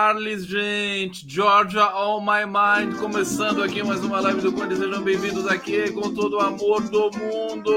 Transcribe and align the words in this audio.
Charles, 0.00 0.46
gente. 0.46 1.28
Georgia 1.28 1.82
All 1.82 2.22
My 2.22 2.46
Mind, 2.46 2.98
começando 2.98 3.62
aqui 3.62 3.82
mais 3.82 4.02
uma 4.02 4.18
live 4.18 4.40
do 4.40 4.50
Conde. 4.50 4.74
Sejam 4.74 5.02
bem-vindos 5.02 5.46
aqui 5.46 5.92
com 5.92 6.14
todo 6.14 6.38
o 6.38 6.40
amor 6.40 6.80
do 6.88 7.10
mundo. 7.18 7.70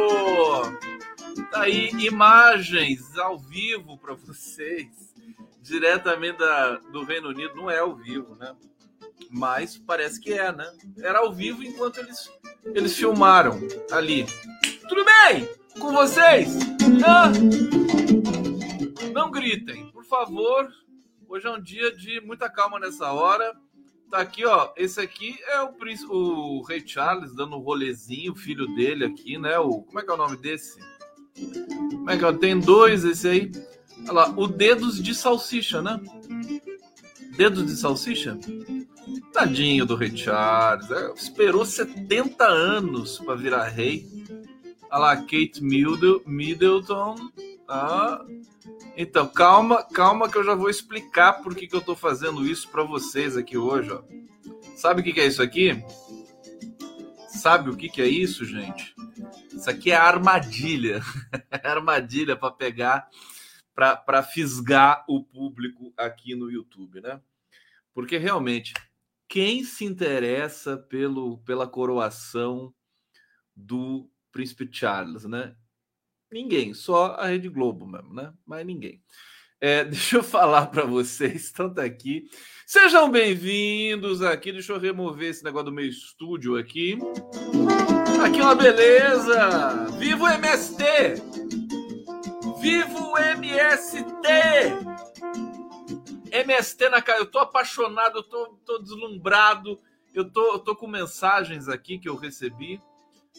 Tá 1.51 1.63
aí 1.63 1.89
imagens 2.00 3.17
ao 3.17 3.38
vivo 3.38 3.97
para 3.97 4.13
vocês, 4.13 4.88
diretamente 5.61 6.38
da, 6.38 6.78
do 6.94 7.03
Reino 7.03 7.28
Unido. 7.28 7.56
Não 7.56 7.69
é 7.69 7.79
ao 7.79 7.94
vivo, 7.94 8.35
né? 8.35 8.55
Mas 9.29 9.78
parece 9.78 10.17
que 10.17 10.31
é, 10.31 10.50
né? 10.50 10.72
Era 11.00 11.19
ao 11.19 11.34
vivo 11.34 11.61
enquanto 11.61 12.00
eles, 12.00 12.31
eles 12.73 12.95
filmaram 12.95 13.59
ali. 13.91 14.25
Tudo 14.88 15.03
bem 15.03 15.50
com 15.78 15.91
vocês? 15.91 16.55
Hã? 17.05 17.34
Não 19.11 19.29
gritem, 19.29 19.91
por 19.91 20.05
favor. 20.05 20.72
Hoje 21.33 21.47
é 21.47 21.49
um 21.49 21.59
dia 21.59 21.91
de 21.91 22.21
muita 22.21 22.47
calma 22.47 22.79
nessa 22.79 23.11
hora. 23.11 23.55
Tá 24.11 24.19
aqui, 24.19 24.45
ó. 24.45 24.71
Esse 24.77 25.01
aqui 25.01 25.35
é 25.47 25.63
o, 25.63 25.73
o 26.11 26.61
Rei 26.61 26.88
Charles 26.88 27.33
dando 27.33 27.55
um 27.55 27.59
rolezinho, 27.59 28.33
o 28.33 28.35
filho 28.35 28.67
dele 28.75 29.03
aqui, 29.05 29.39
né? 29.39 29.57
O, 29.57 29.81
como 29.81 29.99
é 29.99 30.03
que 30.03 30.11
é 30.11 30.13
o 30.13 30.17
nome 30.17 30.38
desse? 30.38 30.77
Como 31.89 32.07
é 32.11 32.16
que 32.19 32.23
é? 32.23 32.33
Tem 32.33 32.59
dois 32.59 33.03
esse 33.03 33.27
aí. 33.27 33.51
Olha 34.03 34.11
lá, 34.13 34.33
o 34.38 34.47
Dedos 34.47 35.01
de 35.01 35.16
Salsicha, 35.16 35.81
né? 35.81 35.99
Dedos 37.35 37.66
de 37.66 37.77
Salsicha? 37.77 38.38
Tadinho 39.31 39.88
do 39.88 39.95
Rei 39.95 40.16
Charles. 40.16 40.91
é, 40.91 41.13
esperou 41.13 41.66
70 41.66 42.45
anos 42.45 43.17
para 43.17 43.33
virar 43.33 43.63
rei. 43.69 44.05
Olha 44.91 44.99
lá, 44.99 45.17
Kate 45.17 45.63
Middle- 45.63 46.22
Middleton. 46.27 47.16
Ah. 47.68 48.24
Então, 48.96 49.28
calma, 49.28 49.84
calma 49.84 50.29
que 50.29 50.38
eu 50.38 50.44
já 50.44 50.56
vou 50.56 50.69
explicar 50.69 51.41
por 51.41 51.56
que, 51.56 51.68
que 51.68 51.75
eu 51.75 51.81
tô 51.81 51.96
fazendo 51.96 52.46
isso 52.46 52.69
para 52.69 52.84
vocês 52.84 53.35
aqui 53.38 53.57
hoje, 53.57 53.91
ó. 53.91 54.03
Sabe 54.75 55.01
o 55.01 55.03
que, 55.03 55.13
que 55.13 55.19
é 55.19 55.28
isso 55.28 55.41
aqui? 55.41 55.84
Sabe 57.28 57.69
o 57.69 57.75
que, 57.75 57.90
que 57.90 58.02
é 58.02 58.07
isso, 58.07 58.46
gente? 58.46 58.94
Isso 59.52 59.69
aqui 59.69 59.91
é 59.91 59.96
armadilha. 59.96 61.02
Armadilha 61.63 62.35
para 62.35 62.52
pegar, 62.52 63.09
para 63.73 64.23
fisgar 64.23 65.03
o 65.07 65.23
público 65.23 65.94
aqui 65.97 66.35
no 66.35 66.52
YouTube, 66.52 67.02
né? 67.02 67.22
Porque 67.94 68.18
realmente, 68.18 68.73
quem 69.28 69.63
se 69.63 69.85
interessa 69.85 70.78
pelo, 70.78 71.38
pela 71.40 71.68
coroação 71.68 72.73
do 73.56 74.09
Príncipe 74.31 74.68
Charles, 74.72 75.25
né? 75.25 75.56
Ninguém, 76.33 76.73
só 76.73 77.16
a 77.19 77.27
Rede 77.27 77.47
Globo 77.47 77.85
mesmo, 77.85 78.11
né? 78.11 78.33
Mas 78.44 78.66
ninguém. 78.66 78.99
É, 79.61 79.83
deixa 79.85 80.17
eu 80.17 80.23
falar 80.23 80.66
para 80.66 80.83
vocês, 80.83 81.51
tanto 81.51 81.79
aqui. 81.79 82.25
Sejam 82.66 83.07
bem-vindos 83.11 84.23
aqui. 84.23 84.51
Deixa 84.51 84.73
eu 84.73 84.79
remover 84.79 85.29
esse 85.29 85.43
negócio 85.43 85.66
do 85.66 85.72
meu 85.72 85.85
estúdio 85.85 86.57
aqui. 86.57 86.97
Aqui 88.25 88.41
uma 88.41 88.55
beleza! 88.55 89.85
Viva 89.99 90.23
o 90.23 90.27
MST! 90.27 90.83
Viva 92.59 92.99
o 92.99 93.16
MST! 93.16 94.03
MST 96.31 96.89
na 96.89 96.99
cara. 96.99 97.19
Eu 97.19 97.27
tô 97.27 97.38
apaixonado, 97.38 98.17
eu 98.17 98.23
tô, 98.23 98.57
tô 98.66 98.79
deslumbrado. 98.79 99.79
Eu 100.11 100.27
tô, 100.31 100.53
eu 100.53 100.59
tô 100.59 100.75
com 100.75 100.88
mensagens 100.88 101.67
aqui 101.67 101.99
que 101.99 102.09
eu 102.09 102.16
recebi 102.16 102.81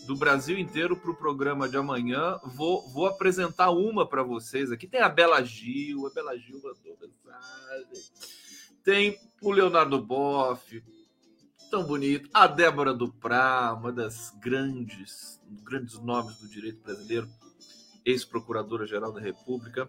do 0.06 0.16
Brasil 0.16 0.59
inteiro 0.59 0.97
para 0.97 1.10
o 1.10 1.16
programa 1.16 1.69
de 1.69 1.77
amanhã. 1.77 2.38
Vou, 2.44 2.88
vou 2.91 3.06
apresentar 3.06 3.71
uma 3.71 4.06
para 4.06 4.22
vocês 4.22 4.71
aqui. 4.71 4.87
Tem 4.87 5.00
a 5.00 5.09
Bela 5.09 5.43
Gil, 5.43 6.06
a 6.06 6.10
Bela 6.10 6.37
Gil 6.37 6.56
mandou 6.56 6.99
mensagem. 7.00 8.03
Tem 8.83 9.19
o 9.41 9.50
Leonardo 9.50 10.00
Boff, 10.00 10.83
tão 11.71 11.84
bonito. 11.84 12.28
A 12.34 12.47
Débora 12.47 12.93
Duprá, 12.93 13.72
uma 13.72 13.91
das 13.91 14.31
grandes, 14.38 15.41
grandes 15.65 15.99
nomes 15.99 16.37
do 16.38 16.49
direito 16.49 16.83
brasileiro, 16.83 17.28
ex-procuradora-geral 18.04 19.12
da 19.12 19.21
República. 19.21 19.88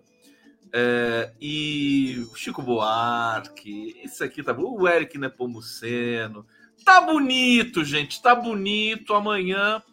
É, 0.71 1.33
e 1.39 2.25
Chico 2.35 2.61
Buarque, 2.61 4.01
isso 4.03 4.23
aqui 4.23 4.41
tá 4.41 4.53
bom. 4.53 4.79
O 4.79 4.87
Eric 4.87 5.17
Nepomuceno. 5.17 6.45
Tá 6.83 7.01
bonito, 7.01 7.83
gente, 7.83 8.21
tá 8.21 8.33
bonito. 8.33 9.13
Amanhã 9.13 9.83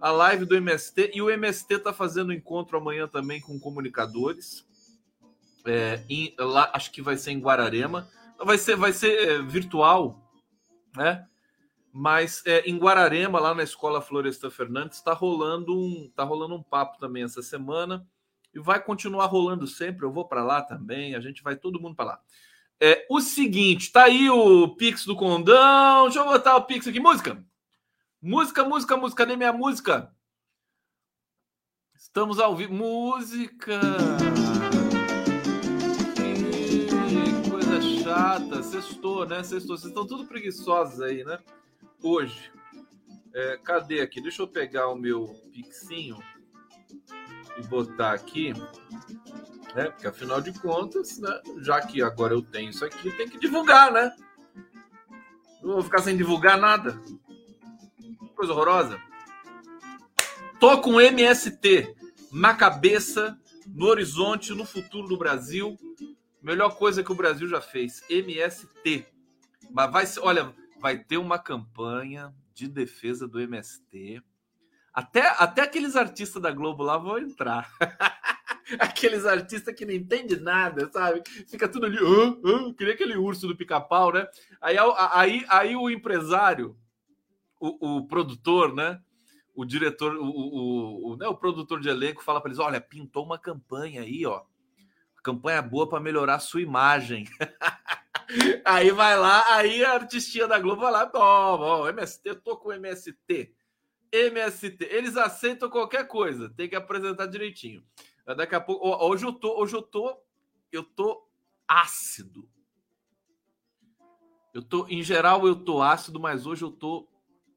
a 0.00 0.10
live 0.10 0.44
do 0.44 0.56
MST 0.56 1.12
e 1.14 1.22
o 1.22 1.30
MST 1.30 1.78
tá 1.80 1.92
fazendo 1.92 2.32
encontro 2.32 2.78
amanhã 2.78 3.08
também 3.08 3.40
com 3.40 3.58
comunicadores. 3.58 4.66
É, 5.64 6.02
em- 6.08 6.34
lá, 6.38 6.70
acho 6.74 6.90
que 6.90 7.02
vai 7.02 7.16
ser 7.16 7.32
em 7.32 7.40
Guararema. 7.40 8.08
Vai 8.38 8.56
ser, 8.56 8.76
vai 8.76 8.92
ser 8.92 9.28
é, 9.28 9.42
virtual, 9.42 10.32
né? 10.96 11.26
Mas 11.92 12.42
é, 12.46 12.60
em 12.68 12.78
Guararema, 12.78 13.40
lá 13.40 13.54
na 13.54 13.62
Escola 13.62 14.00
Florestan 14.00 14.50
Fernandes, 14.50 14.98
está 14.98 15.12
rolando 15.12 15.76
um, 15.76 16.10
tá 16.14 16.22
rolando 16.22 16.54
um 16.54 16.62
papo 16.62 16.98
também 16.98 17.24
essa 17.24 17.42
semana 17.42 18.06
e 18.54 18.60
vai 18.60 18.82
continuar 18.82 19.26
rolando 19.26 19.66
sempre. 19.66 20.06
Eu 20.06 20.12
vou 20.12 20.26
para 20.26 20.44
lá 20.44 20.62
também, 20.62 21.14
a 21.14 21.20
gente 21.20 21.42
vai 21.42 21.56
todo 21.56 21.80
mundo 21.80 21.96
para 21.96 22.04
lá. 22.04 22.20
É, 22.80 23.04
o 23.10 23.20
seguinte, 23.20 23.90
tá 23.90 24.04
aí 24.04 24.30
o 24.30 24.68
Pix 24.76 25.04
do 25.04 25.16
Condão. 25.16 26.04
Deixa 26.04 26.20
eu 26.20 26.24
botar 26.24 26.56
o 26.56 26.62
Pix 26.62 26.86
aqui. 26.86 27.00
Música. 27.00 27.44
Música, 28.20 28.64
música, 28.64 28.96
música. 28.96 29.24
Cadê 29.24 29.36
minha 29.36 29.52
música? 29.52 30.12
Estamos 31.94 32.40
ao 32.40 32.56
vivo. 32.56 32.74
Música. 32.74 33.78
Que 36.16 37.48
coisa 37.48 37.80
chata. 37.80 38.60
Sextou, 38.64 39.24
né? 39.24 39.44
Sextou. 39.44 39.78
Vocês 39.78 39.90
estão 39.90 40.04
tudo 40.04 40.26
preguiçosos 40.26 41.00
aí, 41.00 41.22
né? 41.22 41.38
Hoje. 42.02 42.50
É, 43.32 43.56
cadê 43.58 44.00
aqui? 44.00 44.20
Deixa 44.20 44.42
eu 44.42 44.48
pegar 44.48 44.88
o 44.88 44.96
meu 44.96 45.28
pixinho 45.52 46.18
e 47.56 47.62
botar 47.68 48.14
aqui, 48.14 48.52
né? 49.76 49.90
Porque 49.90 50.08
afinal 50.08 50.40
de 50.40 50.52
contas, 50.58 51.18
né? 51.18 51.40
Já 51.58 51.80
que 51.80 52.02
agora 52.02 52.34
eu 52.34 52.42
tenho 52.42 52.70
isso 52.70 52.84
aqui, 52.84 53.12
tem 53.16 53.28
que 53.28 53.38
divulgar, 53.38 53.92
né? 53.92 54.12
Não 55.62 55.74
vou 55.74 55.82
ficar 55.84 56.00
sem 56.00 56.16
divulgar 56.16 56.58
nada. 56.58 57.00
Coisa 58.38 58.52
horrorosa. 58.52 59.02
Tô 60.60 60.80
com 60.80 61.00
MST 61.00 61.92
na 62.30 62.54
cabeça, 62.54 63.36
no 63.66 63.86
horizonte, 63.86 64.54
no 64.54 64.64
futuro 64.64 65.08
do 65.08 65.18
Brasil. 65.18 65.76
Melhor 66.40 66.70
coisa 66.76 67.02
que 67.02 67.10
o 67.10 67.16
Brasil 67.16 67.48
já 67.48 67.60
fez, 67.60 68.00
MST. 68.08 69.04
Mas 69.72 69.90
vai 69.90 70.06
ser, 70.06 70.20
olha, 70.20 70.54
vai 70.78 71.02
ter 71.02 71.16
uma 71.16 71.36
campanha 71.36 72.32
de 72.54 72.68
defesa 72.68 73.26
do 73.26 73.40
MST. 73.40 74.22
Até, 74.94 75.34
até 75.36 75.62
aqueles 75.62 75.96
artistas 75.96 76.40
da 76.40 76.52
Globo 76.52 76.84
lá 76.84 76.96
vão 76.96 77.18
entrar. 77.18 77.68
aqueles 78.78 79.26
artistas 79.26 79.74
que 79.74 79.84
não 79.84 79.92
entendem 79.92 80.38
nada, 80.38 80.88
sabe? 80.92 81.24
Fica 81.48 81.68
tudo 81.68 81.86
ali, 81.86 81.98
ah, 81.98 82.68
ah, 82.70 82.74
queria 82.78 82.94
aquele 82.94 83.16
urso 83.16 83.48
do 83.48 83.56
pica-pau, 83.56 84.12
né? 84.12 84.28
Aí, 84.60 84.76
aí, 85.12 85.44
aí 85.48 85.74
o 85.74 85.90
empresário, 85.90 86.78
o, 87.60 87.96
o 87.96 88.06
produtor, 88.06 88.74
né? 88.74 89.00
O 89.54 89.64
diretor, 89.64 90.14
o, 90.16 90.24
o, 90.24 91.12
o, 91.12 91.16
né? 91.16 91.26
o 91.26 91.34
produtor 91.34 91.80
de 91.80 91.88
elenco 91.88 92.22
fala 92.22 92.40
para 92.40 92.50
eles: 92.50 92.58
olha, 92.58 92.80
pintou 92.80 93.24
uma 93.24 93.38
campanha 93.38 94.02
aí, 94.02 94.24
ó. 94.24 94.44
Campanha 95.22 95.60
boa 95.60 95.88
para 95.88 96.00
melhorar 96.00 96.36
a 96.36 96.40
sua 96.40 96.62
imagem. 96.62 97.26
aí 98.64 98.90
vai 98.90 99.18
lá, 99.18 99.56
aí 99.56 99.84
a 99.84 99.94
artistinha 99.94 100.46
da 100.46 100.58
Globo 100.58 100.82
vai 100.82 100.92
lá, 100.92 101.06
toma, 101.06 101.66
ó, 101.66 101.88
MST, 101.88 102.28
eu 102.28 102.40
tô 102.40 102.56
com 102.56 102.72
MST. 102.72 103.52
MST, 104.10 104.84
eles 104.90 105.16
aceitam 105.16 105.68
qualquer 105.68 106.06
coisa, 106.06 106.48
tem 106.50 106.68
que 106.68 106.76
apresentar 106.76 107.26
direitinho. 107.26 107.84
Daqui 108.24 108.54
a 108.54 108.60
pouco, 108.60 108.86
hoje 109.04 109.26
eu 109.26 109.32
tô, 109.32 109.60
hoje 109.60 109.74
eu 109.74 109.82
tô, 109.82 110.16
eu 110.70 110.84
tô 110.84 111.26
ácido. 111.66 112.48
Eu 114.54 114.62
tô, 114.62 114.86
em 114.88 115.02
geral, 115.02 115.46
eu 115.46 115.56
tô 115.56 115.82
ácido, 115.82 116.18
mas 116.18 116.46
hoje 116.46 116.62
eu 116.62 116.70
tô 116.70 117.08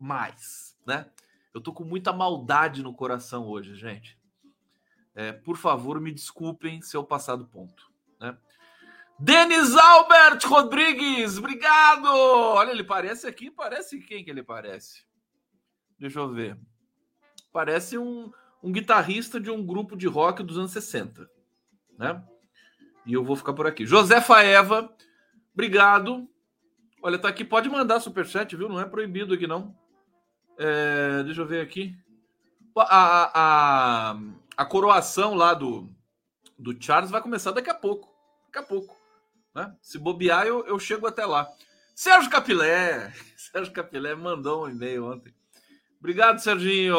mais, 0.02 0.76
né? 0.86 1.06
Eu 1.54 1.62
tô 1.62 1.72
com 1.72 1.84
muita 1.84 2.12
maldade 2.12 2.82
no 2.82 2.94
coração 2.94 3.48
hoje, 3.48 3.76
gente. 3.76 4.18
É, 5.14 5.32
por 5.32 5.58
favor, 5.58 6.00
me 6.00 6.12
desculpem 6.12 6.82
se 6.82 6.96
eu 6.96 7.04
passar 7.04 7.36
do 7.36 7.46
ponto, 7.46 7.92
né? 8.20 8.38
Denis 9.20 9.76
Albert 9.76 10.40
Rodrigues, 10.46 11.38
obrigado! 11.38 12.08
Olha, 12.08 12.72
ele 12.72 12.84
parece 12.84 13.28
aqui, 13.28 13.52
parece 13.52 14.00
quem 14.00 14.24
que 14.24 14.32
ele 14.32 14.42
parece? 14.42 15.06
Deixa 16.00 16.18
eu 16.18 16.34
ver. 16.34 16.58
Parece 17.54 17.98
um, 17.98 18.32
um 18.64 18.72
guitarrista 18.72 19.40
de 19.40 19.52
um 19.52 19.64
grupo 19.64 19.96
de 19.96 20.08
rock 20.08 20.42
dos 20.42 20.58
anos 20.58 20.72
60, 20.72 21.30
né? 22.00 22.24
E 23.06 23.14
eu 23.14 23.24
vou 23.24 23.36
ficar 23.36 23.54
por 23.54 23.68
aqui. 23.68 23.86
Josefa 23.86 24.42
Eva, 24.42 24.92
obrigado. 25.54 26.28
Olha, 27.04 27.20
tá 27.20 27.28
aqui, 27.28 27.44
pode 27.44 27.70
mandar 27.70 28.00
superchat, 28.00 28.56
viu? 28.56 28.70
Não 28.70 28.80
é 28.80 28.86
proibido 28.86 29.34
aqui, 29.34 29.46
não. 29.46 29.76
É, 30.58 31.24
deixa 31.24 31.42
eu 31.42 31.48
ver 31.48 31.62
aqui. 31.62 31.96
A, 32.78 33.32
a, 34.12 34.20
a, 34.58 34.66
coroação 34.66 35.34
lá 35.34 35.54
do, 35.54 35.90
do 36.58 36.76
Charles 36.82 37.12
vai 37.12 37.22
começar 37.22 37.52
daqui 37.52 37.70
a 37.70 37.76
pouco. 37.76 38.10
Daqui 38.46 38.60
a 38.60 38.64
pouco. 38.64 38.96
Né? 39.54 39.76
Se 39.82 39.98
bobear, 39.98 40.46
eu, 40.48 40.66
eu 40.66 40.80
chego 40.80 41.08
até 41.08 41.26
lá. 41.26 41.50
Sérgio 41.94 42.32
Capilé. 42.32 43.12
Sérgio 43.36 43.74
Capilé 43.74 44.16
mandou 44.16 44.66
um 44.66 44.70
e-mail 44.70 45.06
ontem. 45.06 45.34
Obrigado, 46.00 46.40
Serginho. 46.40 46.96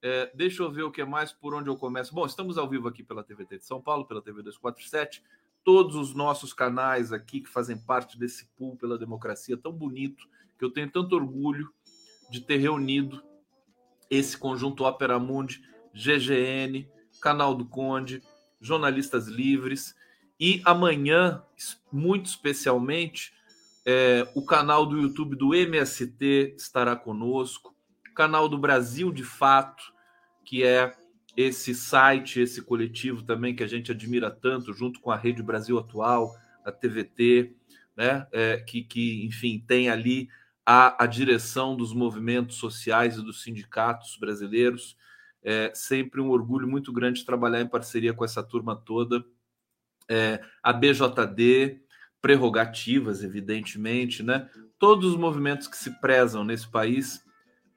É, 0.00 0.30
deixa 0.34 0.62
eu 0.62 0.70
ver 0.70 0.84
o 0.84 0.92
que 0.92 1.04
mais, 1.04 1.32
por 1.32 1.52
onde 1.54 1.68
eu 1.68 1.76
começo. 1.76 2.14
Bom, 2.14 2.24
estamos 2.24 2.56
ao 2.56 2.68
vivo 2.68 2.86
aqui 2.86 3.02
pela 3.02 3.24
TVT 3.24 3.58
de 3.58 3.66
São 3.66 3.82
Paulo, 3.82 4.06
pela 4.06 4.22
TV 4.22 4.42
247. 4.42 5.24
Todos 5.64 5.96
os 5.96 6.14
nossos 6.14 6.52
canais 6.52 7.12
aqui 7.12 7.40
que 7.40 7.48
fazem 7.48 7.76
parte 7.76 8.16
desse 8.16 8.46
pool 8.56 8.76
pela 8.76 8.96
democracia 8.96 9.56
tão 9.56 9.72
bonito, 9.72 10.28
que 10.58 10.64
eu 10.64 10.70
tenho 10.70 10.90
tanto 10.90 11.14
orgulho 11.14 11.70
de 12.30 12.40
ter 12.40 12.56
reunido 12.56 13.22
esse 14.10 14.36
conjunto 14.36 14.84
Opera 14.84 15.18
Mundi, 15.18 15.62
GGN, 15.94 16.88
Canal 17.20 17.54
do 17.54 17.64
Conde, 17.64 18.22
Jornalistas 18.60 19.26
Livres 19.26 19.94
e 20.38 20.60
amanhã, 20.64 21.42
muito 21.90 22.26
especialmente, 22.26 23.32
é, 23.84 24.28
o 24.34 24.44
canal 24.44 24.84
do 24.84 25.00
YouTube 25.00 25.36
do 25.36 25.54
MST 25.54 26.54
estará 26.56 26.94
conosco, 26.96 27.74
o 28.10 28.14
canal 28.14 28.48
do 28.48 28.58
Brasil 28.58 29.12
de 29.12 29.22
Fato, 29.22 29.92
que 30.44 30.64
é 30.64 30.92
esse 31.36 31.74
site, 31.74 32.40
esse 32.40 32.62
coletivo 32.62 33.22
também 33.22 33.54
que 33.54 33.62
a 33.62 33.66
gente 33.66 33.92
admira 33.92 34.30
tanto, 34.30 34.72
junto 34.72 35.00
com 35.00 35.10
a 35.10 35.16
Rede 35.16 35.42
Brasil 35.42 35.78
Atual, 35.78 36.34
a 36.64 36.72
TVT, 36.72 37.54
né, 37.96 38.26
é, 38.32 38.58
que, 38.58 38.82
que, 38.82 39.24
enfim, 39.24 39.62
tem 39.66 39.88
ali 39.88 40.28
a 40.66 41.06
direção 41.06 41.76
dos 41.76 41.94
movimentos 41.94 42.56
sociais 42.56 43.16
e 43.16 43.22
dos 43.22 43.42
sindicatos 43.42 44.16
brasileiros. 44.18 44.96
É 45.40 45.70
sempre 45.72 46.20
um 46.20 46.30
orgulho 46.30 46.66
muito 46.66 46.92
grande 46.92 47.24
trabalhar 47.24 47.60
em 47.60 47.68
parceria 47.68 48.12
com 48.12 48.24
essa 48.24 48.42
turma 48.42 48.74
toda. 48.74 49.24
É, 50.08 50.42
a 50.60 50.72
BJD, 50.72 51.80
prerrogativas, 52.20 53.22
evidentemente, 53.22 54.24
né? 54.24 54.50
Todos 54.76 55.12
os 55.12 55.16
movimentos 55.16 55.68
que 55.68 55.76
se 55.76 56.00
prezam 56.00 56.42
nesse 56.42 56.66
país 56.66 57.24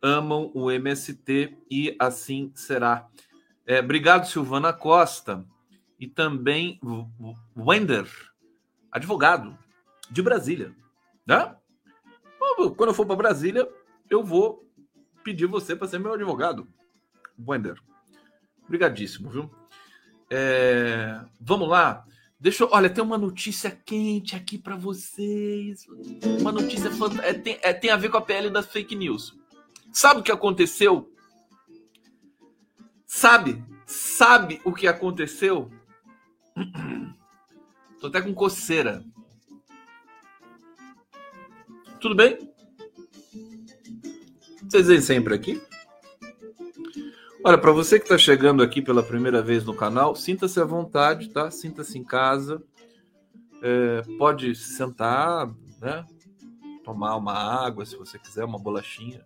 amam 0.02 0.52
o 0.56 0.72
MST 0.72 1.56
e 1.70 1.96
assim 2.00 2.52
será. 2.56 3.08
É, 3.68 3.80
obrigado, 3.80 4.26
Silvana 4.26 4.74
Costa. 4.74 5.46
E 6.00 6.08
também 6.08 6.80
Wender, 7.56 8.08
advogado 8.92 9.56
de 10.10 10.24
Brasília. 10.24 10.74
Né? 11.28 11.56
Quando 12.76 12.90
eu 12.90 12.94
for 12.94 13.06
para 13.06 13.16
Brasília, 13.16 13.68
eu 14.10 14.24
vou 14.24 14.68
pedir 15.24 15.46
você 15.46 15.76
para 15.76 15.88
ser 15.88 16.00
meu 16.00 16.14
advogado. 16.14 16.68
Wender. 17.48 17.80
Obrigadíssimo, 18.66 19.30
viu? 19.30 19.50
É, 20.30 21.22
vamos 21.40 21.70
lá. 21.70 22.06
Deixa 22.40 22.66
olha, 22.72 22.90
tem 22.90 23.04
uma 23.04 23.18
notícia 23.18 23.70
quente 23.70 24.36
aqui 24.36 24.58
para 24.58 24.76
vocês. 24.76 25.86
Uma 26.40 26.52
notícia 26.52 26.92
fantástica. 26.92 27.28
É, 27.28 27.34
tem, 27.34 27.60
é, 27.62 27.74
tem 27.74 27.92
a 27.92 27.98
ver 27.98 28.10
com 28.10 28.18
a 28.18 28.22
PL 28.22 28.50
das 28.50 28.68
fake 28.68 28.96
news. 28.96 29.38
Sabe 29.92 30.20
o 30.20 30.24
que 30.24 30.32
aconteceu? 30.32 31.12
Sabe? 33.06 33.64
Sabe 33.86 34.62
o 34.64 34.74
que 34.74 34.88
aconteceu? 34.88 35.72
Tô 38.00 38.08
até 38.08 38.22
com 38.22 38.34
coceira. 38.34 39.04
Tudo 42.00 42.16
bem? 42.16 42.49
Vocês 44.70 44.86
vêm 44.86 45.02
sempre 45.02 45.34
aqui? 45.34 45.60
Olha, 47.44 47.58
para 47.58 47.72
você 47.72 47.98
que 47.98 48.06
está 48.06 48.20
chegando 48.20 48.62
aqui 48.62 48.84
pela 48.84 49.02
primeira 49.02 49.42
vez 49.42 49.66
no 49.66 49.74
canal, 49.74 50.16
sinta-se 50.16 50.60
à 50.60 50.64
vontade, 50.64 51.30
tá? 51.30 51.50
Sinta-se 51.50 51.98
em 51.98 52.04
casa. 52.04 52.62
É, 53.64 54.04
pode 54.20 54.54
se 54.54 54.76
sentar, 54.76 55.48
né? 55.82 56.06
Tomar 56.84 57.16
uma 57.16 57.34
água, 57.34 57.84
se 57.84 57.96
você 57.96 58.20
quiser, 58.20 58.46
uma 58.46 58.60
bolachinha, 58.60 59.26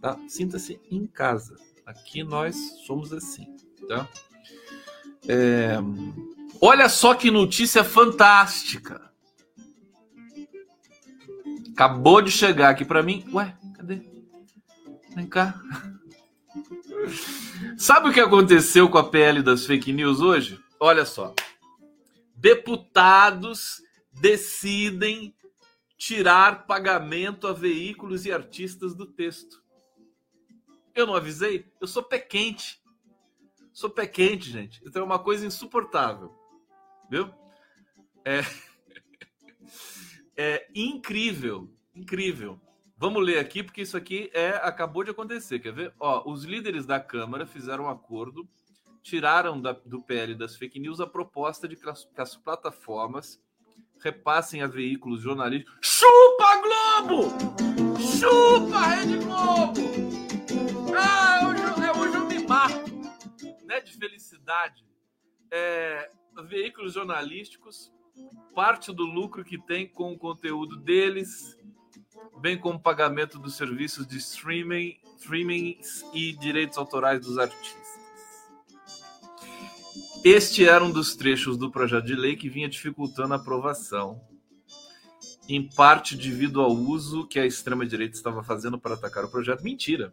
tá? 0.00 0.16
Sinta-se 0.28 0.80
em 0.88 1.08
casa. 1.08 1.56
Aqui 1.84 2.22
nós 2.22 2.54
somos 2.86 3.12
assim, 3.12 3.56
tá? 3.88 4.08
É, 5.26 5.76
olha 6.60 6.88
só 6.88 7.14
que 7.14 7.32
notícia 7.32 7.82
fantástica. 7.82 9.10
Acabou 11.72 12.22
de 12.22 12.30
chegar 12.30 12.70
aqui 12.70 12.84
para 12.84 13.02
mim. 13.02 13.24
Ué, 13.32 13.56
cadê? 13.74 14.17
Vem 15.18 15.26
cá. 15.26 15.60
Sabe 17.76 18.08
o 18.08 18.12
que 18.12 18.20
aconteceu 18.20 18.88
com 18.88 18.98
a 18.98 19.10
PL 19.10 19.42
das 19.42 19.66
fake 19.66 19.92
news 19.92 20.20
hoje? 20.20 20.62
Olha 20.78 21.04
só. 21.04 21.34
Deputados 22.36 23.82
decidem 24.12 25.34
tirar 25.96 26.68
pagamento 26.68 27.48
a 27.48 27.52
veículos 27.52 28.26
e 28.26 28.32
artistas 28.32 28.94
do 28.94 29.06
texto. 29.06 29.60
Eu 30.94 31.04
não 31.04 31.16
avisei? 31.16 31.66
Eu 31.80 31.88
sou 31.88 32.04
pé 32.04 32.20
quente. 32.20 32.80
Sou 33.72 33.90
pé 33.90 34.06
quente, 34.06 34.48
gente. 34.48 34.80
Então 34.86 35.02
é 35.02 35.04
uma 35.04 35.18
coisa 35.18 35.44
insuportável. 35.44 36.32
Viu? 37.10 37.28
É, 38.24 38.42
é 40.38 40.68
incrível. 40.72 41.68
Incrível. 41.92 42.60
Vamos 43.00 43.24
ler 43.24 43.38
aqui, 43.38 43.62
porque 43.62 43.82
isso 43.82 43.96
aqui 43.96 44.28
é 44.34 44.48
acabou 44.56 45.04
de 45.04 45.12
acontecer. 45.12 45.60
Quer 45.60 45.72
ver? 45.72 45.94
Ó, 46.00 46.28
os 46.28 46.42
líderes 46.42 46.84
da 46.84 46.98
Câmara 46.98 47.46
fizeram 47.46 47.84
um 47.84 47.88
acordo, 47.88 48.48
tiraram 49.04 49.60
da, 49.60 49.70
do 49.70 50.02
PL 50.02 50.34
das 50.34 50.56
fake 50.56 50.80
news 50.80 51.00
a 51.00 51.06
proposta 51.06 51.68
de 51.68 51.76
que 51.76 51.88
as, 51.88 52.04
que 52.04 52.20
as 52.20 52.34
plataformas 52.34 53.40
repassem 54.00 54.62
a 54.62 54.66
veículos 54.66 55.20
jornalísticos. 55.22 55.78
Chupa 55.80 56.56
Globo! 56.56 57.30
Chupa 58.00 58.80
Rede 58.80 59.18
Globo! 59.18 59.80
Ah, 60.98 61.48
hoje, 61.48 61.62
é, 61.62 62.16
eu 62.16 62.26
me 62.26 62.48
mato, 62.48 62.90
né? 63.64 63.78
De 63.78 63.92
felicidade. 63.92 64.84
É, 65.52 66.10
veículos 66.48 66.94
jornalísticos, 66.94 67.92
parte 68.56 68.92
do 68.92 69.04
lucro 69.04 69.44
que 69.44 69.56
tem 69.56 69.86
com 69.86 70.12
o 70.12 70.18
conteúdo 70.18 70.76
deles 70.76 71.56
bem 72.40 72.58
como 72.58 72.80
pagamento 72.80 73.38
dos 73.38 73.56
serviços 73.56 74.06
de 74.06 74.18
streaming, 74.18 74.96
e 76.14 76.32
direitos 76.32 76.78
autorais 76.78 77.20
dos 77.20 77.38
artistas. 77.38 77.88
Este 80.24 80.68
era 80.68 80.84
um 80.84 80.90
dos 80.90 81.14
trechos 81.14 81.56
do 81.56 81.70
projeto 81.70 82.04
de 82.04 82.14
lei 82.14 82.36
que 82.36 82.48
vinha 82.48 82.68
dificultando 82.68 83.34
a 83.34 83.36
aprovação, 83.36 84.20
em 85.48 85.68
parte 85.68 86.16
devido 86.16 86.60
ao 86.60 86.72
uso 86.72 87.26
que 87.26 87.38
a 87.38 87.46
extrema-direita 87.46 88.16
estava 88.16 88.42
fazendo 88.42 88.78
para 88.78 88.94
atacar 88.94 89.24
o 89.24 89.30
projeto. 89.30 89.62
Mentira! 89.62 90.12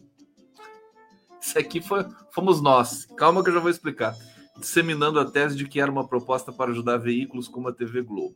Isso 1.42 1.60
aqui 1.60 1.82
foi, 1.82 2.06
fomos 2.32 2.62
nós. 2.62 3.06
Calma 3.18 3.44
que 3.44 3.50
eu 3.50 3.54
já 3.54 3.60
vou 3.60 3.70
explicar. 3.70 4.16
Disseminando 4.58 5.20
a 5.20 5.26
tese 5.26 5.56
de 5.56 5.68
que 5.68 5.80
era 5.80 5.92
uma 5.92 6.08
proposta 6.08 6.52
para 6.52 6.72
ajudar 6.72 6.98
veículos 6.98 7.48
como 7.48 7.68
a 7.68 7.74
TV 7.74 8.02
Globo. 8.02 8.36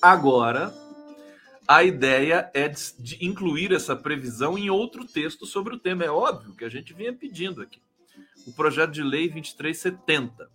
Agora, 0.00 0.72
a 1.68 1.82
ideia 1.82 2.50
é 2.54 2.68
de 2.68 3.24
incluir 3.24 3.72
essa 3.72 3.96
previsão 3.96 4.56
em 4.56 4.70
outro 4.70 5.04
texto 5.04 5.46
sobre 5.46 5.74
o 5.74 5.78
tema. 5.78 6.04
É 6.04 6.10
óbvio 6.10 6.54
que 6.54 6.64
a 6.64 6.68
gente 6.68 6.94
vinha 6.94 7.12
pedindo 7.12 7.60
aqui. 7.60 7.80
O 8.46 8.52
projeto 8.52 8.92
de 8.92 9.02
lei 9.02 9.28
2370, 9.28 10.48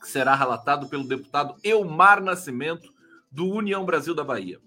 que 0.00 0.08
será 0.08 0.34
relatado 0.34 0.88
pelo 0.88 1.06
deputado 1.06 1.56
Elmar 1.64 2.22
Nascimento, 2.22 2.92
do 3.30 3.48
União 3.48 3.84
Brasil 3.84 4.14
da 4.14 4.24
Bahia. 4.24 4.58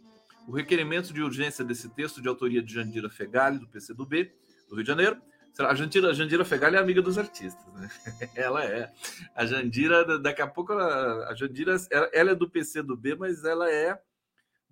O 0.48 0.52
requerimento 0.52 1.14
de 1.14 1.22
urgência 1.22 1.64
desse 1.64 1.90
texto, 1.90 2.22
de 2.22 2.28
autoria 2.28 2.62
de 2.62 2.74
Jandira 2.74 3.10
Fegali, 3.10 3.60
do 3.60 3.68
PCdoB, 3.68 4.32
do 4.70 4.76
Rio 4.76 4.84
de 4.84 4.88
Janeiro. 4.88 5.22
A 5.60 5.76
Jandira, 5.76 6.10
a 6.10 6.14
Jandira 6.14 6.44
Fegali 6.44 6.76
é 6.76 6.80
amiga 6.80 7.02
dos 7.02 7.18
artistas, 7.18 7.66
né? 7.74 7.90
Ela 8.36 8.64
é. 8.66 8.92
A 9.36 9.46
Jandira, 9.46 10.18
daqui 10.20 10.42
a 10.42 10.48
pouco, 10.48 10.74
ela, 10.74 11.30
a 11.30 11.36
Jandira, 11.36 11.76
ela 12.12 12.32
é 12.32 12.36
do 12.36 12.50
PCdoB, 12.50 13.16
mas 13.16 13.44
ela 13.44 13.70
é 13.70 14.02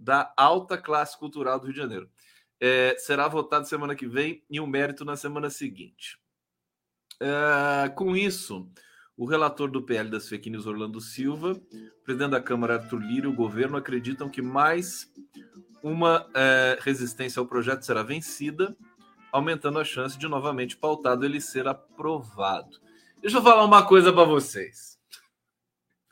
da 0.01 0.34
alta 0.36 0.77
classe 0.77 1.17
cultural 1.17 1.60
do 1.60 1.65
Rio 1.65 1.74
de 1.74 1.79
Janeiro. 1.79 2.10
é, 2.62 2.96
será 3.00 3.27
votado 3.27 3.67
semana 3.67 3.96
que 3.96 4.08
vem 4.08 4.43
e 4.48 4.60
o 4.60 4.67
mérito 4.67 5.03
na 5.03 5.15
semana 5.15 5.50
seguinte. 5.50 6.20
É, 7.20 7.89
com 7.89 8.15
isso, 8.15 8.70
o 9.17 9.25
relator 9.25 9.70
do 9.70 9.81
PL 9.81 10.10
das 10.10 10.29
fake 10.29 10.48
news, 10.48 10.67
Orlando 10.67 11.01
Silva, 11.01 11.60
presidente 12.03 12.31
da 12.31 12.41
Câmara, 12.41 12.75
Arthur 12.75 13.00
Lira, 13.00 13.25
e 13.25 13.29
o 13.29 13.36
governo 13.36 13.77
acreditam 13.77 14.29
que 14.29 14.43
mais 14.43 15.12
uma 15.81 16.29
é, 16.36 16.77
resistência 16.81 17.39
ao 17.39 17.48
projeto 17.48 17.81
será 17.81 18.03
vencida, 18.03 18.77
aumentando 19.31 19.79
a 19.79 19.84
chance 19.84 20.15
de 20.15 20.27
novamente 20.27 20.77
pautado 20.77 21.25
ele 21.25 21.41
ser 21.41 21.67
aprovado. 21.67 22.79
Deixa 23.20 23.38
eu 23.38 23.41
falar 23.41 23.65
uma 23.65 23.88
coisa 23.88 24.13
para 24.13 24.24
vocês. 24.24 25.00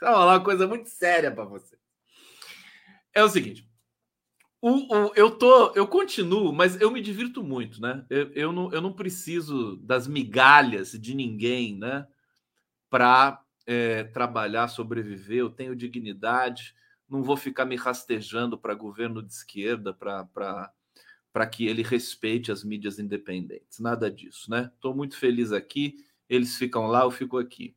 Vou 0.02 0.10
falar 0.10 0.34
uma 0.38 0.44
coisa 0.44 0.66
muito 0.66 0.90
séria 0.90 1.32
para 1.32 1.44
vocês. 1.44 1.80
É 3.14 3.24
o 3.24 3.30
seguinte. 3.30 3.69
O, 4.62 4.94
o, 4.94 5.12
eu 5.16 5.32
tô, 5.32 5.72
eu 5.74 5.88
continuo, 5.88 6.52
mas 6.52 6.80
eu 6.82 6.92
me 6.92 7.02
divirto 7.02 7.42
muito, 7.42 7.82
né? 7.82 8.06
Eu, 8.10 8.32
eu, 8.34 8.52
não, 8.52 8.72
eu 8.74 8.82
não 8.82 8.92
preciso 8.92 9.78
das 9.78 10.06
migalhas 10.06 10.92
de 10.92 11.16
ninguém, 11.16 11.78
né? 11.78 12.06
Para 12.90 13.42
é, 13.66 14.04
trabalhar, 14.04 14.68
sobreviver. 14.68 15.38
Eu 15.38 15.50
tenho 15.50 15.76
dignidade. 15.76 16.76
Não 17.08 17.24
vou 17.24 17.38
ficar 17.38 17.66
me 17.66 17.78
rastejando 17.78 18.58
para 18.58 18.74
governo 18.74 19.24
de 19.24 19.32
esquerda 19.32 19.94
para 19.94 21.48
que 21.50 21.66
ele 21.66 21.82
respeite 21.82 22.52
as 22.52 22.64
mídias 22.64 23.00
independentes. 23.00 23.80
Nada 23.80 24.12
disso, 24.12 24.52
né? 24.52 24.70
Estou 24.76 24.94
muito 24.94 25.16
feliz 25.18 25.54
aqui. 25.54 25.96
Eles 26.28 26.58
ficam 26.58 26.88
lá, 26.88 27.04
eu 27.04 27.12
fico 27.12 27.38
aqui. 27.38 27.76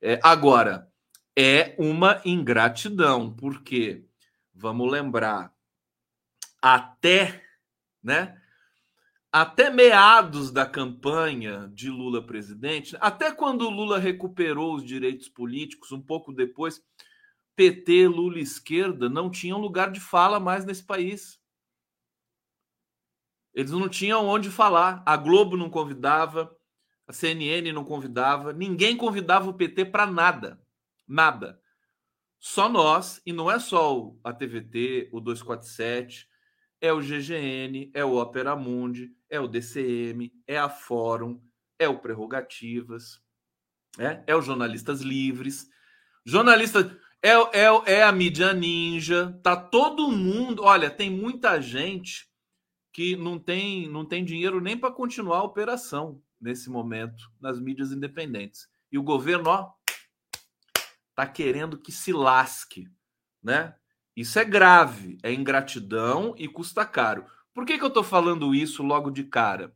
É, 0.00 0.20
agora, 0.22 0.92
é 1.34 1.74
uma 1.78 2.20
ingratidão, 2.24 3.32
porque 3.32 4.04
vamos 4.54 4.90
lembrar 4.90 5.56
até, 6.60 7.44
né? 8.02 8.40
Até 9.30 9.68
meados 9.70 10.50
da 10.50 10.64
campanha 10.64 11.70
de 11.74 11.90
Lula 11.90 12.24
presidente, 12.24 12.96
até 13.00 13.30
quando 13.30 13.68
Lula 13.68 13.98
recuperou 13.98 14.74
os 14.74 14.84
direitos 14.84 15.28
políticos, 15.28 15.92
um 15.92 16.00
pouco 16.00 16.32
depois, 16.32 16.82
PT, 17.54 18.08
Lula 18.08 18.38
esquerda 18.38 19.08
não 19.08 19.30
tinham 19.30 19.58
lugar 19.58 19.90
de 19.90 20.00
fala 20.00 20.40
mais 20.40 20.64
nesse 20.64 20.84
país. 20.84 21.38
Eles 23.52 23.72
não 23.72 23.88
tinham 23.88 24.26
onde 24.26 24.50
falar. 24.50 25.02
A 25.04 25.16
Globo 25.16 25.56
não 25.56 25.68
convidava, 25.68 26.56
a 27.06 27.12
CNN 27.12 27.72
não 27.72 27.84
convidava, 27.84 28.52
ninguém 28.52 28.96
convidava 28.96 29.50
o 29.50 29.54
PT 29.54 29.86
para 29.86 30.06
nada. 30.06 30.62
Nada. 31.06 31.60
Só 32.38 32.68
nós, 32.68 33.20
e 33.26 33.32
não 33.32 33.50
é 33.50 33.58
só 33.58 34.14
a 34.22 34.32
TVT, 34.32 35.08
o 35.10 35.20
247, 35.20 36.27
é 36.80 36.92
o 36.92 37.00
GGN, 37.00 37.90
é 37.94 38.04
o 38.04 38.16
Opera 38.16 38.54
Mundi, 38.54 39.12
é 39.28 39.40
o 39.40 39.48
DCM, 39.48 40.32
é 40.46 40.58
a 40.58 40.68
Fórum, 40.68 41.40
é 41.78 41.88
o 41.88 41.98
Prerrogativas, 41.98 43.20
é, 43.98 44.22
é 44.26 44.36
o 44.36 44.42
Jornalistas 44.42 45.00
Livres. 45.00 45.68
Jornalistas. 46.24 46.90
É, 47.20 47.30
é, 47.32 47.94
é 47.94 48.02
a 48.04 48.12
mídia 48.12 48.52
ninja, 48.52 49.36
tá 49.42 49.56
todo 49.56 50.12
mundo. 50.12 50.62
Olha, 50.62 50.88
tem 50.88 51.10
muita 51.10 51.60
gente 51.60 52.28
que 52.92 53.16
não 53.16 53.38
tem, 53.38 53.88
não 53.88 54.04
tem 54.04 54.24
dinheiro 54.24 54.60
nem 54.60 54.76
para 54.76 54.92
continuar 54.92 55.38
a 55.38 55.44
operação 55.44 56.22
nesse 56.40 56.70
momento 56.70 57.30
nas 57.40 57.58
mídias 57.58 57.90
independentes. 57.90 58.68
E 58.90 58.98
o 58.98 59.02
governo, 59.02 59.50
ó, 59.50 59.72
tá 61.14 61.26
querendo 61.26 61.76
que 61.76 61.90
se 61.90 62.12
lasque, 62.12 62.88
né? 63.42 63.74
Isso 64.18 64.36
é 64.40 64.44
grave, 64.44 65.16
é 65.22 65.32
ingratidão 65.32 66.34
e 66.36 66.48
custa 66.48 66.84
caro. 66.84 67.24
Por 67.54 67.64
que, 67.64 67.78
que 67.78 67.84
eu 67.84 67.88
estou 67.88 68.02
falando 68.02 68.52
isso 68.52 68.82
logo 68.82 69.12
de 69.12 69.22
cara? 69.22 69.72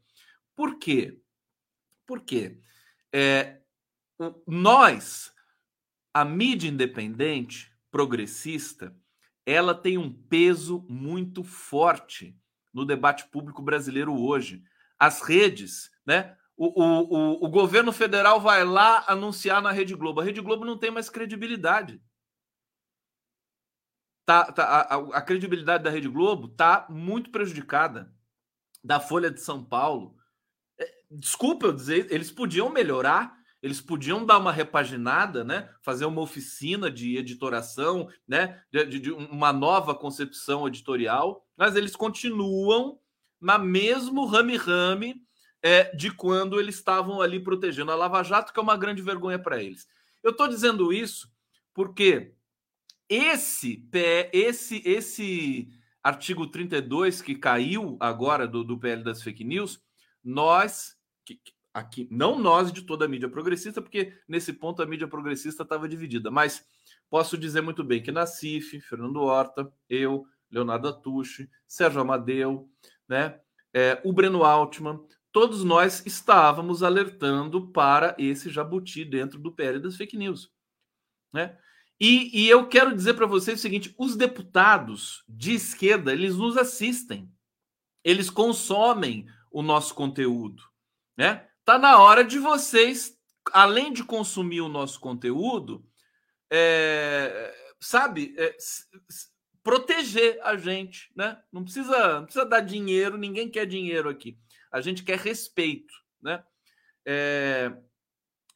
Por 0.56 0.80
quê? 0.80 1.16
Porque 2.04 2.58
é, 3.12 3.60
nós, 4.44 5.32
a 6.12 6.24
mídia 6.24 6.68
independente, 6.68 7.72
progressista, 7.88 8.92
ela 9.46 9.76
tem 9.76 9.96
um 9.96 10.12
peso 10.12 10.84
muito 10.88 11.44
forte 11.44 12.36
no 12.74 12.84
debate 12.84 13.28
público 13.28 13.62
brasileiro 13.62 14.12
hoje. 14.12 14.64
As 14.98 15.22
redes, 15.22 15.88
né? 16.04 16.36
O, 16.56 16.82
o, 16.82 17.42
o, 17.42 17.46
o 17.46 17.48
governo 17.48 17.92
federal 17.92 18.40
vai 18.40 18.64
lá 18.64 19.04
anunciar 19.06 19.62
na 19.62 19.70
Rede 19.70 19.94
Globo. 19.94 20.20
A 20.20 20.24
Rede 20.24 20.40
Globo 20.40 20.64
não 20.64 20.76
tem 20.76 20.90
mais 20.90 21.08
credibilidade 21.08 22.02
tá, 24.24 24.50
tá 24.52 24.64
a, 24.64 24.96
a, 25.18 25.22
credibilidade 25.22 25.84
da 25.84 25.90
Rede 25.90 26.08
Globo 26.08 26.48
tá 26.48 26.86
muito 26.88 27.30
prejudicada. 27.30 28.12
Da 28.84 28.98
Folha 28.98 29.30
de 29.30 29.40
São 29.40 29.62
Paulo. 29.64 30.16
É, 30.76 30.92
desculpa 31.08 31.66
eu 31.66 31.72
dizer, 31.72 32.08
eles 32.10 32.32
podiam 32.32 32.68
melhorar, 32.68 33.32
eles 33.62 33.80
podiam 33.80 34.26
dar 34.26 34.38
uma 34.38 34.50
repaginada, 34.50 35.44
né? 35.44 35.72
Fazer 35.82 36.04
uma 36.04 36.20
oficina 36.20 36.90
de 36.90 37.16
editoração, 37.16 38.08
né? 38.26 38.60
De, 38.72 38.98
de 38.98 39.12
uma 39.12 39.52
nova 39.52 39.94
concepção 39.94 40.66
editorial, 40.66 41.46
mas 41.56 41.76
eles 41.76 41.94
continuam 41.94 42.98
na 43.40 43.56
mesmo 43.56 44.26
rame-rame 44.26 45.22
é, 45.62 45.94
de 45.94 46.10
quando 46.10 46.58
eles 46.58 46.74
estavam 46.74 47.20
ali 47.20 47.38
protegendo 47.38 47.92
a 47.92 47.94
Lava 47.94 48.22
Jato, 48.22 48.52
que 48.52 48.58
é 48.58 48.62
uma 48.62 48.76
grande 48.76 49.00
vergonha 49.00 49.38
para 49.38 49.62
eles. 49.62 49.86
Eu 50.22 50.32
estou 50.32 50.48
dizendo 50.48 50.92
isso 50.92 51.28
porque 51.72 52.34
esse, 53.14 53.88
esse, 54.32 54.82
esse 54.84 55.68
artigo 56.02 56.46
32 56.46 57.20
que 57.20 57.34
caiu 57.34 57.96
agora 58.00 58.46
do, 58.48 58.64
do 58.64 58.78
PL 58.78 59.04
das 59.04 59.22
fake 59.22 59.44
news, 59.44 59.82
nós, 60.24 60.96
aqui, 61.74 62.08
não 62.10 62.38
nós 62.38 62.72
de 62.72 62.82
toda 62.82 63.04
a 63.04 63.08
mídia 63.08 63.28
progressista, 63.28 63.82
porque 63.82 64.14
nesse 64.26 64.52
ponto 64.52 64.82
a 64.82 64.86
mídia 64.86 65.06
progressista 65.06 65.62
estava 65.62 65.88
dividida, 65.88 66.30
mas 66.30 66.64
posso 67.10 67.36
dizer 67.36 67.60
muito 67.60 67.84
bem 67.84 68.02
que 68.02 68.10
na 68.10 68.24
CIF, 68.24 68.80
Fernando 68.80 69.20
Horta, 69.20 69.70
eu, 69.88 70.24
Leonardo 70.50 70.88
Atushi, 70.88 71.50
Sérgio 71.66 72.00
Amadeu, 72.00 72.68
né, 73.06 73.38
é, 73.74 74.00
o 74.04 74.12
Breno 74.12 74.44
Altman, 74.44 75.00
todos 75.30 75.64
nós 75.64 76.04
estávamos 76.06 76.82
alertando 76.82 77.68
para 77.68 78.14
esse 78.18 78.50
jabuti 78.50 79.04
dentro 79.04 79.38
do 79.38 79.52
PL 79.52 79.78
das 79.80 79.96
fake 79.96 80.16
news. 80.16 80.50
Né? 81.32 81.58
E, 82.02 82.36
e 82.36 82.48
eu 82.48 82.66
quero 82.66 82.96
dizer 82.96 83.14
para 83.14 83.26
vocês 83.26 83.60
o 83.60 83.62
seguinte: 83.62 83.94
os 83.96 84.16
deputados 84.16 85.22
de 85.28 85.54
esquerda 85.54 86.12
eles 86.12 86.36
nos 86.36 86.56
assistem, 86.56 87.32
eles 88.02 88.28
consomem 88.28 89.28
o 89.52 89.62
nosso 89.62 89.94
conteúdo, 89.94 90.64
né? 91.16 91.46
Tá 91.64 91.78
na 91.78 92.02
hora 92.02 92.24
de 92.24 92.40
vocês, 92.40 93.16
além 93.52 93.92
de 93.92 94.02
consumir 94.02 94.62
o 94.62 94.68
nosso 94.68 94.98
conteúdo, 94.98 95.86
é, 96.50 97.54
sabe, 97.78 98.34
é, 98.36 98.56
proteger 99.62 100.40
a 100.42 100.56
gente, 100.56 101.12
né? 101.14 101.40
Não 101.52 101.62
precisa, 101.62 102.16
não 102.18 102.24
precisa 102.24 102.44
dar 102.44 102.62
dinheiro, 102.62 103.16
ninguém 103.16 103.48
quer 103.48 103.64
dinheiro 103.64 104.08
aqui. 104.08 104.36
A 104.72 104.80
gente 104.80 105.04
quer 105.04 105.18
respeito, 105.18 105.94
né? 106.20 106.42
É, 107.06 107.72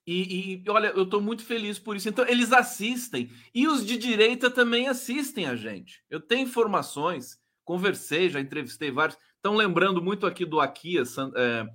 e, 0.07 0.63
e, 0.65 0.71
olha, 0.71 0.89
eu 0.89 1.03
estou 1.03 1.21
muito 1.21 1.45
feliz 1.45 1.79
por 1.79 1.97
isso. 1.97 2.09
Então, 2.09 2.27
eles 2.29 2.53
assistem. 2.53 3.31
E 3.53 3.67
os 3.67 3.85
de 3.85 3.97
direita 3.97 4.49
também 4.49 4.87
assistem 4.87 5.47
a 5.47 5.57
gente. 5.57 6.05
Eu 6.09 6.21
tenho 6.21 6.47
informações, 6.47 7.41
conversei, 7.65 8.31
já 8.31 8.39
entrevistei 8.39 8.91
vários. 8.93 9.19
Estão 9.35 9.57
lembrando 9.57 10.01
muito 10.01 10.25
aqui 10.25 10.45
do 10.45 10.61
Aquias, 10.61 11.17
é, 11.19 11.67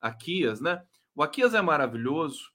Aquias, 0.00 0.60
né? 0.60 0.82
O 1.14 1.22
Aquias 1.22 1.52
é 1.52 1.60
maravilhoso. 1.60 2.52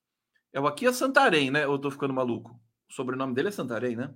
É 0.54 0.60
o 0.60 0.68
Aquias 0.68 0.96
Santarém, 0.96 1.52
né? 1.52 1.66
Eu 1.66 1.76
estou 1.76 1.92
ficando 1.92 2.14
maluco. 2.14 2.58
O 2.90 2.94
sobrenome 2.94 3.34
dele 3.34 3.50
é 3.50 3.52
Santarém, 3.52 3.98
né? 3.98 4.14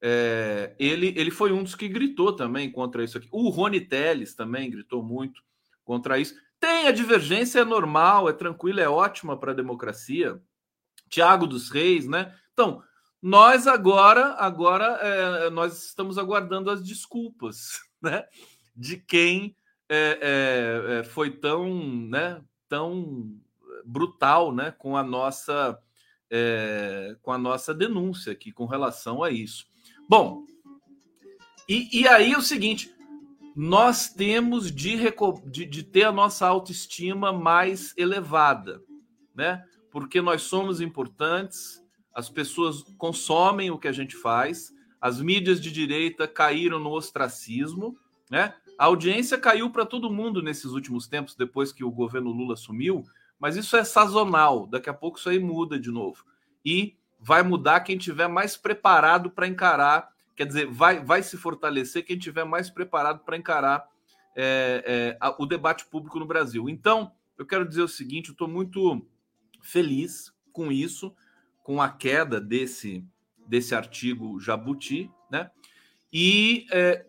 É, 0.00 0.74
ele, 0.78 1.14
ele 1.16 1.30
foi 1.30 1.52
um 1.52 1.62
dos 1.62 1.74
que 1.74 1.86
gritou 1.86 2.34
também 2.34 2.72
contra 2.72 3.04
isso 3.04 3.18
aqui. 3.18 3.28
O 3.30 3.50
Rony 3.50 3.82
Teles 3.82 4.34
também 4.34 4.70
gritou 4.70 5.02
muito 5.02 5.42
contra 5.84 6.18
isso. 6.18 6.34
Tem 6.62 6.86
a 6.86 6.92
divergência, 6.92 7.58
é 7.58 7.64
normal, 7.64 8.28
é 8.28 8.32
tranquila, 8.32 8.80
é 8.80 8.88
ótima 8.88 9.36
para 9.36 9.50
a 9.50 9.54
democracia. 9.54 10.40
Tiago 11.08 11.44
dos 11.44 11.68
Reis, 11.68 12.06
né? 12.06 12.32
Então, 12.52 12.80
nós 13.20 13.66
agora, 13.66 14.34
agora 14.34 14.84
é, 15.02 15.50
nós 15.50 15.86
estamos 15.86 16.18
aguardando 16.18 16.70
as 16.70 16.80
desculpas, 16.80 17.80
né? 18.00 18.24
De 18.76 18.96
quem 18.96 19.56
é, 19.88 20.20
é, 20.22 21.00
é 21.00 21.02
foi 21.02 21.32
tão, 21.32 21.68
né? 22.08 22.40
Tão 22.68 23.36
brutal, 23.84 24.54
né? 24.54 24.70
Com 24.70 24.96
a 24.96 25.02
nossa, 25.02 25.76
é, 26.30 27.16
com 27.22 27.32
a 27.32 27.38
nossa 27.38 27.74
denúncia 27.74 28.30
aqui 28.30 28.52
com 28.52 28.66
relação 28.66 29.24
a 29.24 29.32
isso. 29.32 29.66
Bom, 30.08 30.44
e, 31.68 32.02
e 32.02 32.06
aí 32.06 32.36
o 32.36 32.40
seguinte, 32.40 32.94
nós 33.54 34.08
temos 34.08 34.70
de, 34.70 34.96
de, 35.46 35.66
de, 35.66 35.82
ter 35.82 36.04
a 36.04 36.12
nossa 36.12 36.46
autoestima 36.46 37.32
mais 37.32 37.94
elevada, 37.96 38.82
né? 39.34 39.64
Porque 39.90 40.22
nós 40.22 40.42
somos 40.42 40.80
importantes, 40.80 41.82
as 42.14 42.30
pessoas 42.30 42.82
consomem 42.96 43.70
o 43.70 43.78
que 43.78 43.88
a 43.88 43.92
gente 43.92 44.16
faz, 44.16 44.72
as 45.00 45.20
mídias 45.20 45.60
de 45.60 45.70
direita 45.70 46.26
caíram 46.26 46.78
no 46.78 46.90
ostracismo, 46.90 47.96
né? 48.30 48.54
A 48.78 48.86
audiência 48.86 49.36
caiu 49.36 49.70
para 49.70 49.84
todo 49.84 50.10
mundo 50.10 50.42
nesses 50.42 50.72
últimos 50.72 51.06
tempos, 51.06 51.34
depois 51.34 51.72
que 51.72 51.84
o 51.84 51.90
governo 51.90 52.30
Lula 52.30 52.54
assumiu, 52.54 53.04
mas 53.38 53.56
isso 53.56 53.76
é 53.76 53.84
sazonal. 53.84 54.66
Daqui 54.66 54.88
a 54.88 54.94
pouco 54.94 55.18
isso 55.18 55.28
aí 55.28 55.38
muda 55.38 55.78
de 55.78 55.90
novo. 55.90 56.24
E 56.64 56.96
vai 57.18 57.42
mudar 57.42 57.80
quem 57.80 57.98
tiver 57.98 58.28
mais 58.28 58.56
preparado 58.56 59.30
para 59.30 59.46
encarar, 59.46 60.11
quer 60.36 60.46
dizer, 60.46 60.66
vai, 60.66 61.04
vai 61.04 61.22
se 61.22 61.36
fortalecer 61.36 62.04
quem 62.04 62.18
tiver 62.18 62.44
mais 62.44 62.70
preparado 62.70 63.20
para 63.24 63.36
encarar 63.36 63.86
é, 64.36 64.84
é, 64.86 65.16
a, 65.20 65.34
o 65.42 65.46
debate 65.46 65.86
público 65.86 66.18
no 66.18 66.26
Brasil. 66.26 66.68
Então, 66.68 67.12
eu 67.38 67.46
quero 67.46 67.68
dizer 67.68 67.82
o 67.82 67.88
seguinte: 67.88 68.28
eu 68.28 68.32
estou 68.32 68.48
muito 68.48 69.06
feliz 69.60 70.32
com 70.52 70.70
isso, 70.70 71.14
com 71.62 71.80
a 71.80 71.88
queda 71.88 72.40
desse, 72.40 73.04
desse 73.46 73.74
artigo 73.74 74.40
Jabuti, 74.40 75.10
né? 75.30 75.50
E 76.12 76.66
é, 76.70 77.06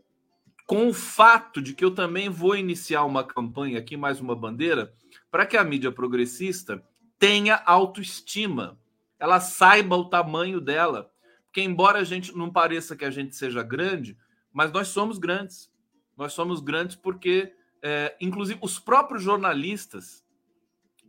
com 0.66 0.88
o 0.88 0.94
fato 0.94 1.62
de 1.62 1.74
que 1.74 1.84
eu 1.84 1.94
também 1.94 2.30
vou 2.30 2.56
iniciar 2.56 3.04
uma 3.04 3.24
campanha 3.24 3.80
aqui, 3.80 3.98
mais 3.98 4.22
uma 4.22 4.36
bandeira, 4.36 4.94
para 5.30 5.46
que 5.46 5.58
a 5.58 5.64
mídia 5.64 5.92
progressista 5.92 6.84
tenha 7.20 7.62
autoestima, 7.66 8.80
ela 9.20 9.40
saiba 9.40 9.96
o 9.96 10.10
tamanho 10.10 10.60
dela. 10.60 11.12
Porque, 11.54 11.62
embora 11.62 12.00
a 12.00 12.04
gente 12.04 12.36
não 12.36 12.52
pareça 12.52 12.96
que 12.96 13.06
a 13.06 13.12
gente 13.12 13.36
seja 13.36 13.62
grande, 13.62 14.18
mas 14.52 14.72
nós 14.72 14.88
somos 14.88 15.20
grandes. 15.20 15.72
Nós 16.18 16.34
somos 16.34 16.60
grandes 16.60 16.96
porque, 16.96 17.54
é, 17.80 18.18
inclusive, 18.20 18.58
os 18.60 18.80
próprios 18.80 19.22
jornalistas 19.22 20.26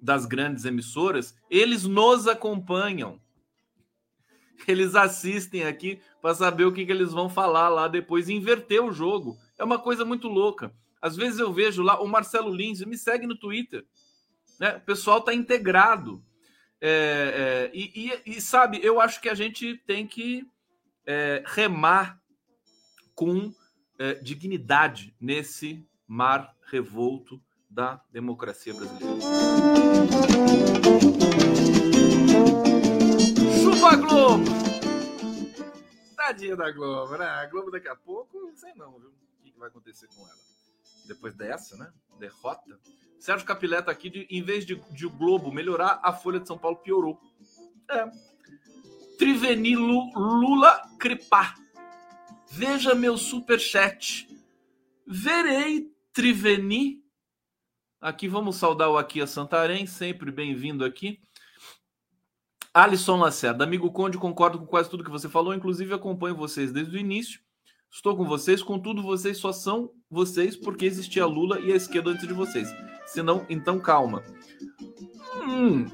das 0.02 0.26
grandes 0.26 0.66
emissoras, 0.66 1.35
eles 1.48 1.85
nos 1.85 2.28
acompanham. 2.28 3.18
Eles 4.68 4.94
assistem 4.94 5.64
aqui 5.64 5.98
para 6.20 6.35
saber 6.35 6.66
o 6.66 6.72
que, 6.72 6.85
que 6.85 6.92
eles 6.92 7.11
vão 7.11 7.30
falar 7.30 7.70
lá 7.70 7.88
depois, 7.88 8.28
inverter 8.28 8.85
o 8.85 8.92
jogo. 8.92 9.38
É 9.59 9.64
uma 9.64 9.78
coisa 9.78 10.04
muito 10.04 10.28
louca. 10.28 10.74
Às 11.00 11.16
vezes 11.16 11.40
eu 11.40 11.54
vejo 11.54 11.83
lá 11.83 11.98
o 12.02 12.07
Marcelo 12.07 12.54
Lins, 12.54 12.85
me 12.85 12.98
segue 12.98 13.26
no 13.26 13.38
Twitter. 13.38 13.83
Né? 14.61 14.76
O 14.76 14.80
pessoal 14.83 15.20
está 15.20 15.33
integrado. 15.33 16.22
É, 16.87 16.90
é, 16.92 17.70
e, 17.73 18.12
e, 18.27 18.37
e, 18.37 18.40
sabe, 18.42 18.79
eu 18.83 19.01
acho 19.01 19.18
que 19.18 19.31
a 19.31 19.35
gente 19.35 19.79
tem 19.87 20.07
que 20.07 20.47
é, 21.07 21.42
remar 21.47 22.20
com 23.14 23.55
é, 23.99 24.12
dignidade 24.16 25.16
nesse 25.18 25.83
mar 26.07 26.55
revolto 26.66 27.42
da 27.70 28.05
democracia 28.12 28.75
brasileira. 28.75 29.18
Chupa 33.62 33.97
Globo! 33.97 34.44
Tadinha 36.14 36.55
da 36.55 36.70
Globo, 36.70 37.16
né? 37.16 37.25
A 37.25 37.47
Globo 37.47 37.70
daqui 37.70 37.88
a 37.88 37.97
pouco, 37.97 38.38
não 38.38 38.55
sei 38.55 38.75
não, 38.75 38.99
viu? 39.01 39.09
O 39.09 39.42
que 39.42 39.59
vai 39.59 39.68
acontecer 39.68 40.07
com 40.09 40.20
ela? 40.20 40.38
Depois 41.07 41.35
dessa, 41.35 41.79
né? 41.79 41.90
Derrota. 42.18 42.79
Sérgio 43.24 43.46
Capilé 43.46 43.80
tá 43.80 43.90
aqui, 43.90 44.10
de, 44.10 44.26
em 44.28 44.42
vez 44.42 44.66
de, 44.66 44.74
de 44.90 45.06
o 45.06 45.10
Globo 45.10 45.50
melhorar, 45.50 45.98
a 46.02 46.12
Folha 46.12 46.38
de 46.38 46.46
São 46.46 46.58
Paulo 46.58 46.76
piorou. 46.76 47.18
É. 47.90 48.04
Triveni 49.16 49.74
Lula 49.74 50.82
Cripar. 50.98 51.54
Veja 52.50 52.94
meu 52.94 53.16
super 53.16 53.58
chat. 53.58 54.28
Verei 55.06 55.90
Triveni. 56.12 57.02
Aqui 57.98 58.28
vamos 58.28 58.56
saudar 58.56 58.90
o 58.90 58.98
Aqui 58.98 59.22
a 59.22 59.26
Santarém, 59.26 59.87
sempre 59.87 60.30
bem-vindo 60.30 60.84
aqui. 60.84 61.18
Alisson 62.74 63.16
Lacerda, 63.16 63.64
amigo 63.64 63.90
Conde, 63.90 64.18
concordo 64.18 64.58
com 64.58 64.66
quase 64.66 64.90
tudo 64.90 65.02
que 65.02 65.10
você 65.10 65.30
falou, 65.30 65.54
inclusive 65.54 65.94
acompanho 65.94 66.37
vocês 66.37 66.70
desde 66.70 66.94
o 66.94 67.00
início. 67.00 67.40
Estou 67.90 68.14
com 68.14 68.26
vocês, 68.26 68.62
contudo, 68.62 69.02
vocês 69.02 69.38
só 69.38 69.50
são 69.50 69.90
vocês 70.10 70.54
porque 70.54 70.84
existia 70.84 71.24
Lula 71.24 71.58
e 71.60 71.72
a 71.72 71.76
esquerda 71.76 72.10
antes 72.10 72.28
de 72.28 72.34
vocês. 72.34 72.68
Senão, 73.07 73.47
então 73.49 73.79
calma. 73.79 74.23
Hum. 75.37 75.87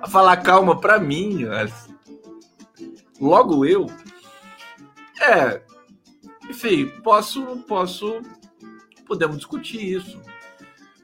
A 0.00 0.08
falar 0.08 0.36
calma 0.38 0.80
para 0.80 0.98
mim, 0.98 1.44
Alisson. 1.44 1.94
Logo 3.20 3.64
eu? 3.64 3.86
É. 5.20 5.62
Enfim, 6.50 6.88
posso, 7.02 7.58
posso. 7.68 8.20
Podemos 9.06 9.36
discutir 9.36 9.80
isso. 9.80 10.20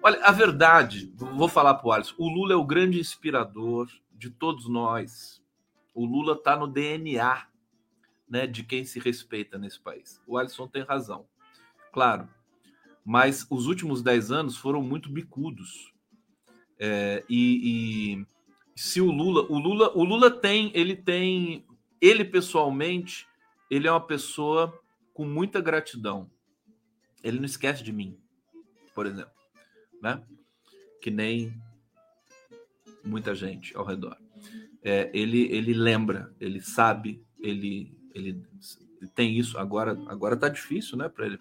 Olha, 0.03 0.25
a 0.25 0.33
verdade, 0.33 1.13
vou 1.17 1.49
falar 1.49 1.75
para 1.75 1.87
o 1.87 1.93
Alisson: 1.93 2.15
o 2.19 2.29
Lula 2.29 2.55
é 2.55 2.57
o 2.57 2.65
grande 2.65 2.99
inspirador 2.99 3.89
de 4.13 4.31
todos 4.31 4.69
nós. 4.69 5.43
O 5.95 6.05
Lula 6.05 6.35
está 6.35 6.57
no 6.57 6.67
DNA 6.67 7.47
né, 8.29 8.47
de 8.47 8.63
quem 8.63 8.85
se 8.85 8.99
respeita 8.99 9.59
nesse 9.59 9.81
país. 9.81 10.21
O 10.27 10.37
Alisson 10.37 10.67
tem 10.67 10.83
razão, 10.83 11.27
claro. 11.99 12.29
Mas 13.05 13.45
os 13.51 13.67
últimos 13.67 14.03
dez 14.03 14.31
anos 14.31 14.57
foram 14.57 14.81
muito 14.81 15.11
bicudos. 15.11 15.93
É, 16.79 17.25
e, 17.29 18.21
e 18.21 18.27
se 18.77 19.01
o 19.01 19.11
Lula, 19.11 19.43
o 19.51 19.59
Lula, 19.59 19.91
o 19.97 20.05
Lula 20.05 20.31
tem, 20.31 20.71
ele 20.75 20.95
tem 20.95 21.67
ele 22.01 22.25
pessoalmente, 22.25 23.27
ele 23.69 23.89
é 23.89 23.91
uma 23.91 24.07
pessoa 24.07 24.73
com 25.13 25.25
muita 25.25 25.61
gratidão. 25.61 26.31
Ele 27.25 27.39
não 27.39 27.47
esquece 27.47 27.83
de 27.83 27.93
mim, 27.93 28.17
por 28.95 29.05
exemplo, 29.05 29.33
né? 30.01 30.23
Que 31.03 31.11
nem 31.11 31.53
muita 33.05 33.35
gente 33.35 33.77
ao 33.77 33.85
redor. 33.85 34.17
É, 34.85 35.11
ele 35.13 35.51
ele 35.51 35.75
lembra, 35.75 36.33
ele 36.39 36.61
sabe, 36.61 37.21
ele 37.41 37.93
ele 38.15 38.41
tem 39.17 39.37
isso. 39.37 39.59
Agora 39.59 39.99
agora 40.07 40.37
tá 40.37 40.49
difícil, 40.49 40.97
né? 40.97 41.09
Para 41.09 41.27
ele 41.27 41.39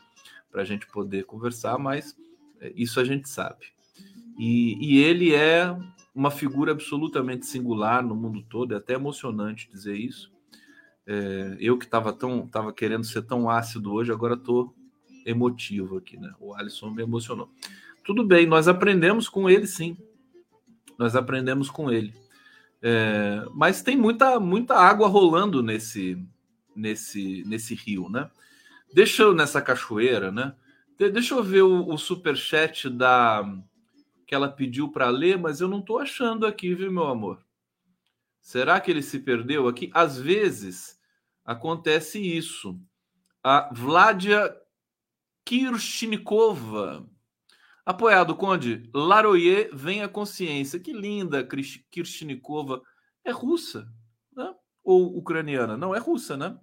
para 0.51 0.61
a 0.61 0.65
gente 0.65 0.87
poder 0.87 1.25
conversar, 1.25 1.77
mas 1.77 2.15
é, 2.59 2.71
isso 2.75 2.99
a 2.99 3.03
gente 3.03 3.29
sabe. 3.29 3.65
E, 4.37 4.77
e 4.79 5.03
ele 5.03 5.33
é 5.33 5.75
uma 6.13 6.31
figura 6.31 6.71
absolutamente 6.71 7.45
singular 7.45 8.03
no 8.03 8.15
mundo 8.15 8.43
todo, 8.49 8.73
é 8.73 8.77
até 8.77 8.93
emocionante 8.93 9.69
dizer 9.71 9.95
isso. 9.95 10.31
É, 11.05 11.55
eu 11.59 11.77
que 11.77 11.85
estava 11.85 12.11
tão 12.11 12.47
tava 12.47 12.73
querendo 12.73 13.05
ser 13.05 13.21
tão 13.21 13.49
ácido 13.49 13.93
hoje, 13.93 14.11
agora 14.11 14.33
estou 14.33 14.75
emotivo 15.25 15.97
aqui, 15.97 16.17
né? 16.17 16.33
O 16.39 16.53
Alisson 16.53 16.89
me 16.89 17.03
emocionou. 17.03 17.49
Tudo 18.03 18.25
bem, 18.25 18.45
nós 18.45 18.67
aprendemos 18.67 19.29
com 19.29 19.49
ele, 19.49 19.67
sim. 19.67 19.97
Nós 20.97 21.15
aprendemos 21.15 21.69
com 21.69 21.91
ele. 21.91 22.13
É, 22.81 23.45
mas 23.53 23.81
tem 23.81 23.97
muita, 23.97 24.39
muita 24.39 24.75
água 24.75 25.07
rolando 25.07 25.61
nesse, 25.61 26.17
nesse, 26.75 27.43
nesse 27.45 27.75
rio, 27.75 28.09
né? 28.09 28.29
Deixa 28.93 29.23
eu 29.23 29.33
nessa 29.33 29.61
cachoeira, 29.61 30.31
né? 30.31 30.55
De, 30.97 31.09
deixa 31.09 31.35
eu 31.35 31.43
ver 31.43 31.61
o, 31.61 31.87
o 31.87 31.97
super 31.97 32.35
chat 32.35 32.89
da 32.89 33.43
que 34.25 34.35
ela 34.35 34.49
pediu 34.49 34.89
para 34.89 35.09
ler, 35.09 35.37
mas 35.37 35.61
eu 35.61 35.69
não 35.69 35.79
estou 35.79 35.99
achando 35.99 36.45
aqui, 36.45 36.75
viu, 36.75 36.91
meu 36.91 37.07
amor? 37.07 37.41
Será 38.41 38.79
que 38.79 38.91
ele 38.91 39.01
se 39.01 39.19
perdeu 39.19 39.67
aqui? 39.67 39.89
Às 39.93 40.19
vezes 40.19 40.99
acontece 41.45 42.19
isso. 42.19 42.77
A 43.41 43.69
Vladia 43.73 44.53
Kirchnikova, 45.45 47.09
apoiado 47.85 48.35
Conde, 48.35 48.89
Laroyer 48.93 49.69
vem 49.73 50.03
a 50.03 50.09
consciência. 50.09 50.79
Que 50.79 50.91
linda, 50.91 51.47
Kirchnikova. 51.89 52.81
É 53.23 53.31
russa, 53.31 53.89
né? 54.35 54.53
Ou 54.83 55.17
ucraniana? 55.17 55.77
Não, 55.77 55.95
é 55.95 55.99
russa, 55.99 56.35
né? 56.35 56.57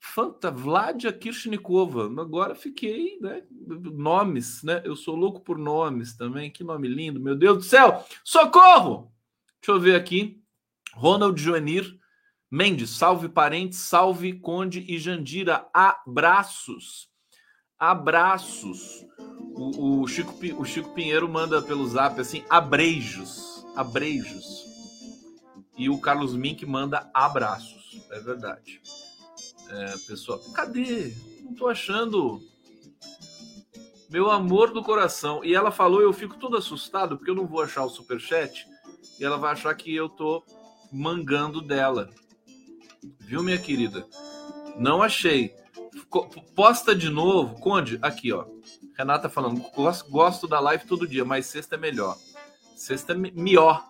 Fanta, 0.00 0.50
Vladia 0.50 1.12
Kirchnikova. 1.12 2.06
Agora 2.20 2.54
fiquei, 2.54 3.18
né? 3.20 3.42
Nomes, 3.50 4.62
né? 4.62 4.80
Eu 4.84 4.96
sou 4.96 5.14
louco 5.14 5.40
por 5.40 5.58
nomes 5.58 6.16
também. 6.16 6.50
Que 6.50 6.64
nome 6.64 6.88
lindo, 6.88 7.20
meu 7.20 7.36
Deus 7.36 7.58
do 7.58 7.62
céu! 7.62 8.04
Socorro! 8.24 9.12
Deixa 9.60 9.72
eu 9.72 9.80
ver 9.80 9.94
aqui. 9.94 10.42
Ronald 10.94 11.40
Joanir 11.40 12.00
Mendes, 12.50 12.90
salve 12.90 13.28
parentes, 13.28 13.78
salve 13.78 14.32
Conde 14.32 14.84
e 14.88 14.98
Jandira. 14.98 15.68
Abraços. 15.72 17.08
Abraços. 17.78 19.06
O, 19.54 20.00
o, 20.02 20.08
Chico, 20.08 20.34
o 20.60 20.64
Chico 20.64 20.92
Pinheiro 20.92 21.28
manda 21.28 21.62
pelo 21.62 21.86
zap 21.86 22.20
assim: 22.20 22.42
abreijos. 22.50 23.64
Abreijos. 23.76 24.64
E 25.78 25.88
o 25.88 26.00
Carlos 26.00 26.34
Mink 26.34 26.66
manda 26.66 27.08
abraços. 27.14 28.04
É 28.10 28.18
verdade. 28.18 28.80
É, 29.70 29.96
pessoal, 30.06 30.40
cadê? 30.52 31.14
Não 31.42 31.54
tô 31.54 31.68
achando. 31.68 32.42
Meu 34.10 34.28
amor 34.30 34.72
do 34.72 34.82
coração. 34.82 35.44
E 35.44 35.54
ela 35.54 35.70
falou, 35.70 36.00
eu 36.00 36.12
fico 36.12 36.36
todo 36.36 36.56
assustado 36.56 37.16
porque 37.16 37.30
eu 37.30 37.34
não 37.34 37.46
vou 37.46 37.62
achar 37.62 37.84
o 37.84 37.88
superchat. 37.88 38.66
E 39.18 39.24
ela 39.24 39.36
vai 39.36 39.52
achar 39.52 39.72
que 39.74 39.94
eu 39.94 40.08
tô 40.08 40.42
mangando 40.92 41.60
dela. 41.60 42.10
Viu, 43.20 43.42
minha 43.42 43.58
querida? 43.58 44.06
Não 44.76 45.02
achei. 45.02 45.54
Posta 46.56 46.94
de 46.94 47.08
novo. 47.08 47.60
Conde, 47.60 47.98
aqui, 48.02 48.32
ó. 48.32 48.46
Renata 48.98 49.28
falando, 49.28 49.64
gosto 50.10 50.48
da 50.48 50.58
live 50.58 50.84
todo 50.86 51.06
dia, 51.06 51.24
mas 51.24 51.46
sexta 51.46 51.76
é 51.76 51.78
melhor. 51.78 52.18
Sexta 52.74 53.12
é 53.12 53.16
melhor. 53.16 53.88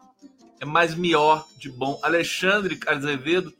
É 0.61 0.67
mais 0.67 0.95
melhor 0.95 1.47
de 1.57 1.71
bom. 1.71 1.99
Alexandre 2.03 2.79
Azevedo, 2.87 3.53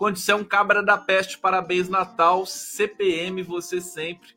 Um 0.00 0.44
cabra 0.44 0.82
da 0.82 0.96
peste. 0.96 1.38
Parabéns, 1.38 1.88
Natal. 1.88 2.46
CPM, 2.46 3.42
você 3.42 3.80
sempre. 3.80 4.36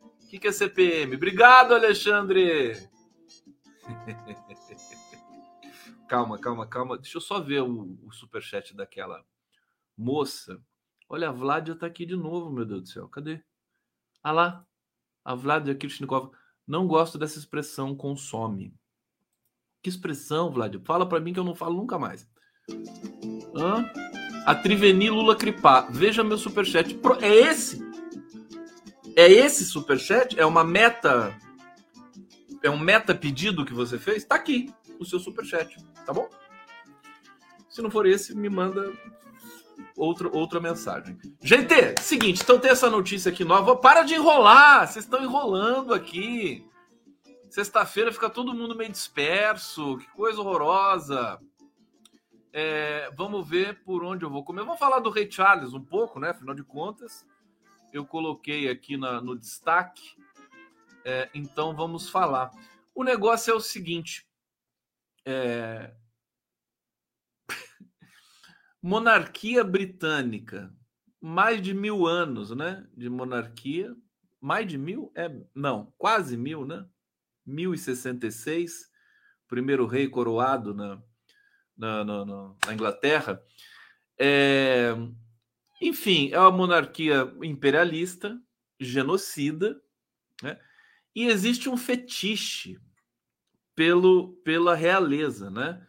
O 0.00 0.28
que, 0.28 0.38
que 0.38 0.48
é 0.48 0.52
CPM? 0.52 1.16
Obrigado, 1.16 1.74
Alexandre. 1.74 2.86
calma, 6.06 6.38
calma, 6.38 6.66
calma. 6.66 6.98
Deixa 6.98 7.16
eu 7.16 7.22
só 7.22 7.40
ver 7.40 7.62
o, 7.62 7.98
o 8.04 8.12
superchat 8.12 8.76
daquela 8.76 9.24
moça. 9.96 10.60
Olha, 11.08 11.30
a 11.30 11.32
Vladia 11.32 11.74
tá 11.74 11.86
aqui 11.86 12.04
de 12.04 12.14
novo, 12.14 12.50
meu 12.50 12.66
Deus 12.66 12.82
do 12.82 12.88
céu. 12.88 13.08
Cadê? 13.08 13.42
Ah 14.22 14.32
lá. 14.32 14.66
A 15.24 15.34
Vladia 15.34 15.74
Kirchnikov. 15.74 16.32
Não 16.66 16.86
gosto 16.86 17.16
dessa 17.16 17.38
expressão 17.38 17.96
consome. 17.96 18.74
Que 19.82 19.88
expressão, 19.88 20.50
Vlad? 20.50 20.76
Fala 20.84 21.08
para 21.08 21.18
mim 21.18 21.32
que 21.32 21.40
eu 21.40 21.44
não 21.44 21.54
falo 21.54 21.76
nunca 21.76 21.98
mais. 21.98 22.28
Hã? 23.56 23.90
A 24.48 24.54
Triveni 24.54 25.10
Lula 25.10 25.36
Cripá. 25.36 25.86
Veja 25.90 26.24
meu 26.24 26.38
superchat. 26.38 26.98
É 27.20 27.28
esse? 27.28 27.86
É 29.14 29.30
esse 29.30 29.66
superchat? 29.66 30.40
É 30.40 30.46
uma 30.46 30.64
meta. 30.64 31.36
É 32.62 32.70
um 32.70 32.78
meta 32.78 33.14
pedido 33.14 33.66
que 33.66 33.74
você 33.74 33.98
fez? 33.98 34.24
Tá 34.24 34.36
aqui 34.36 34.72
o 34.98 35.04
seu 35.04 35.20
superchat, 35.20 35.76
tá 36.06 36.14
bom? 36.14 36.30
Se 37.68 37.82
não 37.82 37.90
for 37.90 38.06
esse, 38.06 38.34
me 38.34 38.48
manda 38.48 38.90
outra, 39.94 40.34
outra 40.34 40.58
mensagem. 40.58 41.18
Gente, 41.42 42.00
seguinte, 42.00 42.40
então 42.42 42.58
tem 42.58 42.70
essa 42.70 42.88
notícia 42.88 43.30
aqui 43.30 43.44
nova. 43.44 43.76
Para 43.76 44.02
de 44.02 44.14
enrolar! 44.14 44.88
Vocês 44.88 45.04
estão 45.04 45.22
enrolando 45.22 45.92
aqui. 45.92 46.66
Sexta-feira 47.50 48.10
fica 48.10 48.30
todo 48.30 48.54
mundo 48.54 48.74
meio 48.74 48.90
disperso. 48.90 49.98
Que 49.98 50.10
coisa 50.12 50.40
horrorosa. 50.40 51.38
É, 52.60 53.08
vamos 53.12 53.48
ver 53.48 53.84
por 53.84 54.02
onde 54.02 54.24
eu 54.24 54.30
vou 54.30 54.42
comer. 54.42 54.64
Vamos 54.64 54.80
falar 54.80 54.98
do 54.98 55.10
Rei 55.10 55.30
Charles 55.30 55.74
um 55.74 55.84
pouco, 55.84 56.18
né? 56.18 56.30
Afinal 56.30 56.56
de 56.56 56.64
contas, 56.64 57.24
eu 57.92 58.04
coloquei 58.04 58.68
aqui 58.68 58.96
na, 58.96 59.20
no 59.20 59.38
destaque. 59.38 60.16
É, 61.04 61.30
então 61.32 61.72
vamos 61.76 62.10
falar. 62.10 62.50
O 62.92 63.04
negócio 63.04 63.52
é 63.52 63.54
o 63.54 63.60
seguinte: 63.60 64.28
é... 65.24 65.94
monarquia 68.82 69.62
britânica, 69.62 70.74
mais 71.20 71.62
de 71.62 71.72
mil 71.72 72.08
anos, 72.08 72.50
né? 72.50 72.84
De 72.92 73.08
monarquia, 73.08 73.94
mais 74.40 74.66
de 74.66 74.76
mil? 74.76 75.12
É, 75.14 75.30
não, 75.54 75.94
quase 75.96 76.36
mil, 76.36 76.66
né? 76.66 76.84
1066, 77.46 78.90
primeiro 79.46 79.86
rei 79.86 80.08
coroado 80.08 80.74
na, 80.74 81.00
na, 81.78 82.04
na, 82.04 82.24
na 82.24 82.74
Inglaterra. 82.74 83.42
É, 84.18 84.94
enfim, 85.80 86.30
é 86.32 86.38
uma 86.40 86.50
monarquia 86.50 87.32
imperialista, 87.42 88.38
genocida, 88.80 89.80
né? 90.42 90.58
e 91.14 91.26
existe 91.26 91.68
um 91.68 91.76
fetiche 91.76 92.78
pelo, 93.74 94.32
pela 94.44 94.74
realeza, 94.74 95.50
né? 95.50 95.84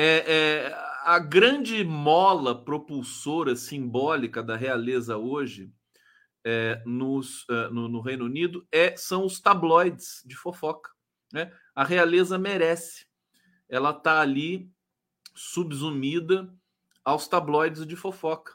É, 0.00 0.24
é, 0.26 0.74
a 1.04 1.18
grande 1.18 1.82
mola 1.82 2.64
propulsora 2.64 3.56
simbólica 3.56 4.42
da 4.42 4.56
realeza 4.56 5.16
hoje 5.16 5.72
é, 6.44 6.80
nos, 6.86 7.44
é, 7.50 7.68
no, 7.68 7.88
no, 7.88 8.00
Reino 8.00 8.24
Unido 8.24 8.66
é, 8.70 8.96
são 8.96 9.24
os 9.24 9.40
tabloides 9.40 10.22
de 10.24 10.36
fofoca. 10.36 10.90
Né? 11.32 11.52
A 11.74 11.82
realeza 11.82 12.38
merece. 12.38 13.06
Ela 13.68 13.90
está 13.90 14.20
ali 14.20 14.70
subsumida 15.38 16.52
aos 17.04 17.28
tabloides 17.28 17.86
de 17.86 17.96
fofoca. 17.96 18.52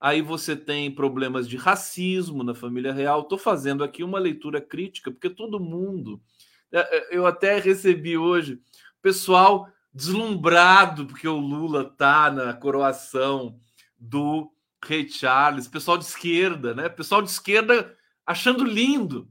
Aí 0.00 0.22
você 0.22 0.54
tem 0.54 0.94
problemas 0.94 1.48
de 1.48 1.56
racismo 1.56 2.44
na 2.44 2.54
família 2.54 2.92
real. 2.92 3.22
Estou 3.22 3.36
fazendo 3.36 3.82
aqui 3.82 4.04
uma 4.04 4.18
leitura 4.18 4.60
crítica, 4.60 5.10
porque 5.10 5.28
todo 5.28 5.58
mundo. 5.58 6.22
É, 6.70 6.78
é, 6.78 7.16
eu 7.16 7.26
até 7.26 7.58
recebi 7.58 8.16
hoje 8.16 8.60
pessoal 9.02 9.68
deslumbrado 9.92 11.06
porque 11.06 11.26
o 11.26 11.38
Lula 11.38 11.84
tá 11.84 12.30
na 12.30 12.52
coroação 12.52 13.58
do 13.98 14.52
Rei 14.84 15.08
Charles, 15.08 15.66
pessoal 15.66 15.98
de 15.98 16.04
esquerda, 16.04 16.74
né? 16.74 16.88
Pessoal 16.88 17.20
de 17.20 17.30
esquerda 17.30 17.96
achando 18.24 18.62
lindo. 18.62 19.28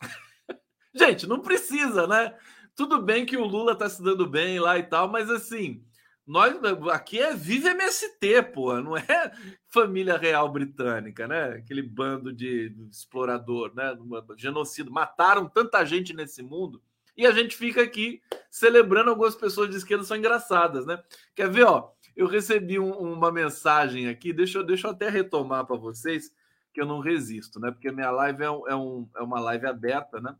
Gente, 0.94 1.26
não 1.26 1.40
precisa, 1.40 2.06
né? 2.06 2.34
Tudo 2.76 3.00
bem 3.00 3.24
que 3.24 3.36
o 3.36 3.44
Lula 3.44 3.76
tá 3.76 3.88
se 3.88 4.02
dando 4.02 4.26
bem 4.26 4.58
lá 4.58 4.78
e 4.78 4.82
tal, 4.82 5.08
mas 5.08 5.30
assim, 5.30 5.84
nós 6.26 6.56
aqui 6.92 7.20
é 7.20 7.34
vive 7.34 7.68
MST, 7.68 8.42
pô, 8.54 8.80
não 8.80 8.96
é 8.96 9.02
família 9.68 10.16
real 10.16 10.50
britânica, 10.50 11.28
né? 11.28 11.54
Aquele 11.54 11.82
bando 11.82 12.32
de 12.32 12.74
explorador, 12.90 13.72
né? 13.74 13.96
Genocídio, 14.36 14.92
mataram 14.92 15.48
tanta 15.48 15.84
gente 15.84 16.14
nesse 16.14 16.42
mundo 16.42 16.82
e 17.16 17.26
a 17.26 17.32
gente 17.32 17.56
fica 17.56 17.82
aqui 17.82 18.20
celebrando 18.50 19.10
algumas 19.10 19.36
pessoas 19.36 19.70
de 19.70 19.76
esquerda 19.76 20.04
são 20.04 20.16
engraçadas, 20.16 20.86
né? 20.86 21.02
Quer 21.34 21.50
ver, 21.50 21.64
ó? 21.64 21.92
Eu 22.16 22.26
recebi 22.26 22.78
um, 22.78 22.92
uma 22.92 23.30
mensagem 23.30 24.08
aqui, 24.08 24.32
deixa 24.32 24.58
eu, 24.58 24.64
deixa 24.64 24.86
eu 24.86 24.92
até 24.92 25.08
retomar 25.08 25.66
para 25.66 25.76
vocês, 25.76 26.32
que 26.72 26.80
eu 26.80 26.86
não 26.86 27.00
resisto, 27.00 27.60
né? 27.60 27.70
Porque 27.70 27.90
minha 27.92 28.10
live 28.10 28.42
é, 28.42 28.50
um, 28.50 28.68
é, 28.68 28.74
um, 28.74 29.08
é 29.16 29.22
uma 29.22 29.40
live 29.40 29.66
aberta, 29.66 30.20
né? 30.20 30.34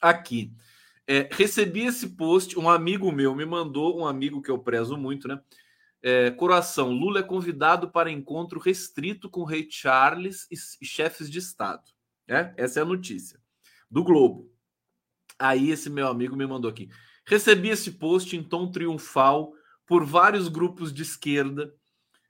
Aqui. 0.00 0.52
É, 1.12 1.28
recebi 1.32 1.86
esse 1.86 2.10
post, 2.10 2.56
um 2.56 2.70
amigo 2.70 3.10
meu 3.10 3.34
me 3.34 3.44
mandou, 3.44 3.98
um 3.98 4.06
amigo 4.06 4.40
que 4.40 4.48
eu 4.48 4.60
prezo 4.60 4.96
muito, 4.96 5.26
né? 5.26 5.40
É, 6.00 6.30
coração, 6.30 6.92
Lula 6.92 7.18
é 7.18 7.22
convidado 7.24 7.90
para 7.90 8.12
encontro 8.12 8.60
restrito 8.60 9.28
com 9.28 9.42
rei 9.42 9.66
Charles 9.68 10.46
e, 10.48 10.54
e 10.80 10.86
chefes 10.86 11.28
de 11.28 11.40
Estado. 11.40 11.82
É? 12.28 12.54
Essa 12.56 12.78
é 12.78 12.82
a 12.84 12.86
notícia 12.86 13.40
do 13.90 14.04
Globo. 14.04 14.52
Aí 15.36 15.70
esse 15.70 15.90
meu 15.90 16.06
amigo 16.06 16.36
me 16.36 16.46
mandou 16.46 16.70
aqui. 16.70 16.88
Recebi 17.26 17.70
esse 17.70 17.90
post 17.90 18.36
em 18.36 18.42
tom 18.44 18.70
triunfal 18.70 19.52
por 19.84 20.04
vários 20.04 20.46
grupos 20.46 20.92
de 20.92 21.02
esquerda. 21.02 21.74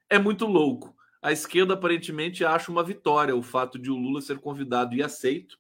É 0.09 0.19
muito 0.19 0.47
louco. 0.47 0.97
A 1.21 1.31
esquerda 1.31 1.75
aparentemente 1.75 2.47
acha 2.47 2.73
uma 2.73 2.83
vitória 2.83 3.37
o 3.37 3.43
fato 3.43 3.79
de 3.79 3.91
o 3.91 3.95
Lula 3.95 4.23
ser 4.23 4.39
convidado 4.39 4.97
e 4.97 5.03
aceito 5.03 5.60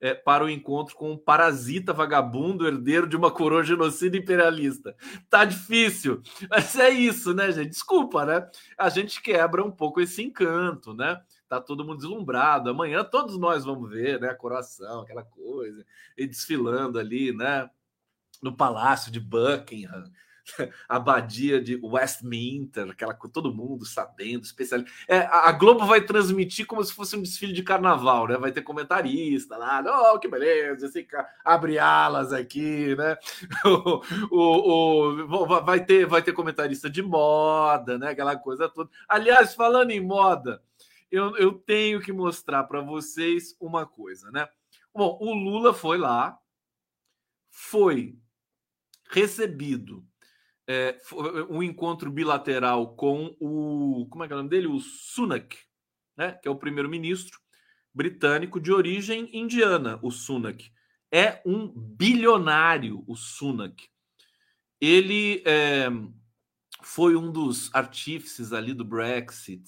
é, 0.00 0.14
para 0.14 0.44
o 0.44 0.50
encontro 0.50 0.94
com 0.94 1.12
um 1.12 1.18
parasita 1.18 1.92
vagabundo, 1.92 2.66
herdeiro 2.66 3.06
de 3.06 3.16
uma 3.16 3.30
coroa 3.30 3.64
genocida 3.64 4.16
imperialista. 4.16 4.96
Tá 5.28 5.44
difícil, 5.44 6.22
mas 6.48 6.76
é 6.76 6.90
isso, 6.90 7.34
né, 7.34 7.50
gente? 7.50 7.70
Desculpa, 7.70 8.24
né? 8.24 8.48
A 8.76 8.88
gente 8.88 9.20
quebra 9.20 9.64
um 9.64 9.70
pouco 9.70 10.00
esse 10.00 10.22
encanto, 10.22 10.94
né? 10.94 11.20
Tá 11.48 11.60
todo 11.60 11.84
mundo 11.84 11.98
deslumbrado. 11.98 12.70
Amanhã 12.70 13.02
todos 13.02 13.38
nós 13.38 13.64
vamos 13.64 13.90
ver, 13.90 14.20
né? 14.20 14.28
A 14.28 14.34
coroação, 14.34 15.00
aquela 15.00 15.24
coisa, 15.24 15.84
e 16.16 16.26
desfilando 16.26 16.98
ali, 16.98 17.32
né? 17.32 17.68
No 18.42 18.56
palácio 18.56 19.10
de 19.10 19.18
Buckingham, 19.18 20.04
abadia 20.88 21.60
de 21.60 21.78
Westminster, 21.82 22.90
aquela 22.90 23.14
todo 23.14 23.54
mundo 23.54 23.84
sabendo, 23.84 24.44
especial. 24.44 24.82
É, 25.06 25.20
a 25.20 25.52
Globo 25.52 25.86
vai 25.86 26.00
transmitir 26.00 26.66
como 26.66 26.82
se 26.82 26.92
fosse 26.92 27.16
um 27.16 27.22
desfile 27.22 27.52
de 27.52 27.62
carnaval, 27.62 28.28
né? 28.28 28.36
Vai 28.36 28.52
ter 28.52 28.62
comentarista 28.62 29.56
lá, 29.56 30.12
oh, 30.12 30.18
que 30.18 30.28
beleza, 30.28 30.86
assim, 30.86 31.06
abre 31.44 31.78
alas 31.78 32.32
aqui, 32.32 32.94
né? 32.96 33.16
o, 33.64 34.02
o, 34.30 35.24
o, 35.24 35.46
vai 35.64 35.84
ter 35.84 36.06
vai 36.06 36.22
ter 36.22 36.32
comentarista 36.32 36.88
de 36.88 37.02
moda, 37.02 37.98
né? 37.98 38.10
Aquela 38.10 38.36
coisa 38.36 38.68
toda. 38.68 38.90
Aliás, 39.08 39.54
falando 39.54 39.90
em 39.90 40.00
moda, 40.00 40.62
eu, 41.10 41.36
eu 41.36 41.52
tenho 41.52 42.00
que 42.00 42.12
mostrar 42.12 42.64
para 42.64 42.80
vocês 42.80 43.56
uma 43.60 43.86
coisa, 43.86 44.30
né? 44.30 44.48
Bom, 44.94 45.18
o 45.20 45.32
Lula 45.34 45.72
foi 45.72 45.98
lá, 45.98 46.38
foi 47.50 48.16
recebido 49.10 50.07
é, 50.68 51.00
um 51.48 51.62
encontro 51.62 52.10
bilateral 52.10 52.94
com 52.94 53.34
o. 53.40 54.06
Como 54.10 54.22
é 54.22 54.26
que 54.26 54.34
é 54.34 54.36
o 54.36 54.38
nome 54.38 54.50
dele? 54.50 54.66
O 54.66 54.78
Sunak, 54.78 55.56
né? 56.14 56.32
que 56.32 56.46
é 56.46 56.50
o 56.50 56.58
primeiro-ministro 56.58 57.40
britânico 57.94 58.60
de 58.60 58.70
origem 58.70 59.30
indiana, 59.32 59.98
o 60.02 60.10
Sunak. 60.10 60.70
É 61.10 61.40
um 61.46 61.68
bilionário, 61.68 63.02
o 63.06 63.16
Sunak. 63.16 63.88
Ele 64.78 65.42
é, 65.46 65.88
foi 66.82 67.16
um 67.16 67.32
dos 67.32 67.74
artífices 67.74 68.52
ali 68.52 68.74
do 68.74 68.84
Brexit. 68.84 69.64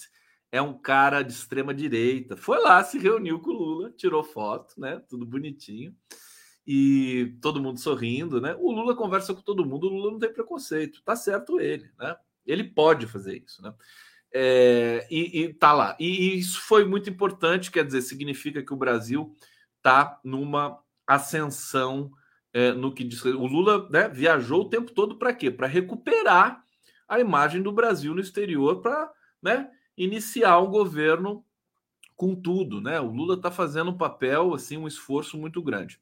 É 0.53 0.61
um 0.61 0.79
cara 0.79 1.23
de 1.23 1.33
extrema 1.33 1.73
direita. 1.73 2.37
Foi 2.37 2.61
lá, 2.61 2.85
se 2.85 2.99
reuniu 2.99 3.41
com 3.41 3.51
o 3.51 3.55
Lula, 3.55 3.91
tirou 3.93 4.23
foto, 4.23 4.79
né? 4.79 5.01
Tudo 5.09 5.25
bonitinho 5.25 5.97
e 6.67 7.37
todo 7.41 7.61
mundo 7.61 7.81
sorrindo, 7.81 8.41
né? 8.41 8.55
O 8.59 8.71
Lula 8.71 8.95
conversa 8.95 9.35
com 9.35 9.43
todo 9.43 9.65
mundo, 9.65 9.87
o 9.87 9.91
Lula 9.91 10.13
não 10.13 10.19
tem 10.19 10.33
preconceito, 10.33 11.03
tá 11.03 11.17
certo 11.17 11.61
ele, 11.61 11.91
né? 11.99 12.17
Ele 12.47 12.65
pode 12.65 13.07
fazer 13.07 13.43
isso, 13.45 13.63
né? 13.63 13.75
É, 14.33 15.07
e, 15.11 15.43
e 15.43 15.55
tá 15.55 15.73
lá. 15.73 15.97
E, 15.99 16.39
isso 16.39 16.61
foi 16.61 16.85
muito 16.85 17.11
importante, 17.11 17.71
quer 17.71 17.85
dizer, 17.85 18.03
significa 18.03 18.63
que 18.63 18.73
o 18.73 18.77
Brasil 18.77 19.35
tá 19.83 20.21
numa 20.23 20.79
ascensão 21.07 22.13
é, 22.53 22.73
no 22.73 22.93
que 22.95 23.05
diz. 23.05 23.25
O 23.25 23.47
Lula 23.47 23.89
né, 23.91 24.09
viajou 24.09 24.63
o 24.63 24.69
tempo 24.69 24.93
todo 24.93 25.17
para 25.17 25.35
quê? 25.35 25.51
Para 25.51 25.67
recuperar 25.67 26.65
a 27.09 27.19
imagem 27.19 27.63
do 27.63 27.73
Brasil 27.73 28.15
no 28.15 28.21
exterior, 28.21 28.81
para 28.81 29.11
né, 29.43 29.69
iniciar 29.97 30.61
um 30.61 30.71
governo 30.71 31.45
com 32.17 32.35
tudo, 32.35 32.81
né? 32.81 33.01
O 33.01 33.11
Lula 33.11 33.35
está 33.35 33.51
fazendo 33.51 33.91
um 33.91 33.97
papel, 33.97 34.55
assim, 34.55 34.77
um 34.77 34.87
esforço 34.87 35.39
muito 35.39 35.63
grande. 35.63 36.01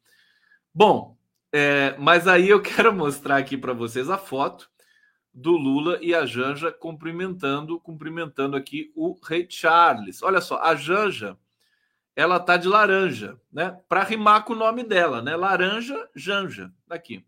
Bom, 0.79 1.19
é, 1.53 1.97
mas 1.99 2.29
aí 2.29 2.49
eu 2.51 2.63
quero 2.63 2.95
mostrar 2.95 3.37
aqui 3.37 3.59
para 3.59 3.73
vocês 3.73 4.09
a 4.09 4.17
foto 4.17 4.71
do 5.35 5.57
Lula 5.57 5.99
e 6.01 6.15
a 6.15 6.25
Janja 6.25 6.71
cumprimentando, 6.71 7.81
cumprimentando 7.81 8.57
aqui 8.57 8.93
o 8.95 9.19
rei 9.21 9.45
Charles. 9.51 10.23
Olha 10.23 10.41
só, 10.41 10.63
a 10.63 10.77
Janja, 10.77 11.37
ela 12.15 12.39
tá 12.39 12.57
de 12.57 12.69
laranja, 12.69 13.41
né? 13.51 13.77
Para 13.89 14.05
rimar 14.05 14.45
com 14.45 14.53
o 14.53 14.57
nome 14.57 14.85
dela, 14.85 15.21
né? 15.21 15.35
Laranja, 15.35 16.09
Janja, 16.15 16.73
daqui. 16.87 17.27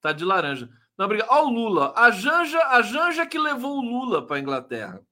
Tá 0.00 0.10
de 0.12 0.24
laranja. 0.24 0.70
Não, 0.96 1.04
obrigado. 1.04 1.28
Olha 1.28 1.44
o 1.44 1.50
Lula, 1.50 1.92
a 1.94 2.10
Janja, 2.10 2.64
a 2.64 2.80
Janja 2.80 3.26
que 3.26 3.38
levou 3.38 3.76
o 3.76 3.82
Lula 3.82 4.26
para 4.26 4.40
Inglaterra. 4.40 5.02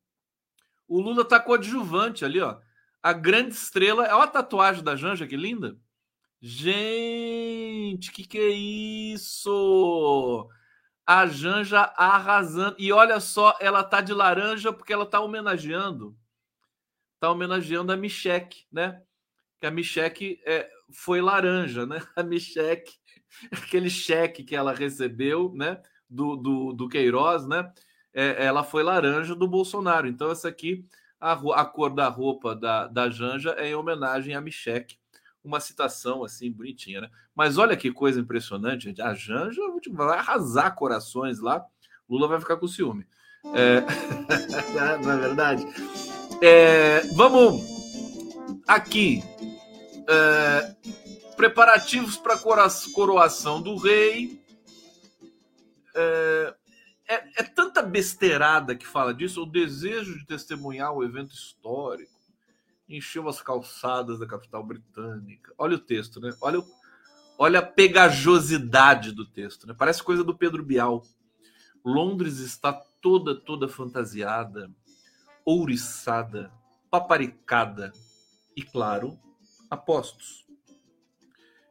O 0.89 1.03
Lula 1.03 1.23
tá 1.23 1.39
coadjuvante 1.39 2.25
ali, 2.25 2.41
ó. 2.41 2.57
A 3.03 3.13
grande 3.13 3.55
estrela, 3.55 4.05
olha 4.05 4.25
a 4.25 4.27
tatuagem 4.27 4.83
da 4.83 4.97
Janja, 4.97 5.27
que 5.27 5.37
linda. 5.37 5.77
Gente, 6.47 8.13
que 8.13 8.23
que 8.27 8.39
é 8.39 8.51
isso? 8.51 10.47
A 11.07 11.25
Janja 11.27 11.85
arrasando. 11.97 12.77
E 12.79 12.93
olha 12.93 13.19
só, 13.19 13.57
ela 13.63 13.83
tá 13.83 14.03
de 14.03 14.13
laranja 14.13 14.71
porque 14.71 14.93
ela 14.93 15.07
tá 15.07 15.21
homenageando. 15.21 16.15
Tá 17.19 17.31
homenageando 17.31 17.93
a 17.93 17.97
Micheque, 17.97 18.67
né? 18.71 19.03
Que 19.59 19.67
a 19.67 19.71
Micheque 19.71 20.39
é, 20.45 20.71
foi 20.93 21.23
laranja, 21.23 21.87
né? 21.87 22.03
A 22.15 22.23
Micheque, 22.23 22.93
aquele 23.51 23.89
cheque 23.89 24.45
que 24.45 24.55
ela 24.55 24.75
recebeu, 24.75 25.51
né? 25.55 25.81
Do, 26.11 26.37
do, 26.37 26.73
do 26.75 26.89
Queiroz, 26.91 27.47
né? 27.47 27.73
É, 28.13 28.45
ela 28.45 28.63
foi 28.63 28.83
laranja 28.83 29.35
do 29.35 29.49
Bolsonaro. 29.49 30.07
Então, 30.07 30.31
essa 30.31 30.49
aqui, 30.49 30.87
a, 31.19 31.33
a 31.33 31.65
cor 31.65 31.95
da 31.95 32.09
roupa 32.09 32.55
da, 32.55 32.87
da 32.87 33.09
Janja 33.09 33.53
é 33.53 33.69
em 33.69 33.75
homenagem 33.75 34.35
a 34.35 34.43
Micheque 34.43 34.99
uma 35.45 35.61
citação 35.61 36.25
assim 36.25 36.51
bonitinha, 36.51 37.03
né? 37.03 37.11
Mas 37.35 37.59
olha 37.59 37.77
que 37.77 37.93
coisa 37.93 38.19
impressionante. 38.19 38.95
A 39.01 39.15
Janja 39.15 39.61
vai 39.93 40.19
arrasar 40.19 40.75
corações 40.75 41.39
lá. 41.39 41.65
Lula 42.09 42.27
vai 42.27 42.41
ficar 42.41 42.57
com 42.57 42.67
ciúme. 42.67 43.07
É... 43.55 43.81
Não 45.05 45.13
é 45.13 45.17
verdade? 45.19 45.67
É... 46.41 47.01
Vamos 47.13 47.63
aqui. 48.67 49.23
É... 50.09 50.75
Preparativos 51.37 52.17
para 52.17 52.35
a 52.35 52.93
coroação 52.95 53.61
do 53.61 53.77
rei. 53.77 54.43
É... 55.95 56.55
É, 57.07 57.17
é 57.37 57.43
tanta 57.43 57.83
besteirada 57.83 58.75
que 58.75 58.87
fala 58.87 59.13
disso, 59.13 59.43
o 59.43 59.47
desejo 59.47 60.19
de 60.19 60.25
testemunhar 60.25 60.91
o 60.91 61.05
evento 61.05 61.35
histórico 61.35 62.14
encheu 62.89 63.29
as 63.29 63.41
calçadas 63.41 64.19
da 64.19 64.27
capital 64.27 64.63
britânica. 64.65 65.53
Olha 65.57 65.77
o 65.77 65.81
texto, 65.81 66.21
né? 66.21 66.35
Olha, 66.41 66.61
o, 66.61 66.65
olha 67.39 67.61
a 67.61 67.67
pegajosidade 67.67 69.13
do 69.13 69.27
texto, 69.27 69.67
né? 69.67 69.75
Parece 69.77 70.03
coisa 70.03 70.23
do 70.23 70.37
Pedro 70.37 70.63
Bial. 70.63 71.05
Londres 71.85 72.39
está 72.39 72.73
toda, 72.73 73.35
toda 73.35 73.69
fantasiada, 73.69 74.71
ouriçada, 75.45 76.51
paparicada 76.91 77.93
e, 78.57 78.63
claro, 78.63 79.19
apostos. 79.71 80.47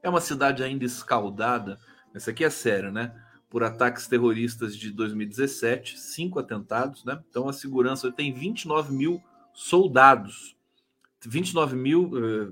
É 0.02 0.10
uma 0.10 0.22
cidade 0.22 0.64
ainda 0.64 0.84
escaldada. 0.84 1.80
Essa 2.14 2.32
aqui 2.32 2.44
é 2.44 2.50
sério, 2.50 2.92
né? 2.92 3.20
Por 3.50 3.64
ataques 3.64 4.08
terroristas 4.08 4.76
de 4.76 4.92
2017, 4.92 6.00
cinco 6.00 6.40
atentados, 6.40 7.06
né? 7.06 7.24
Então 7.30 7.48
a 7.48 7.54
segurança 7.54 8.12
tem 8.12 8.34
29 8.34 8.94
mil 8.94 9.24
soldados 9.54 10.56
29 11.28 11.76
mil, 11.76 12.12
eh, 12.16 12.52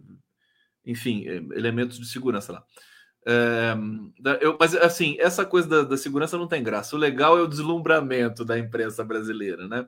enfim, 0.85 1.27
eh, 1.27 1.43
elementos 1.55 1.99
de 1.99 2.05
segurança 2.05 2.53
lá. 2.53 2.63
É, 3.25 3.75
eu, 4.41 4.57
mas 4.59 4.75
assim, 4.75 5.15
essa 5.19 5.45
coisa 5.45 5.67
da, 5.67 5.83
da, 5.83 5.97
segurança 5.97 6.37
não 6.37 6.47
tem 6.47 6.63
graça. 6.63 6.95
O 6.95 6.99
legal 6.99 7.37
é 7.37 7.41
o 7.41 7.47
deslumbramento 7.47 8.43
da 8.43 8.57
imprensa 8.57 9.03
brasileira, 9.03 9.67
né? 9.67 9.87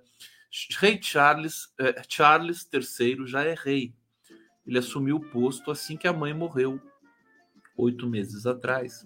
Rei 0.79 0.99
Charles, 1.01 1.73
é, 1.79 2.03
Charles 2.07 2.67
III 2.71 3.25
já 3.25 3.43
é 3.43 3.55
rei. 3.57 3.95
Ele 4.65 4.77
assumiu 4.77 5.17
o 5.17 5.29
posto 5.31 5.71
assim 5.71 5.97
que 5.97 6.07
a 6.07 6.13
mãe 6.13 6.33
morreu, 6.33 6.79
oito 7.75 8.07
meses 8.07 8.45
atrás. 8.45 9.05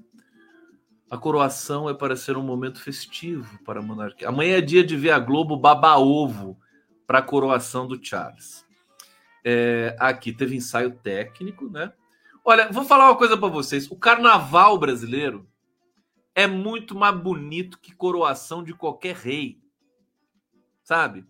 A 1.09 1.17
coroação 1.17 1.89
é 1.89 1.93
para 1.93 2.17
ser 2.17 2.35
um 2.35 2.43
momento 2.43 2.81
festivo 2.81 3.57
para 3.63 3.79
a 3.79 3.83
monarquia. 3.83 4.27
Amanhã 4.27 4.57
é 4.57 4.61
dia 4.61 4.83
de 4.83 4.97
ver 4.97 5.11
a 5.11 5.19
Globo 5.19 5.55
baba-ovo 5.55 6.59
para 7.07 7.19
a 7.19 7.23
coroação 7.23 7.87
do 7.87 8.03
Charles. 8.03 8.66
É, 9.49 9.95
aqui 9.97 10.33
teve 10.33 10.57
ensaio 10.57 10.91
técnico, 10.91 11.69
né? 11.69 11.93
Olha, 12.43 12.69
vou 12.69 12.83
falar 12.83 13.05
uma 13.05 13.15
coisa 13.15 13.38
para 13.38 13.47
vocês. 13.47 13.89
O 13.89 13.95
carnaval 13.95 14.77
brasileiro 14.77 15.47
é 16.36 16.45
muito 16.45 16.93
mais 16.93 17.17
bonito 17.17 17.79
que 17.79 17.95
coroação 17.95 18.62
de 18.62 18.73
qualquer 18.73 19.15
rei, 19.15 19.57
sabe? 20.83 21.25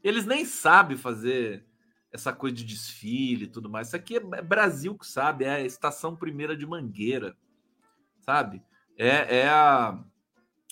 Eles 0.00 0.24
nem 0.24 0.44
sabem 0.44 0.96
fazer 0.96 1.66
essa 2.12 2.32
coisa 2.32 2.54
de 2.54 2.64
desfile 2.64 3.46
e 3.46 3.48
tudo 3.48 3.68
mais. 3.68 3.88
Isso 3.88 3.96
aqui 3.96 4.16
é 4.16 4.42
Brasil 4.42 4.96
que 4.96 5.04
sabe, 5.04 5.44
é 5.44 5.56
a 5.56 5.60
estação 5.60 6.14
primeira 6.14 6.56
de 6.56 6.64
Mangueira, 6.64 7.36
sabe? 8.20 8.62
É, 8.96 9.38
é 9.38 9.48
a 9.48 9.98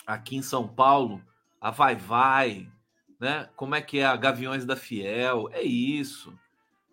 aqui 0.06 0.36
em 0.36 0.42
São 0.42 0.68
Paulo, 0.68 1.20
a 1.60 1.72
Vai 1.72 1.96
Vai, 1.96 2.70
né? 3.18 3.50
Como 3.56 3.74
é 3.74 3.82
que 3.82 3.98
é 3.98 4.06
a 4.06 4.14
Gaviões 4.14 4.64
da 4.64 4.76
Fiel? 4.76 5.48
É 5.50 5.62
isso. 5.64 6.32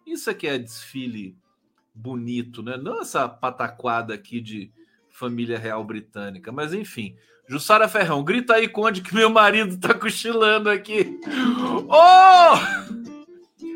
Isso 0.05 0.29
aqui 0.29 0.47
é 0.47 0.57
desfile 0.57 1.37
bonito, 1.93 2.63
né? 2.63 2.77
Não 2.77 3.01
essa 3.01 3.27
pataquada 3.27 4.13
aqui 4.13 4.41
de 4.41 4.71
família 5.09 5.59
real 5.59 5.83
britânica, 5.83 6.51
mas 6.51 6.73
enfim. 6.73 7.15
Jussara 7.47 7.89
Ferrão, 7.89 8.23
grita 8.23 8.55
aí, 8.55 8.67
Conde, 8.67 9.01
que 9.01 9.13
meu 9.13 9.29
marido 9.29 9.77
tá 9.77 9.93
cochilando 9.93 10.69
aqui. 10.69 11.19
Ô! 11.87 11.93
Oh! 11.93 13.01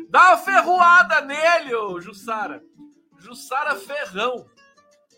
Dá 0.08 0.28
uma 0.28 0.38
ferroada 0.38 1.20
nele, 1.20 1.74
ô 1.74 2.00
Jussara. 2.00 2.62
Jussara 3.18 3.74
Ferrão. 3.76 4.46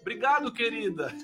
Obrigado, 0.01 0.53
querida. 0.53 1.15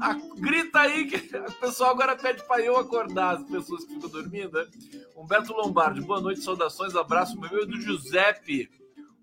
Ah, 0.00 0.14
grita 0.36 0.80
aí 0.80 1.06
que 1.06 1.36
o 1.36 1.52
pessoal 1.54 1.90
agora 1.90 2.16
pede 2.16 2.44
para 2.44 2.62
eu 2.62 2.76
acordar 2.76 3.36
as 3.36 3.44
pessoas 3.48 3.84
que 3.84 3.94
ficam 3.94 4.10
dormindo. 4.10 4.58
Né? 4.58 4.66
Humberto 5.16 5.52
Lombardi, 5.52 6.00
boa 6.00 6.20
noite, 6.20 6.42
saudações, 6.42 6.94
abraço 6.94 7.38
meu 7.40 7.62
e 7.62 7.66
do 7.66 7.80
Giuseppe. 7.80 8.70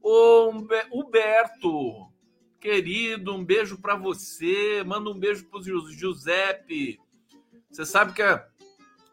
Ô, 0.01 0.51
Humberto, 0.91 2.09
querido, 2.59 3.33
um 3.33 3.43
beijo 3.43 3.77
para 3.77 3.95
você. 3.95 4.83
Manda 4.85 5.09
um 5.09 5.19
beijo 5.19 5.45
pro 5.45 5.61
Giuseppe. 5.61 6.99
Você 7.69 7.85
sabe 7.85 8.13
que 8.13 8.21
a 8.21 8.45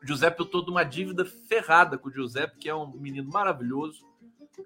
Giuseppe, 0.02 0.40
eu 0.40 0.46
tô 0.46 0.62
de 0.62 0.70
uma 0.70 0.84
dívida 0.84 1.24
ferrada 1.24 1.98
com 1.98 2.08
o 2.08 2.12
Giuseppe, 2.12 2.58
que 2.58 2.68
é 2.68 2.74
um 2.74 2.90
menino 2.92 3.30
maravilhoso, 3.30 4.04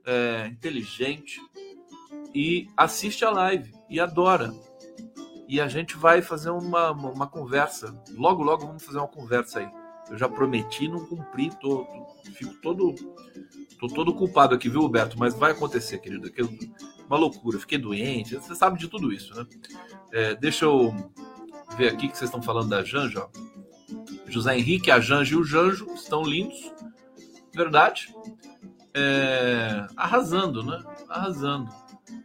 é, 0.05 0.47
inteligente 0.47 1.41
e 2.35 2.69
assiste 2.77 3.25
a 3.25 3.31
live 3.31 3.73
e 3.89 4.01
adora 4.01 4.53
e 5.49 5.61
a 5.61 5.69
gente 5.69 5.97
vai 5.97 6.23
fazer 6.23 6.51
uma, 6.51 6.91
uma 6.91 7.27
conversa. 7.27 7.95
Logo, 8.11 8.43
logo 8.43 8.67
vamos 8.67 8.85
fazer 8.85 8.99
uma 8.99 9.09
conversa 9.09 9.61
aí. 9.61 9.71
Eu 10.11 10.19
já 10.19 10.29
prometi, 10.29 10.87
não 10.87 11.07
cumpri, 11.07 11.51
tô, 11.61 11.85
tô, 11.85 12.33
fico 12.33 12.55
todo, 12.61 12.95
tô 13.79 13.89
todo 13.89 14.15
culpado 14.15 14.55
aqui, 14.55 14.69
viu, 14.69 14.83
Roberto? 14.83 15.19
Mas 15.19 15.35
vai 15.35 15.53
acontecer, 15.53 15.99
querido. 15.99 16.31
Que 16.31 16.43
uma 17.07 17.17
loucura, 17.17 17.59
fiquei 17.59 17.79
doente, 17.79 18.37
você 18.37 18.55
sabe 18.55 18.79
de 18.79 18.89
tudo 18.89 19.13
isso, 19.13 19.35
né? 19.35 19.47
É, 20.13 20.35
deixa 20.35 20.65
eu 20.65 20.95
ver 21.77 21.93
aqui 21.93 22.09
que 22.09 22.17
vocês 22.17 22.29
estão 22.29 22.43
falando 22.43 22.69
da 22.69 22.83
Janja. 22.83 23.27
José 24.27 24.57
Henrique, 24.57 24.91
a 24.91 25.01
Janja 25.01 25.35
e 25.35 25.39
o 25.39 25.45
Janjo 25.45 25.87
estão 25.95 26.23
lindos, 26.23 26.73
verdade. 27.55 28.15
É, 28.95 29.87
arrasando, 29.97 30.63
né? 30.63 30.83
Arrasando. 31.09 31.71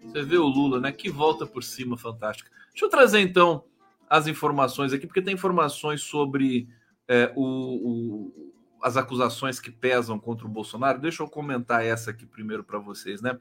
Você 0.03 0.23
vê 0.23 0.38
o 0.38 0.45
Lula, 0.45 0.79
né? 0.79 0.91
Que 0.91 1.10
volta 1.10 1.45
por 1.45 1.63
cima 1.63 1.97
fantástica. 1.97 2.58
Deixa 2.71 2.86
eu 2.86 2.89
trazer 2.89 3.19
então 3.19 3.63
as 4.10 4.27
informações 4.27 4.91
aqui, 4.93 5.05
porque 5.05 5.21
tem 5.21 5.34
informações 5.34 6.01
sobre 6.01 6.67
é, 7.08 7.32
o, 7.36 7.43
o, 7.43 8.53
as 8.82 8.97
acusações 8.97 9.60
que 9.60 9.71
pesam 9.71 10.19
contra 10.19 10.45
o 10.45 10.49
Bolsonaro. 10.49 10.99
Deixa 10.99 11.23
eu 11.23 11.29
comentar 11.29 11.86
essa 11.86 12.12
aqui 12.12 12.25
primeiro 12.25 12.63
para 12.63 12.79
vocês, 12.79 13.21
né? 13.21 13.38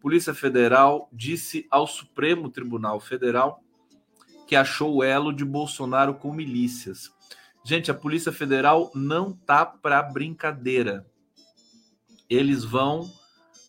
Polícia 0.00 0.32
Federal 0.32 1.08
disse 1.12 1.66
ao 1.70 1.86
Supremo 1.86 2.48
Tribunal 2.48 3.00
Federal 3.00 3.62
que 4.46 4.56
achou 4.56 4.96
o 4.96 5.02
elo 5.02 5.32
de 5.32 5.44
Bolsonaro 5.44 6.14
com 6.14 6.32
milícias. 6.32 7.12
Gente, 7.64 7.90
a 7.90 7.94
Polícia 7.94 8.32
Federal 8.32 8.90
não 8.94 9.32
tá 9.32 9.66
para 9.66 10.02
brincadeira. 10.02 11.06
Eles 12.30 12.64
vão, 12.64 13.12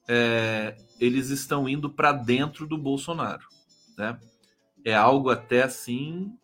é, 0.07 0.77
eles 0.99 1.29
estão 1.29 1.67
indo 1.67 1.89
para 1.89 2.13
dentro 2.13 2.65
do 2.65 2.77
Bolsonaro, 2.77 3.45
né? 3.97 4.17
É 4.83 4.93
algo 4.93 5.29
até 5.29 5.63
assim 5.63 6.37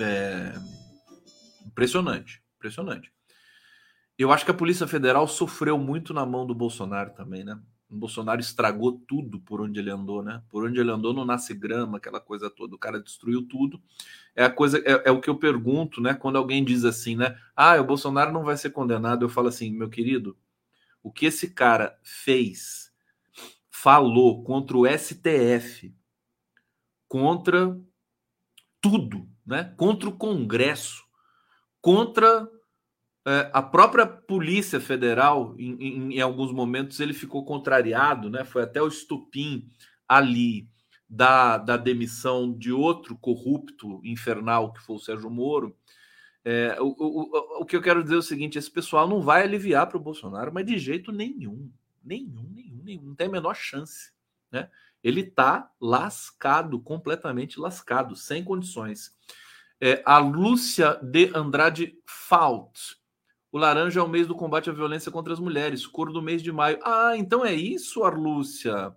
é, 0.00 0.52
impressionante, 1.66 2.42
impressionante. 2.56 3.12
eu 4.18 4.32
acho 4.32 4.44
que 4.44 4.50
a 4.50 4.54
Polícia 4.54 4.86
Federal 4.86 5.26
sofreu 5.26 5.78
muito 5.78 6.12
na 6.14 6.24
mão 6.24 6.46
do 6.46 6.54
Bolsonaro 6.54 7.10
também, 7.14 7.44
né? 7.44 7.60
O 7.90 7.96
Bolsonaro 7.96 8.40
estragou 8.40 9.00
tudo 9.06 9.38
por 9.40 9.60
onde 9.60 9.78
ele 9.78 9.90
andou, 9.90 10.22
né? 10.22 10.42
Por 10.48 10.66
onde 10.66 10.80
ele 10.80 10.90
andou 10.90 11.12
não 11.12 11.24
nasce 11.24 11.54
grama, 11.54 11.98
aquela 11.98 12.20
coisa 12.20 12.50
toda. 12.50 12.74
O 12.74 12.78
cara 12.78 13.00
destruiu 13.00 13.46
tudo. 13.46 13.80
É 14.34 14.44
a 14.44 14.50
coisa, 14.50 14.78
é, 14.78 15.08
é, 15.08 15.10
o 15.12 15.20
que 15.20 15.30
eu 15.30 15.36
pergunto, 15.36 16.00
né? 16.00 16.14
Quando 16.14 16.36
alguém 16.36 16.64
diz 16.64 16.84
assim, 16.84 17.14
né? 17.14 17.38
Ah, 17.54 17.80
o 17.80 17.84
Bolsonaro 17.84 18.32
não 18.32 18.42
vai 18.42 18.56
ser 18.56 18.70
condenado. 18.70 19.24
Eu 19.24 19.28
falo 19.28 19.48
assim, 19.48 19.72
meu 19.72 19.88
querido, 19.88 20.36
o 21.02 21.12
que 21.12 21.26
esse 21.26 21.50
cara 21.50 21.96
fez, 22.02 22.90
falou 23.70 24.42
contra 24.42 24.76
o 24.76 24.86
STF, 24.86 25.94
contra 27.14 27.80
tudo, 28.80 29.28
né? 29.46 29.72
Contra 29.76 30.08
o 30.08 30.16
Congresso, 30.16 31.04
contra 31.80 32.50
é, 33.24 33.50
a 33.52 33.62
própria 33.62 34.04
Polícia 34.04 34.80
Federal, 34.80 35.54
em, 35.56 35.74
em, 35.80 36.14
em, 36.14 36.20
alguns 36.20 36.50
momentos, 36.50 36.98
ele 36.98 37.14
ficou 37.14 37.44
contrariado, 37.44 38.28
né? 38.28 38.42
Foi 38.42 38.64
até 38.64 38.82
o 38.82 38.88
estupim 38.88 39.70
ali 40.08 40.68
da, 41.08 41.56
da 41.56 41.76
demissão 41.76 42.52
de 42.52 42.72
outro 42.72 43.16
corrupto 43.16 44.00
infernal, 44.02 44.72
que 44.72 44.82
foi 44.82 44.96
o 44.96 45.00
Sérgio 45.00 45.30
Moro. 45.30 45.78
É, 46.44 46.76
o, 46.80 46.96
o, 46.98 47.62
o 47.62 47.64
que 47.64 47.76
eu 47.76 47.80
quero 47.80 48.02
dizer 48.02 48.16
é 48.16 48.18
o 48.18 48.22
seguinte: 48.22 48.58
esse 48.58 48.72
pessoal 48.72 49.08
não 49.08 49.22
vai 49.22 49.44
aliviar 49.44 49.86
para 49.86 49.98
o 49.98 50.02
Bolsonaro, 50.02 50.52
mas 50.52 50.66
de 50.66 50.76
jeito 50.78 51.12
nenhum. 51.12 51.70
Nenhum, 52.02 52.50
nenhum, 52.52 52.82
nenhum. 52.82 53.02
Não 53.04 53.14
tem 53.14 53.28
a 53.28 53.30
menor 53.30 53.54
chance. 53.54 54.12
Né? 54.50 54.68
Ele 55.04 55.20
está 55.20 55.70
lascado, 55.80 56.80
completamente 56.80 57.60
lascado, 57.60 58.16
sem 58.16 58.42
condições. 58.42 59.14
É, 59.80 60.02
a 60.04 60.18
Lúcia 60.18 60.98
de 61.02 61.30
Andrade 61.34 61.96
Fault 62.06 62.96
o 63.54 63.58
laranja 63.58 64.00
é 64.00 64.02
o 64.02 64.08
mês 64.08 64.26
do 64.26 64.34
combate 64.34 64.68
à 64.68 64.72
violência 64.72 65.12
contra 65.12 65.32
as 65.32 65.38
mulheres, 65.38 65.86
cor 65.86 66.12
do 66.12 66.20
mês 66.20 66.42
de 66.42 66.50
maio. 66.50 66.80
Ah, 66.82 67.16
então 67.16 67.44
é 67.44 67.54
isso, 67.54 68.02
Arlúcia. 68.02 68.92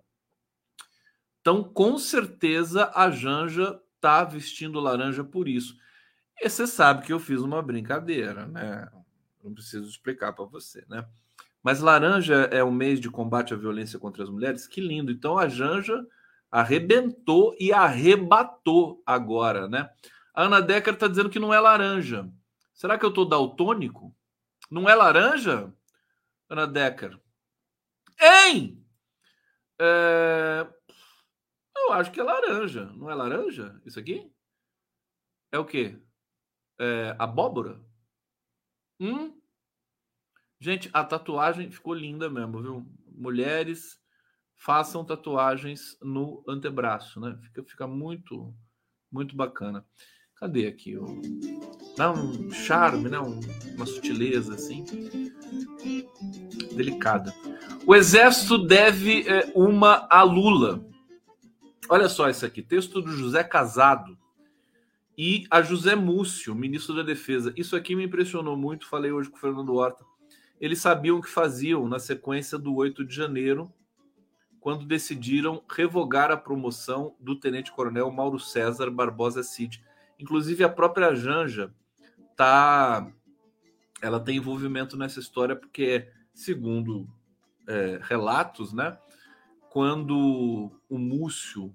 Então, 1.40 1.62
com 1.62 1.96
certeza, 1.96 2.90
a 2.92 3.08
Janja 3.08 3.80
tá 4.00 4.24
vestindo 4.24 4.80
laranja 4.80 5.22
por 5.22 5.46
isso. 5.46 5.78
E 6.40 6.50
você 6.50 6.66
sabe 6.66 7.06
que 7.06 7.12
eu 7.12 7.20
fiz 7.20 7.38
uma 7.40 7.62
brincadeira, 7.62 8.46
né? 8.46 8.90
Não 9.44 9.54
preciso 9.54 9.88
explicar 9.88 10.32
para 10.32 10.46
você, 10.46 10.84
né? 10.88 11.06
Mas 11.62 11.80
laranja 11.80 12.48
é 12.52 12.62
o 12.62 12.70
mês 12.70 13.00
de 13.00 13.10
combate 13.10 13.52
à 13.52 13.56
violência 13.56 13.98
contra 13.98 14.22
as 14.22 14.30
mulheres? 14.30 14.66
Que 14.66 14.80
lindo. 14.80 15.10
Então 15.12 15.38
a 15.38 15.48
Janja 15.48 16.06
arrebentou 16.50 17.54
e 17.58 17.72
arrebatou 17.72 19.02
agora, 19.04 19.68
né? 19.68 19.90
A 20.32 20.44
Ana 20.44 20.62
Decker 20.62 20.94
está 20.94 21.08
dizendo 21.08 21.30
que 21.30 21.38
não 21.38 21.52
é 21.52 21.60
laranja. 21.60 22.30
Será 22.72 22.96
que 22.96 23.04
eu 23.04 23.10
estou 23.10 23.28
daltônico? 23.28 24.14
Não 24.70 24.88
é 24.88 24.94
laranja, 24.94 25.72
Ana 26.48 26.66
Decker? 26.66 27.18
Hein? 28.20 28.84
É... 29.80 30.66
Eu 31.76 31.92
acho 31.92 32.10
que 32.10 32.20
é 32.20 32.22
laranja. 32.22 32.86
Não 32.94 33.10
é 33.10 33.14
laranja? 33.14 33.80
Isso 33.84 33.98
aqui? 33.98 34.30
É 35.50 35.58
o 35.58 35.64
quê? 35.64 35.98
É 36.78 37.16
abóbora? 37.18 37.80
Hum? 39.00 39.37
Gente, 40.60 40.90
a 40.92 41.04
tatuagem 41.04 41.70
ficou 41.70 41.94
linda 41.94 42.28
mesmo, 42.28 42.60
viu? 42.60 42.86
Mulheres 43.14 43.98
façam 44.56 45.04
tatuagens 45.04 45.96
no 46.02 46.42
antebraço, 46.48 47.20
né? 47.20 47.38
Fica, 47.42 47.62
fica 47.62 47.86
muito, 47.86 48.52
muito 49.10 49.36
bacana. 49.36 49.84
Cadê 50.34 50.66
aqui? 50.66 50.96
Dá 51.96 52.12
um 52.12 52.50
charme, 52.50 53.08
né? 53.08 53.18
Um, 53.18 53.40
uma 53.74 53.86
sutileza 53.86 54.54
assim. 54.54 54.84
Delicada. 56.74 57.32
O 57.86 57.94
exército 57.94 58.58
deve 58.58 59.28
é, 59.28 59.52
uma 59.54 60.06
a 60.10 60.22
Lula. 60.22 60.84
Olha 61.88 62.08
só 62.08 62.28
isso 62.28 62.44
aqui, 62.44 62.62
texto 62.62 63.00
do 63.00 63.12
José 63.12 63.42
Casado 63.42 64.18
e 65.16 65.46
a 65.50 65.62
José 65.62 65.96
Múcio, 65.96 66.54
ministro 66.54 66.94
da 66.94 67.02
Defesa. 67.02 67.52
Isso 67.56 67.74
aqui 67.74 67.96
me 67.96 68.04
impressionou 68.04 68.56
muito, 68.56 68.86
falei 68.86 69.10
hoje 69.10 69.30
com 69.30 69.36
o 69.36 69.40
Fernando 69.40 69.74
Horta. 69.74 70.04
Eles 70.60 70.80
sabiam 70.80 71.18
o 71.18 71.22
que 71.22 71.28
faziam 71.28 71.88
na 71.88 71.98
sequência 71.98 72.58
do 72.58 72.74
8 72.74 73.04
de 73.04 73.14
janeiro, 73.14 73.72
quando 74.60 74.84
decidiram 74.84 75.62
revogar 75.70 76.30
a 76.30 76.36
promoção 76.36 77.14
do 77.20 77.38
tenente-coronel 77.38 78.10
Mauro 78.10 78.38
César 78.38 78.90
Barbosa 78.90 79.42
Cid. 79.42 79.82
Inclusive 80.18 80.64
a 80.64 80.68
própria 80.68 81.14
Janja 81.14 81.72
tá, 82.36 83.10
ela 84.02 84.20
tem 84.20 84.36
envolvimento 84.36 84.96
nessa 84.96 85.20
história 85.20 85.54
porque, 85.54 86.08
segundo 86.34 87.08
é, 87.66 88.00
relatos, 88.02 88.72
né, 88.72 88.98
quando 89.70 90.72
o 90.88 90.98
Múcio 90.98 91.74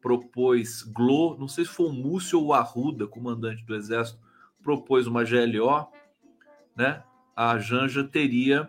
propôs 0.00 0.82
Glo, 0.82 1.36
não 1.38 1.46
sei 1.46 1.64
se 1.64 1.70
foi 1.70 1.86
o 1.86 1.92
Múcio 1.92 2.40
ou 2.40 2.46
o 2.46 2.54
Arruda, 2.54 3.06
comandante 3.06 3.64
do 3.64 3.74
exército, 3.74 4.18
propôs 4.62 5.06
uma 5.06 5.22
GLO, 5.24 5.88
né? 6.74 7.02
A 7.42 7.58
Janja 7.58 8.04
teria 8.04 8.68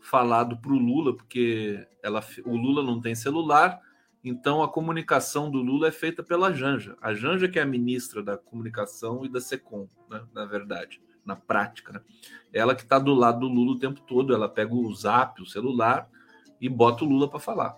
falado 0.00 0.56
para 0.56 0.72
o 0.72 0.78
Lula, 0.78 1.14
porque 1.14 1.86
ela, 2.02 2.20
o 2.44 2.56
Lula 2.56 2.82
não 2.82 3.00
tem 3.00 3.14
celular, 3.14 3.80
então, 4.24 4.60
a 4.60 4.68
comunicação 4.68 5.48
do 5.48 5.58
Lula 5.58 5.86
é 5.86 5.92
feita 5.92 6.20
pela 6.20 6.52
Janja. 6.52 6.96
A 7.00 7.14
Janja 7.14 7.48
que 7.48 7.60
é 7.60 7.62
a 7.62 7.66
ministra 7.66 8.20
da 8.20 8.36
comunicação 8.36 9.24
e 9.24 9.28
da 9.28 9.40
SECOM, 9.40 9.86
né? 10.10 10.22
na 10.34 10.44
verdade, 10.44 11.00
na 11.24 11.36
prática. 11.36 11.92
Né? 11.92 12.00
Ela 12.52 12.74
que 12.74 12.82
está 12.82 12.98
do 12.98 13.14
lado 13.14 13.40
do 13.40 13.46
Lula 13.46 13.76
o 13.76 13.78
tempo 13.78 14.00
todo. 14.00 14.34
Ela 14.34 14.48
pega 14.48 14.74
o 14.74 14.92
zap, 14.92 15.40
o 15.40 15.46
celular, 15.46 16.10
e 16.60 16.68
bota 16.68 17.04
o 17.04 17.08
Lula 17.08 17.30
para 17.30 17.38
falar. 17.38 17.76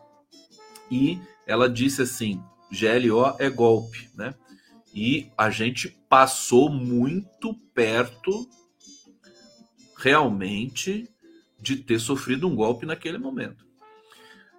E 0.90 1.20
ela 1.46 1.68
disse 1.68 2.00
assim: 2.00 2.42
GLO 2.72 3.36
é 3.38 3.50
golpe. 3.50 4.08
Né? 4.14 4.34
E 4.94 5.30
a 5.36 5.50
gente 5.50 5.90
passou 6.08 6.70
muito 6.70 7.54
perto, 7.74 8.48
realmente, 10.00 11.08
de 11.60 11.76
ter 11.76 11.98
sofrido 11.98 12.48
um 12.48 12.56
golpe 12.56 12.86
naquele 12.86 13.18
momento. 13.18 13.66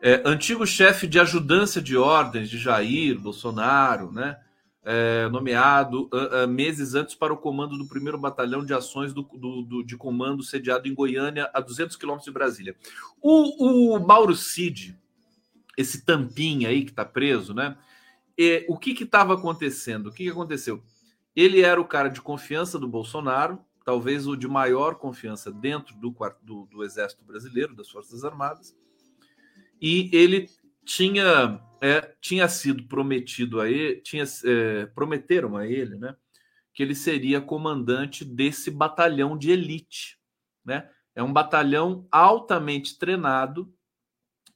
É, 0.02 0.22
antigo 0.26 0.66
chefe 0.66 1.08
de 1.08 1.20
ajudância 1.20 1.82
de 1.82 1.96
ordens 1.98 2.50
de 2.50 2.58
Jair 2.58 3.20
Bolsonaro, 3.20 4.12
né? 4.12 4.38
É, 4.84 5.30
nomeado 5.30 6.10
uh, 6.12 6.44
uh, 6.44 6.48
meses 6.48 6.96
antes 6.96 7.14
para 7.14 7.32
o 7.32 7.38
comando 7.38 7.78
do 7.78 7.88
primeiro 7.88 8.18
batalhão 8.18 8.66
de 8.66 8.74
ações 8.74 9.14
do, 9.14 9.22
do, 9.22 9.62
do 9.62 9.84
de 9.84 9.96
comando 9.96 10.42
sediado 10.42 10.88
em 10.88 10.94
Goiânia, 10.96 11.48
a 11.54 11.62
200 11.62 11.96
quilômetros 11.96 12.26
de 12.26 12.32
Brasília. 12.32 12.76
O, 13.22 13.94
o 13.94 14.00
Mauro 14.00 14.36
Cid, 14.36 14.98
esse 15.78 16.04
tampinha 16.04 16.70
aí 16.70 16.84
que 16.84 16.90
está 16.90 17.06
preso, 17.06 17.54
né? 17.54 17.78
E, 18.36 18.66
o 18.68 18.76
que 18.76 18.92
estava 19.04 19.36
acontecendo? 19.36 20.08
O 20.08 20.12
que, 20.12 20.24
que 20.24 20.32
aconteceu? 20.32 20.82
Ele 21.36 21.62
era 21.62 21.80
o 21.80 21.86
cara 21.86 22.10
de 22.10 22.20
confiança 22.20 22.80
do 22.80 22.88
Bolsonaro, 22.88 23.60
talvez 23.84 24.28
o 24.28 24.36
de 24.36 24.48
maior 24.48 24.96
confiança 24.96 25.52
dentro 25.52 25.96
do, 25.96 26.16
do, 26.42 26.66
do 26.66 26.84
Exército 26.84 27.24
Brasileiro, 27.24 27.76
das 27.76 27.90
Forças 27.90 28.24
Armadas 28.24 28.76
e 29.82 30.10
ele 30.14 30.48
tinha 30.86 31.60
é, 31.82 32.16
tinha 32.22 32.48
sido 32.48 32.84
prometido 32.84 33.60
a 33.60 33.68
ele, 33.68 34.02
tinha 34.02 34.24
é, 34.46 34.86
prometeram 34.86 35.58
a 35.58 35.66
ele, 35.66 35.98
né, 35.98 36.16
que 36.74 36.84
ele 36.84 36.94
seria 36.94 37.42
comandante 37.42 38.24
desse 38.24 38.70
batalhão 38.70 39.36
de 39.36 39.50
elite, 39.50 40.20
né? 40.64 40.88
É 41.14 41.22
um 41.22 41.34
batalhão 41.34 42.08
altamente 42.10 42.98
treinado 42.98 43.74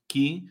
que 0.07 0.45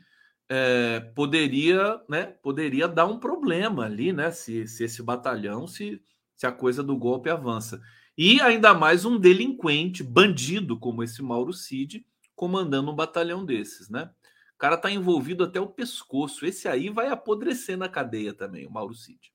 é, 0.49 1.01
poderia, 1.15 2.03
né, 2.09 2.27
poderia 2.43 2.87
dar 2.87 3.07
um 3.07 3.19
problema 3.19 3.87
ali, 3.87 4.13
né, 4.13 4.31
se, 4.31 4.67
se 4.67 4.85
esse 4.85 5.03
batalhão, 5.03 5.67
se, 5.67 6.03
se 6.37 6.47
a 6.47 6.53
coisa 6.53 6.83
do 6.83 6.97
golpe 6.97 7.31
avança. 7.31 7.81
E 8.17 8.41
ainda 8.41 8.73
mais 8.73 9.05
um 9.05 9.19
delinquente, 9.19 10.03
bandido 10.03 10.79
como 10.79 11.03
esse 11.03 11.21
Mauro 11.21 11.53
Cid, 11.53 12.07
comandando 12.37 12.91
um 12.91 12.95
batalhão 12.95 13.45
desses, 13.45 13.89
né? 13.89 14.11
O 14.55 14.59
cara 14.59 14.77
tá 14.77 14.91
envolvido 14.91 15.43
até 15.43 15.61
o 15.61 15.67
pescoço. 15.67 16.47
Esse 16.47 16.69
aí 16.69 16.89
vai 16.89 17.09
apodrecer 17.09 17.77
na 17.77 17.89
cadeia 17.89 18.33
também, 18.33 18.67
o 18.67 18.71
Mauro 18.71 18.95
Cid. 18.95 19.33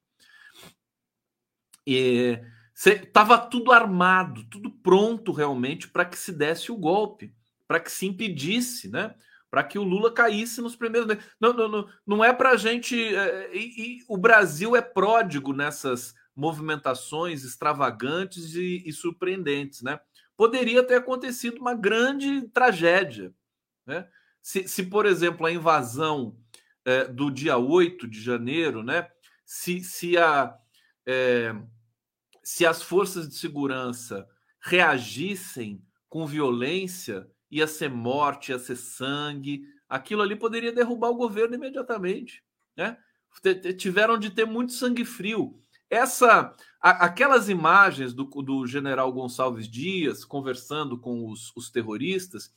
E 1.86 2.40
tava 3.12 3.38
tudo 3.38 3.74
armado, 3.74 4.46
tudo 4.46 4.72
pronto 4.72 5.34
realmente 5.34 5.88
para 5.90 6.06
que 6.06 6.18
se 6.18 6.32
desse 6.32 6.72
o 6.72 6.78
golpe, 6.78 7.34
para 7.68 7.80
que 7.80 7.92
se 7.92 8.06
impedisse, 8.06 8.90
né? 8.90 9.14
Para 9.52 9.64
que 9.64 9.78
o 9.78 9.84
Lula 9.84 10.14
caísse 10.14 10.62
nos 10.62 10.76
primeiros. 10.76 11.18
Não, 11.40 11.52
não, 11.52 11.68
não, 11.68 11.90
não 12.08 12.24
é 12.24 12.32
para 12.32 12.56
gente. 12.56 12.96
É, 13.14 13.56
e, 13.56 13.98
e, 13.98 14.06
o 14.08 14.16
Brasil 14.16 14.76
é 14.76 14.82
pródigo 14.82 15.52
nessas 15.52 16.16
movimentações 16.40 17.44
extravagantes 17.44 18.56
e, 18.56 18.84
e 18.86 18.94
surpreendentes, 18.94 19.82
né? 19.82 20.00
Poderia 20.38 20.82
ter 20.82 20.96
acontecido 20.96 21.60
uma 21.60 21.74
grande 21.74 22.44
tragédia, 22.50 23.34
né? 23.86 24.08
Se, 24.42 24.68
se 24.68 24.84
por 24.84 25.06
exemplo, 25.06 25.46
a 25.46 25.52
invasão 25.52 26.38
é, 26.86 27.06
do 27.06 27.30
dia 27.30 27.58
8 27.58 28.08
de 28.08 28.22
janeiro, 28.22 28.82
né, 28.82 29.10
se, 29.46 29.84
se, 29.84 30.18
a, 30.18 30.58
é, 31.06 31.54
se 32.42 32.66
as 32.66 32.82
forças 32.82 33.28
de 33.28 33.36
segurança 33.36 34.28
reagissem 34.62 35.84
com 36.08 36.26
violência, 36.26 37.30
ia 37.52 37.68
ser 37.68 37.90
morte, 37.90 38.52
ia 38.52 38.60
ser 38.60 38.76
sangue. 38.76 39.64
Aquilo 39.90 40.22
ali 40.22 40.36
poderia 40.36 40.72
derrubar 40.72 41.10
o 41.10 41.16
governo 41.16 41.56
imediatamente, 41.56 42.44
né? 42.78 42.98
Tiveram 43.78 44.18
de 44.18 44.30
ter 44.32 44.46
muito 44.46 44.74
sangue 44.74 45.06
frio. 45.06 45.60
Essa, 45.90 46.56
a, 46.82 47.06
aquelas 47.06 47.50
imagens 47.50 48.14
do, 48.14 48.26
do 48.26 48.68
general 48.68 49.12
Gonçalves 49.12 49.68
Dias 49.68 50.24
conversando 50.24 50.98
com 50.98 51.30
os, 51.30 51.52
os 51.56 51.70
terroristas, 51.70 52.54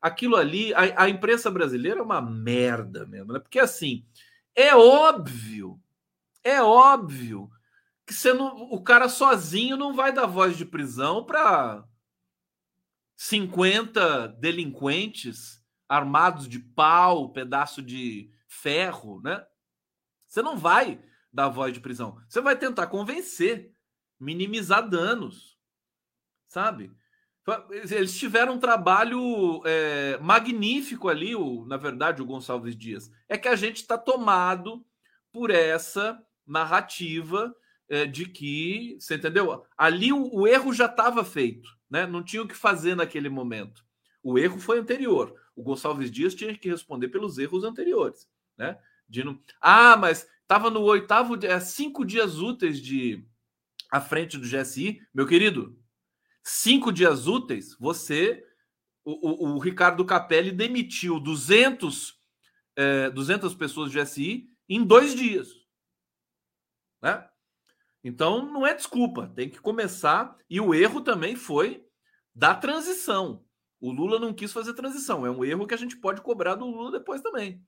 aquilo 0.00 0.36
ali, 0.36 0.72
a, 0.74 1.02
a, 1.02 1.08
imprensa 1.08 1.50
brasileira 1.50 2.00
é 2.00 2.02
uma 2.02 2.20
merda 2.22 3.04
mesmo, 3.06 3.32
né? 3.32 3.40
Porque 3.40 3.58
assim, 3.58 4.06
é 4.54 4.74
óbvio, 4.74 5.80
é 6.44 6.62
óbvio 6.62 7.50
que 8.06 8.14
você 8.14 8.32
não, 8.32 8.56
o 8.72 8.82
cara 8.82 9.08
sozinho 9.08 9.76
não 9.76 9.92
vai 9.92 10.12
dar 10.12 10.26
voz 10.26 10.56
de 10.56 10.64
prisão 10.64 11.24
para 11.24 11.84
50 13.16 14.28
delinquentes 14.28 15.62
armados 15.88 16.48
de 16.48 16.58
pau, 16.58 17.30
pedaço 17.32 17.82
de 17.82 18.30
ferro, 18.46 19.20
né? 19.22 19.44
Você 20.26 20.42
não 20.42 20.56
vai 20.56 21.00
dar 21.32 21.48
voz 21.48 21.72
de 21.72 21.80
prisão. 21.80 22.20
Você 22.28 22.40
vai 22.40 22.56
tentar 22.56 22.86
convencer, 22.86 23.72
minimizar 24.18 24.88
danos, 24.88 25.58
sabe? 26.46 26.90
Eles 27.90 28.18
tiveram 28.18 28.54
um 28.54 28.58
trabalho 28.58 29.62
é, 29.64 30.18
magnífico 30.18 31.08
ali, 31.08 31.34
o, 31.34 31.64
na 31.64 31.76
verdade, 31.76 32.20
o 32.20 32.26
Gonçalves 32.26 32.76
Dias. 32.76 33.10
É 33.28 33.38
que 33.38 33.48
a 33.48 33.56
gente 33.56 33.76
está 33.76 33.96
tomado 33.96 34.84
por 35.32 35.50
essa 35.50 36.22
narrativa 36.46 37.54
é, 37.88 38.04
de 38.04 38.26
que, 38.26 38.98
você 39.00 39.14
entendeu? 39.14 39.64
Ali 39.76 40.12
o, 40.12 40.28
o 40.30 40.46
erro 40.46 40.74
já 40.74 40.86
estava 40.86 41.24
feito, 41.24 41.70
né? 41.90 42.06
Não 42.06 42.22
tinha 42.22 42.42
o 42.42 42.48
que 42.48 42.54
fazer 42.54 42.94
naquele 42.94 43.30
momento. 43.30 43.82
O 44.22 44.38
erro 44.38 44.58
foi 44.58 44.78
anterior. 44.78 45.34
O 45.56 45.62
Gonçalves 45.62 46.10
Dias 46.10 46.34
tinha 46.34 46.56
que 46.56 46.68
responder 46.68 47.08
pelos 47.08 47.38
erros 47.38 47.64
anteriores, 47.64 48.28
né? 48.58 48.78
De 49.08 49.24
não... 49.24 49.40
Ah, 49.58 49.96
mas 49.96 50.28
estava 50.48 50.70
no 50.70 50.80
oitavo, 50.80 51.36
é, 51.44 51.60
cinco 51.60 52.06
dias 52.06 52.38
úteis 52.38 52.80
de 52.80 53.22
à 53.90 54.00
frente 54.00 54.38
do 54.38 54.48
GSI, 54.48 54.98
meu 55.12 55.26
querido. 55.26 55.78
Cinco 56.42 56.90
dias 56.90 57.26
úteis, 57.26 57.76
você, 57.78 58.42
o, 59.04 59.12
o, 59.12 59.56
o 59.56 59.58
Ricardo 59.58 60.06
Capelli 60.06 60.50
demitiu 60.50 61.20
200, 61.20 62.18
é, 62.74 63.10
200 63.10 63.54
pessoas 63.54 63.92
do 63.92 64.02
GSI 64.02 64.48
em 64.66 64.82
dois 64.82 65.14
dias, 65.14 65.48
né? 67.02 67.28
Então 68.02 68.50
não 68.50 68.66
é 68.66 68.72
desculpa, 68.72 69.30
tem 69.36 69.50
que 69.50 69.60
começar. 69.60 70.34
E 70.48 70.58
o 70.60 70.72
erro 70.72 71.02
também 71.02 71.36
foi 71.36 71.84
da 72.34 72.54
transição. 72.54 73.44
O 73.78 73.92
Lula 73.92 74.18
não 74.18 74.32
quis 74.32 74.50
fazer 74.50 74.72
transição. 74.72 75.26
É 75.26 75.30
um 75.30 75.44
erro 75.44 75.66
que 75.66 75.74
a 75.74 75.78
gente 75.78 75.96
pode 75.96 76.22
cobrar 76.22 76.54
do 76.54 76.64
Lula 76.64 76.92
depois 76.92 77.20
também. 77.20 77.62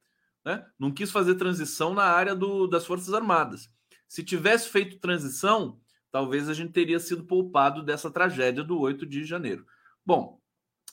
Né? 0.45 0.65
Não 0.79 0.93
quis 0.93 1.11
fazer 1.11 1.35
transição 1.35 1.95
na 1.95 2.05
área 2.05 2.35
do, 2.35 2.67
das 2.67 2.87
Forças 2.87 3.13
Armadas. 3.13 3.71
Se 4.09 4.25
tivesse 4.25 4.69
feito 4.69 4.99
transição, 4.99 5.81
talvez 6.11 6.49
a 6.49 6.55
gente 6.55 6.73
teria 6.73 6.99
sido 6.99 7.25
poupado 7.25 7.83
dessa 7.83 8.11
tragédia 8.11 8.65
do 8.65 8.79
8 8.79 9.07
de 9.07 9.25
janeiro. 9.25 9.67
Bom, 10.05 10.41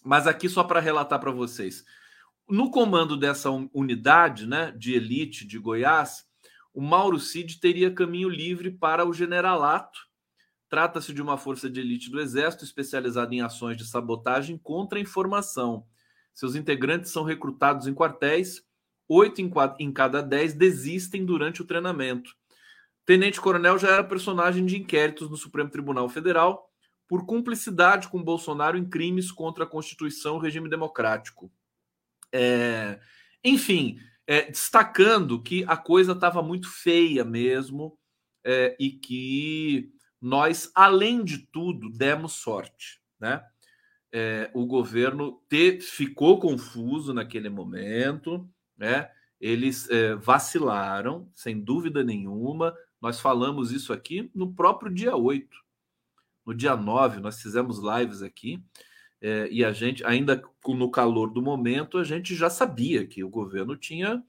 mas 0.03 0.27
aqui 0.27 0.47
só 0.47 0.63
para 0.63 0.79
relatar 0.79 1.19
para 1.19 1.31
vocês. 1.31 1.83
No 2.47 2.71
comando 2.71 3.17
dessa 3.17 3.49
unidade 3.73 4.47
né, 4.47 4.71
de 4.71 4.93
elite 4.93 5.45
de 5.45 5.57
Goiás, 5.57 6.25
o 6.73 6.81
Mauro 6.81 7.19
Cid 7.19 7.59
teria 7.59 7.93
caminho 7.93 8.29
livre 8.29 8.71
para 8.71 9.05
o 9.05 9.13
generalato. 9.13 9.99
Trata-se 10.69 11.13
de 11.13 11.21
uma 11.21 11.37
força 11.37 11.69
de 11.69 11.79
elite 11.79 12.11
do 12.11 12.19
Exército 12.19 12.63
especializada 12.63 13.33
em 13.33 13.41
ações 13.41 13.75
de 13.77 13.85
sabotagem 13.85 14.57
contra 14.57 14.99
a 14.99 15.01
informação. 15.01 15.85
Seus 16.33 16.55
integrantes 16.55 17.11
são 17.11 17.23
recrutados 17.23 17.87
em 17.87 17.95
quartéis, 17.95 18.61
oito 19.07 19.41
em 19.79 19.91
cada 19.91 20.21
dez 20.21 20.53
desistem 20.53 21.25
durante 21.25 21.61
o 21.61 21.65
treinamento. 21.65 22.35
Tenente-coronel 23.05 23.77
já 23.77 23.89
era 23.89 24.03
personagem 24.03 24.65
de 24.65 24.77
inquéritos 24.77 25.29
no 25.29 25.37
Supremo 25.37 25.69
Tribunal 25.69 26.09
Federal 26.09 26.69
por 27.07 27.25
cumplicidade 27.25 28.09
com 28.09 28.21
Bolsonaro 28.21 28.77
em 28.77 28.87
crimes 28.87 29.31
contra 29.31 29.63
a 29.63 29.67
Constituição 29.67 30.35
e 30.35 30.37
o 30.37 30.41
regime 30.41 30.69
democrático. 30.69 31.51
É... 32.33 32.99
Enfim, 33.43 33.97
é, 34.27 34.51
destacando 34.51 35.41
que 35.41 35.63
a 35.67 35.77
coisa 35.77 36.11
estava 36.11 36.43
muito 36.43 36.69
feia 36.69 37.23
mesmo 37.23 37.97
é, 38.43 38.75
e 38.77 38.91
que 38.91 39.89
nós, 40.21 40.69
além 40.75 41.23
de 41.23 41.37
tudo, 41.47 41.89
demos 41.89 42.33
sorte. 42.33 42.99
Né? 43.17 43.41
É, 44.11 44.51
o 44.53 44.65
governo 44.65 45.41
te, 45.49 45.79
ficou 45.79 46.39
confuso 46.39 47.13
naquele 47.13 47.49
momento, 47.49 48.49
né? 48.77 49.09
eles 49.39 49.89
é, 49.89 50.15
vacilaram, 50.15 51.29
sem 51.33 51.59
dúvida 51.59 52.03
nenhuma. 52.03 52.75
Nós 53.01 53.19
falamos 53.19 53.71
isso 53.71 53.93
aqui 53.93 54.31
no 54.33 54.53
próprio 54.53 54.93
dia 54.93 55.15
8. 55.15 55.55
No 56.45 56.53
dia 56.53 56.75
9, 56.75 57.19
nós 57.19 57.41
fizemos 57.41 57.79
lives 57.79 58.21
aqui 58.21 58.63
é, 59.21 59.47
e 59.51 59.65
a 59.65 59.71
gente, 59.71 60.03
ainda 60.05 60.41
no 60.67 60.91
calor 60.91 61.31
do 61.31 61.41
momento, 61.41 61.97
a 61.97 62.03
gente 62.03 62.35
já 62.35 62.49
sabia 62.49 63.05
que 63.05 63.23
o 63.23 63.29
governo 63.29 63.75
tinha 63.75 64.23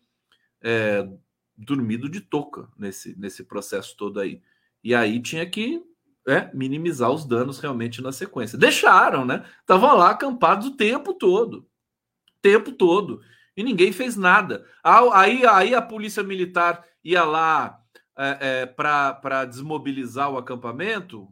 é, 0.62 1.08
dormido 1.56 2.08
de 2.08 2.20
touca 2.20 2.68
nesse, 2.76 3.18
nesse 3.18 3.44
processo 3.44 3.96
todo 3.96 4.20
aí. 4.20 4.42
E 4.82 4.94
aí 4.94 5.20
tinha 5.20 5.48
que 5.48 5.82
é, 6.26 6.50
minimizar 6.54 7.10
os 7.10 7.24
danos 7.24 7.58
realmente 7.58 8.00
na 8.00 8.12
sequência. 8.12 8.58
Deixaram, 8.58 9.24
né? 9.24 9.44
Estavam 9.60 9.96
lá 9.96 10.10
acampados 10.10 10.68
o 10.68 10.76
tempo 10.76 11.14
todo. 11.14 11.58
O 11.58 12.40
tempo 12.40 12.72
todo. 12.72 13.20
E 13.58 13.62
ninguém 13.64 13.92
fez 13.92 14.16
nada. 14.16 14.64
Aí, 14.82 15.44
aí 15.44 15.74
a 15.74 15.82
polícia 15.82 16.22
militar 16.22 16.84
ia 17.02 17.24
lá 17.24 17.82
é, 18.16 18.38
é, 18.40 18.66
para 18.66 19.44
desmobilizar 19.44 20.30
o 20.30 20.38
acampamento 20.38 21.28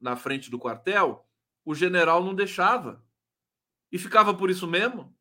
na 0.00 0.14
frente 0.14 0.50
do 0.50 0.58
quartel 0.58 1.26
o 1.64 1.74
general 1.74 2.22
não 2.22 2.34
deixava. 2.34 3.02
E 3.90 3.98
ficava 3.98 4.34
por 4.34 4.50
isso 4.50 4.66
mesmo, 4.66 5.14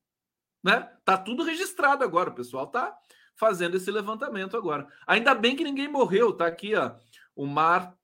né? 0.63 0.91
Tá 1.03 1.17
tudo 1.17 1.43
registrado 1.43 2.03
agora, 2.03 2.29
o 2.29 2.35
pessoal 2.35 2.67
tá 2.67 2.95
fazendo 3.35 3.75
esse 3.75 3.91
levantamento 3.91 4.55
agora. 4.55 4.87
Ainda 5.05 5.33
bem 5.35 5.55
que 5.55 5.63
ninguém 5.63 5.87
morreu, 5.87 6.33
tá 6.33 6.47
aqui, 6.47 6.75
ó, 6.75 6.95
o 7.35 7.45
Mar 7.45 7.95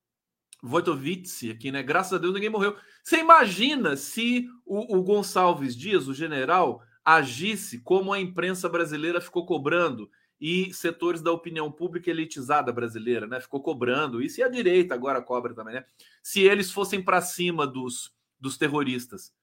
Wojtowicz 0.64 1.50
aqui, 1.52 1.72
né? 1.72 1.84
Graças 1.84 2.14
a 2.14 2.18
Deus 2.18 2.34
ninguém 2.34 2.50
morreu. 2.50 2.78
Você 3.04 3.20
imagina 3.20 3.96
se 3.96 4.48
o, 4.66 4.98
o 4.98 5.04
Gonçalves 5.04 5.76
Dias, 5.76 6.08
o 6.08 6.14
general, 6.14 6.82
agisse 7.08 7.80
como 7.80 8.12
a 8.12 8.20
imprensa 8.20 8.68
brasileira 8.68 9.22
ficou 9.22 9.46
cobrando 9.46 10.12
e 10.42 10.74
setores 10.74 11.22
da 11.22 11.32
opinião 11.32 11.72
pública 11.72 12.12
elitizada 12.12 12.72
brasileira, 12.74 13.26
né? 13.26 13.40
Ficou 13.40 13.62
cobrando 13.62 14.22
isso 14.22 14.42
e 14.42 14.44
a 14.44 14.50
direita 14.50 14.94
agora 14.94 15.22
cobra 15.22 15.54
também, 15.54 15.76
né? 15.76 15.86
Se 16.22 16.42
eles 16.42 16.70
fossem 16.70 17.02
para 17.02 17.22
cima 17.22 17.66
dos 17.66 18.16
dos 18.40 18.58
terroristas. 18.58 19.34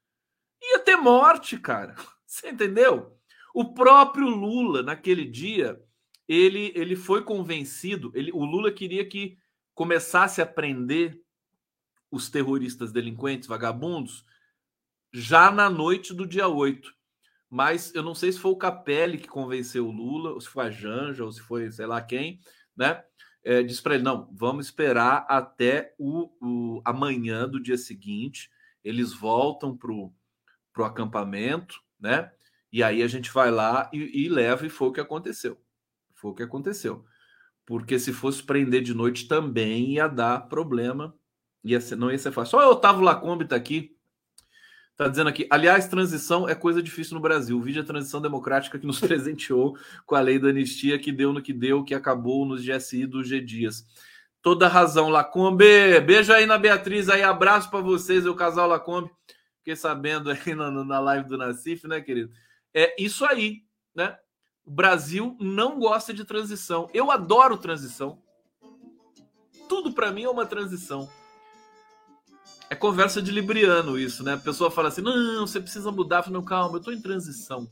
Ia 0.63 0.79
ter 0.79 0.97
morte, 0.97 1.59
cara. 1.59 1.95
Você 2.25 2.51
entendeu? 2.51 3.19
O 3.53 3.75
próprio 3.75 4.29
Lula, 4.29 4.83
naquele 4.83 5.25
dia, 5.25 5.81
ele, 6.29 6.73
ele 6.75 6.95
foi 6.95 7.23
convencido. 7.23 8.13
Ele, 8.15 8.31
o 8.33 8.45
Lula 8.45 8.71
queria 8.71 9.05
que 9.05 9.37
começasse 9.75 10.41
a 10.41 10.47
prender 10.47 11.21
os 12.11 12.31
terroristas 12.31 12.93
delinquentes, 12.93 13.49
vagabundos, 13.49 14.25
já 15.13 15.51
na 15.51 15.69
noite 15.69 16.15
do 16.15 16.27
dia 16.27 16.47
8. 16.47 16.94
Mas 17.55 17.95
eu 17.95 18.03
não 18.03 18.17
sei 18.17 18.33
se 18.33 18.41
foi 18.41 18.51
o 18.51 18.57
Capelli 18.57 19.17
que 19.17 19.29
convenceu 19.29 19.87
o 19.87 19.93
Lula, 19.93 20.33
ou 20.33 20.41
se 20.41 20.49
foi 20.49 20.67
a 20.67 20.71
Janja, 20.71 21.25
ou 21.25 21.31
se 21.31 21.41
foi 21.41 21.71
sei 21.71 21.87
lá 21.87 22.03
quem, 22.03 22.41
né? 22.77 23.05
É, 23.45 23.63
disse 23.63 23.81
para 23.81 23.95
ele: 23.95 24.03
não, 24.03 24.29
vamos 24.33 24.67
esperar 24.67 25.25
até 25.29 25.95
o, 25.97 26.33
o 26.41 26.83
amanhã 26.85 27.49
do 27.49 27.63
dia 27.63 27.79
seguinte 27.79 28.51
eles 28.83 29.13
voltam 29.13 29.77
para 29.77 29.93
o 29.93 30.13
acampamento, 30.85 31.81
né? 32.01 32.33
E 32.73 32.83
aí 32.83 33.05
a 33.05 33.07
gente 33.07 33.31
vai 33.31 33.53
lá 33.53 33.89
e, 33.93 34.25
e, 34.25 34.29
leva, 34.29 34.67
e 34.67 34.69
foi 34.69 34.89
o 34.89 34.93
que 34.93 35.01
aconteceu. 35.01 35.57
Foi 36.13 36.33
o 36.33 36.35
que 36.35 36.43
aconteceu. 36.43 37.05
Porque 37.65 38.01
se 38.01 38.13
fosse 38.13 38.43
prender 38.43 38.83
de 38.83 38.93
noite 38.93 39.29
também 39.29 39.93
ia 39.93 40.09
dar 40.09 40.49
problema, 40.49 41.15
ia 41.63 41.81
ser, 41.81 41.95
não 41.95 42.11
ia 42.11 42.19
ser 42.19 42.33
fácil. 42.33 42.59
Só 42.59 42.69
o 42.69 42.73
Otávio 42.73 43.03
Lacombe 43.03 43.45
está 43.45 43.55
aqui, 43.55 43.97
está 44.95 45.09
dizendo 45.09 45.29
aqui, 45.29 45.47
aliás, 45.51 45.89
transição 45.89 46.49
é 46.49 46.55
coisa 46.55 46.81
difícil 46.81 47.15
no 47.15 47.21
Brasil. 47.21 47.61
Vídeo 47.61 47.83
a 47.83 47.85
transição 47.85 48.21
democrática 48.21 48.79
que 48.79 48.87
nos 48.87 48.99
presenteou 49.01 49.77
com 50.07 50.15
a 50.15 50.21
lei 50.21 50.39
da 50.39 50.49
anistia, 50.49 50.99
que 50.99 51.11
deu 51.11 51.33
no 51.33 51.43
que 51.43 51.53
deu, 51.53 51.85
que 51.85 51.95
acabou 51.95 52.47
nos 52.47 52.65
GSI 52.65 53.05
do 53.07 53.23
G 53.23 53.41
Dias. 53.41 53.85
Toda 54.41 54.69
razão, 54.69 55.09
Lacombe. 55.09 56.01
Beijo 56.01 56.33
aí 56.33 56.47
na 56.47 56.57
Beatriz, 56.57 57.09
aí 57.09 57.23
abraço 57.23 57.71
para 57.71 57.81
vocês, 57.81 58.25
o 58.25 58.35
casal 58.35 58.69
Lacombe. 58.69 59.11
Fiquei 59.59 59.75
sabendo 59.75 60.31
aí 60.31 60.55
na, 60.55 60.71
na 60.71 61.01
live 61.01 61.29
do 61.29 61.39
Nacif, 61.39 61.89
né, 61.89 62.01
querido? 62.01 62.33
É 62.73 62.95
isso 63.03 63.25
aí, 63.25 63.63
né? 63.95 64.17
O 64.65 64.71
Brasil 64.71 65.37
não 65.41 65.79
gosta 65.79 66.15
de 66.15 66.25
transição. 66.25 66.89
Eu 66.95 67.11
adoro 67.11 67.57
transição. 67.57 68.23
Tudo 69.69 69.93
para 69.93 70.13
mim 70.13 70.23
é 70.25 70.31
uma 70.31 70.47
transição. 70.47 71.09
É 72.71 72.75
conversa 72.75 73.21
de 73.21 73.31
libriano 73.31 73.99
isso, 73.99 74.23
né? 74.23 74.35
A 74.35 74.39
pessoa 74.39 74.71
fala 74.71 74.89
assim: 74.89 75.03
não, 75.03 75.47
você 75.47 75.61
precisa 75.61 75.91
mudar. 75.93 76.19
Eu 76.19 76.23
falo, 76.25 76.35
não, 76.35 76.45
calma, 76.45 76.77
eu 76.77 76.83
tô 76.83 76.93
em 76.93 77.01
transição. 77.01 77.69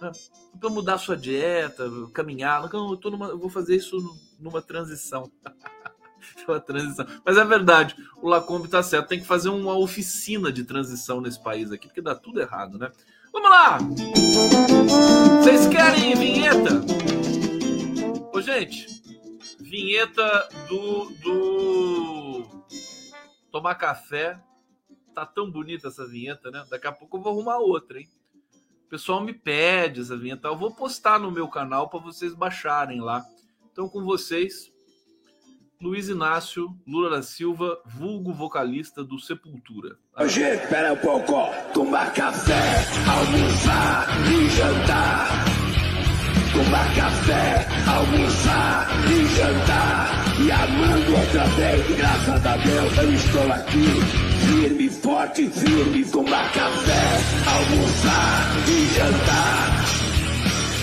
Né? 0.00 0.12
Para 0.58 0.70
mudar 0.70 0.94
a 0.94 0.98
sua 0.98 1.16
dieta, 1.16 1.90
caminhar. 2.12 2.68
Não, 2.72 2.90
eu, 2.90 2.96
tô 2.96 3.10
numa, 3.10 3.26
eu 3.28 3.38
vou 3.38 3.50
fazer 3.50 3.76
isso 3.76 3.96
numa 4.38 4.62
transição. 4.62 5.30
uma 6.46 6.60
transição. 6.60 7.06
Mas 7.24 7.36
é 7.36 7.44
verdade, 7.44 7.96
o 8.22 8.28
Lacombe 8.28 8.68
tá 8.68 8.82
certo. 8.82 9.08
Tem 9.08 9.20
que 9.20 9.26
fazer 9.26 9.48
uma 9.48 9.76
oficina 9.76 10.52
de 10.52 10.64
transição 10.64 11.20
nesse 11.20 11.42
país 11.42 11.70
aqui, 11.72 11.88
porque 11.88 12.00
dá 12.00 12.14
tudo 12.14 12.40
errado, 12.40 12.78
né? 12.78 12.90
Vamos 13.32 13.50
lá! 13.50 13.78
Vocês 15.42 15.66
querem 15.66 16.14
vinheta? 16.16 16.80
Ô, 18.32 18.40
gente, 18.40 18.86
vinheta 19.60 20.48
do, 20.68 21.10
do 21.22 22.37
tomar 23.50 23.74
café. 23.74 24.40
Tá 25.14 25.26
tão 25.26 25.50
bonita 25.50 25.88
essa 25.88 26.06
vinheta, 26.06 26.50
né? 26.50 26.64
Daqui 26.70 26.86
a 26.86 26.92
pouco 26.92 27.16
eu 27.16 27.22
vou 27.22 27.32
arrumar 27.32 27.58
outra, 27.58 27.98
hein? 27.98 28.08
O 28.86 28.88
pessoal 28.88 29.20
me 29.20 29.34
pede 29.34 30.00
essa 30.00 30.16
vinheta. 30.16 30.48
Eu 30.48 30.56
vou 30.56 30.74
postar 30.74 31.18
no 31.18 31.30
meu 31.30 31.48
canal 31.48 31.88
para 31.88 32.00
vocês 32.00 32.34
baixarem 32.34 33.00
lá. 33.00 33.24
Então, 33.70 33.88
com 33.88 34.02
vocês, 34.04 34.72
Luiz 35.80 36.08
Inácio 36.08 36.76
Lula 36.86 37.10
da 37.10 37.22
Silva, 37.22 37.80
vulgo 37.84 38.32
vocalista 38.32 39.04
do 39.04 39.18
Sepultura. 39.18 39.96
Hoje, 40.16 40.40
espera 40.42 40.92
um 40.92 40.96
pouco, 40.96 41.34
tomar 41.72 42.12
café, 42.12 42.84
almoçar 43.06 44.06
e 44.32 44.48
jantar. 44.50 45.57
Tomar 46.58 46.92
café, 46.92 47.68
almoçar 47.86 48.88
e 49.08 49.26
jantar. 49.36 50.10
E 50.40 50.50
amando 50.50 51.16
outra 51.16 51.44
vez, 51.54 51.96
graças 51.96 52.46
a 52.46 52.56
Deus 52.56 52.98
eu 52.98 53.12
estou 53.14 53.52
aqui. 53.52 53.86
Firme, 54.44 54.90
forte, 54.90 55.48
firme, 55.50 56.04
tomar 56.06 56.52
café, 56.52 57.20
almoçar 57.46 58.56
e 58.66 58.86
jantar. 58.92 59.84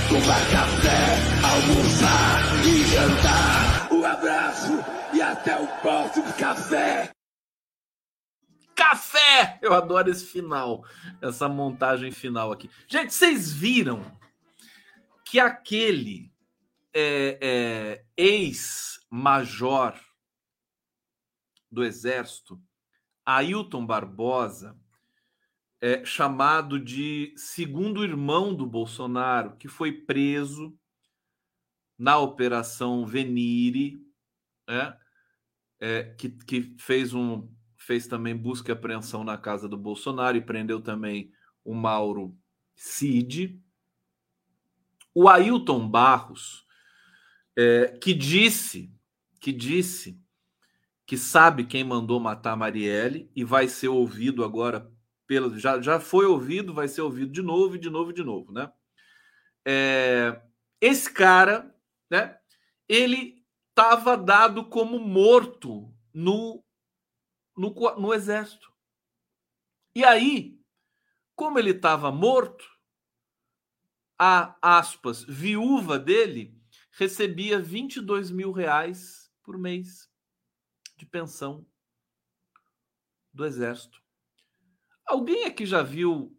Tomar 0.07 0.49
café, 0.49 1.19
almoçar 1.43 2.65
e 2.65 2.83
jantar. 2.85 3.87
Um 3.91 4.05
abraço 4.05 4.79
e 5.13 5.21
até 5.21 5.59
o 5.59 5.67
próximo 5.81 6.31
café. 6.39 7.09
Café! 8.73 9.59
Eu 9.61 9.73
adoro 9.73 10.09
esse 10.09 10.25
final, 10.25 10.85
essa 11.21 11.49
montagem 11.49 12.11
final 12.11 12.53
aqui. 12.53 12.69
Gente, 12.87 13.13
vocês 13.13 13.51
viram 13.51 14.01
que 15.25 15.39
aquele 15.39 16.31
é, 16.93 17.39
é, 17.41 18.05
ex-major 18.15 19.99
do 21.69 21.83
Exército, 21.83 22.61
Ailton 23.25 23.85
Barbosa, 23.85 24.79
é, 25.81 26.05
chamado 26.05 26.79
de 26.79 27.33
segundo 27.35 28.03
irmão 28.03 28.55
do 28.55 28.65
Bolsonaro, 28.65 29.57
que 29.57 29.67
foi 29.67 29.91
preso 29.91 30.77
na 31.97 32.17
Operação 32.17 33.05
Venire, 33.05 33.99
é, 34.69 34.97
é, 35.79 36.03
que, 36.17 36.29
que 36.29 36.75
fez, 36.79 37.13
um, 37.13 37.51
fez 37.77 38.07
também 38.07 38.35
busca 38.35 38.71
e 38.71 38.73
apreensão 38.73 39.23
na 39.23 39.37
casa 39.37 39.67
do 39.67 39.77
Bolsonaro 39.77 40.37
e 40.37 40.41
prendeu 40.41 40.81
também 40.81 41.31
o 41.63 41.73
Mauro 41.73 42.37
Cid. 42.75 43.61
O 45.17 45.29
Ailton 45.29 45.87
Barros, 45.87 46.67
é, 47.57 47.97
que 48.01 48.13
disse, 48.13 48.93
que 49.39 49.53
disse 49.53 50.21
que 51.05 51.17
sabe 51.17 51.65
quem 51.65 51.85
mandou 51.85 52.19
matar 52.19 52.57
Marielle 52.57 53.31
e 53.33 53.41
vai 53.43 53.69
ser 53.69 53.87
ouvido 53.87 54.43
agora 54.43 54.91
pelo 55.25 55.57
já, 55.57 55.81
já 55.81 56.01
foi 56.01 56.25
ouvido, 56.25 56.73
vai 56.73 56.89
ser 56.89 57.01
ouvido 57.01 57.31
de 57.31 57.41
novo, 57.41 57.77
de 57.77 57.89
novo, 57.89 58.11
de 58.11 58.23
novo, 58.23 58.51
né? 58.51 58.69
É, 59.65 60.41
esse 60.81 61.11
cara, 61.11 61.73
né? 62.11 62.37
Ele 62.87 63.41
estava 63.69 64.17
dado 64.17 64.65
como 64.65 64.99
morto 64.99 65.93
no, 66.13 66.61
no, 67.55 67.73
no 67.97 68.13
exército. 68.13 68.69
E 69.95 70.03
aí, 70.03 70.59
como 71.35 71.57
ele 71.57 71.71
estava 71.71 72.11
morto, 72.11 72.65
a 74.17 74.57
aspas 74.61 75.23
viúva 75.23 75.99
dele 75.99 76.57
recebia 76.91 77.59
22 77.59 78.31
mil 78.31 78.51
reais 78.51 79.31
por 79.43 79.57
mês 79.57 80.09
de 80.97 81.05
pensão 81.05 81.65
do 83.33 83.45
exército. 83.45 84.01
Alguém 85.05 85.45
aqui 85.45 85.65
já 85.65 85.83
viu 85.83 86.35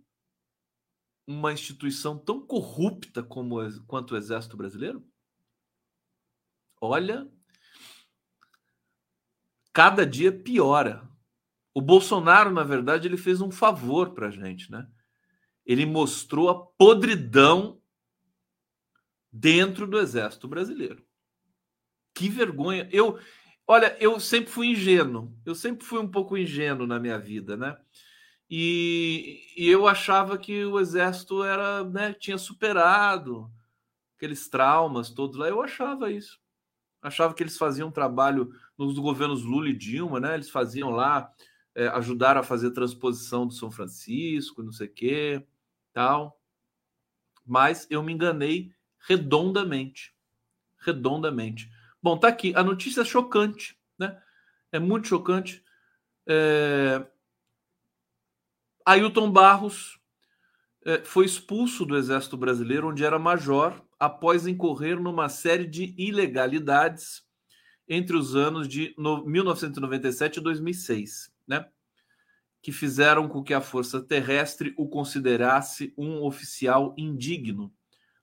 uma 1.26 1.52
instituição 1.52 2.18
tão 2.18 2.44
corrupta 2.44 3.22
como 3.22 3.56
quanto 3.86 4.12
o 4.12 4.16
exército 4.16 4.56
brasileiro? 4.56 5.06
Olha, 6.80 7.30
cada 9.72 10.06
dia 10.06 10.32
piora. 10.32 11.08
O 11.74 11.82
Bolsonaro, 11.82 12.50
na 12.50 12.64
verdade, 12.64 13.06
ele 13.06 13.18
fez 13.18 13.40
um 13.40 13.50
favor 13.50 14.14
para 14.14 14.28
a 14.28 14.30
gente, 14.30 14.70
né? 14.70 14.90
Ele 15.66 15.84
mostrou 15.84 16.48
a 16.48 16.66
podridão 16.66 17.80
dentro 19.30 19.86
do 19.86 19.98
Exército 19.98 20.48
Brasileiro. 20.48 21.04
Que 22.14 22.28
vergonha! 22.28 22.88
Eu, 22.92 23.18
olha, 23.66 23.96
eu 24.00 24.18
sempre 24.20 24.50
fui 24.50 24.68
ingênuo. 24.68 25.36
Eu 25.44 25.54
sempre 25.54 25.84
fui 25.84 25.98
um 25.98 26.08
pouco 26.08 26.38
ingênuo 26.38 26.86
na 26.86 26.98
minha 26.98 27.18
vida, 27.18 27.56
né? 27.56 27.76
E, 28.48 29.42
e 29.56 29.68
eu 29.68 29.88
achava 29.88 30.38
que 30.38 30.64
o 30.64 30.78
Exército 30.78 31.42
era, 31.42 31.82
né, 31.82 32.12
tinha 32.12 32.38
superado 32.38 33.50
aqueles 34.16 34.48
traumas 34.48 35.10
todos 35.10 35.36
lá. 35.36 35.48
Eu 35.48 35.60
achava 35.60 36.10
isso 36.12 36.40
achava 37.06 37.34
que 37.34 37.42
eles 37.42 37.56
faziam 37.56 37.90
trabalho 37.90 38.52
nos 38.76 38.98
governos 38.98 39.44
Lula 39.44 39.68
e 39.68 39.76
Dilma, 39.76 40.20
né? 40.20 40.34
Eles 40.34 40.50
faziam 40.50 40.90
lá, 40.90 41.30
é, 41.74 41.88
ajudaram 41.88 42.40
a 42.40 42.44
fazer 42.44 42.72
transposição 42.72 43.46
do 43.46 43.52
São 43.52 43.70
Francisco, 43.70 44.62
não 44.62 44.72
sei 44.72 44.86
o 44.86 44.92
quê, 44.92 45.46
tal. 45.96 46.38
Mas 47.42 47.86
eu 47.88 48.02
me 48.02 48.12
enganei 48.12 48.70
redondamente. 49.08 50.14
Redondamente. 50.78 51.70
Bom, 52.02 52.18
tá 52.18 52.28
aqui. 52.28 52.52
A 52.54 52.62
notícia 52.62 53.00
é 53.00 53.04
chocante, 53.04 53.78
né? 53.98 54.20
É 54.70 54.78
muito 54.78 55.08
chocante. 55.08 55.64
É... 56.28 57.02
Ailton 58.84 59.32
Barros 59.32 59.98
é, 60.84 61.02
foi 61.02 61.24
expulso 61.24 61.86
do 61.86 61.96
Exército 61.96 62.36
Brasileiro, 62.36 62.90
onde 62.90 63.02
era 63.02 63.18
major, 63.18 63.82
após 63.98 64.46
incorrer 64.46 65.00
numa 65.00 65.30
série 65.30 65.66
de 65.66 65.94
ilegalidades 65.96 67.24
entre 67.88 68.14
os 68.14 68.36
anos 68.36 68.68
de 68.68 68.94
1997 68.98 70.36
e 70.36 70.42
2006, 70.42 71.32
né? 71.48 71.66
Que 72.66 72.72
fizeram 72.72 73.28
com 73.28 73.44
que 73.44 73.54
a 73.54 73.60
Força 73.60 74.02
Terrestre 74.02 74.74
o 74.76 74.88
considerasse 74.88 75.94
um 75.96 76.24
oficial 76.24 76.96
indigno 76.98 77.72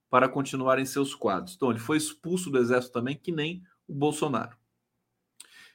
para 0.10 0.28
continuar 0.28 0.80
em 0.80 0.86
seus 0.86 1.16
quadros. 1.16 1.56
Então, 1.56 1.72
ele 1.72 1.80
foi 1.80 1.96
expulso 1.96 2.50
do 2.50 2.58
Exército 2.58 2.92
também, 2.92 3.16
que 3.16 3.32
nem 3.32 3.64
o 3.88 3.94
Bolsonaro. 3.96 4.58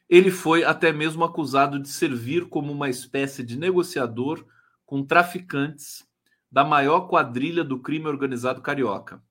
Ele 0.07 0.31
foi 0.31 0.65
até 0.65 0.93
mesmo 0.93 1.25
acusado 1.25 1.79
de 1.79 1.89
servir 1.89 2.51
como 2.51 2.71
uma 2.71 2.91
espécie 2.91 3.43
de 3.43 3.59
negociador 3.59 4.47
com 4.85 5.03
traficantes 5.03 6.07
da 6.53 6.63
maior 6.63 7.09
quadrilha 7.09 7.65
do 7.65 7.81
crime 7.81 8.07
organizado 8.07 8.61
carioca, 8.61 9.25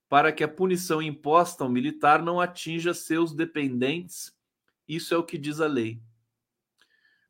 para 0.09 0.33
que 0.33 0.45
a 0.45 0.49
punição 0.49 1.03
imposta 1.03 1.65
ao 1.65 1.71
militar 1.71 2.23
não 2.23 2.41
atinja 2.41 2.95
seus 2.95 3.33
dependentes. 3.33 4.33
Isso 4.87 5.13
é 5.13 5.17
o 5.17 5.25
que 5.25 5.37
diz 5.37 5.61
a 5.61 5.67
lei. 5.67 6.01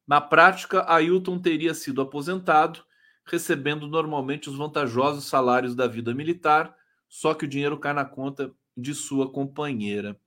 Na 0.06 0.20
prática, 0.20 0.84
Ailton 0.90 1.38
teria 1.38 1.74
sido 1.74 2.00
aposentado, 2.00 2.84
recebendo 3.24 3.88
normalmente 3.88 4.48
os 4.48 4.56
vantajosos 4.56 5.24
salários 5.24 5.74
da 5.74 5.86
vida 5.88 6.14
militar, 6.14 6.76
só 7.08 7.34
que 7.34 7.44
o 7.44 7.48
dinheiro 7.48 7.78
cai 7.78 7.92
na 7.92 8.04
conta 8.04 8.54
de 8.76 8.94
sua 8.94 9.30
companheira. 9.30 10.18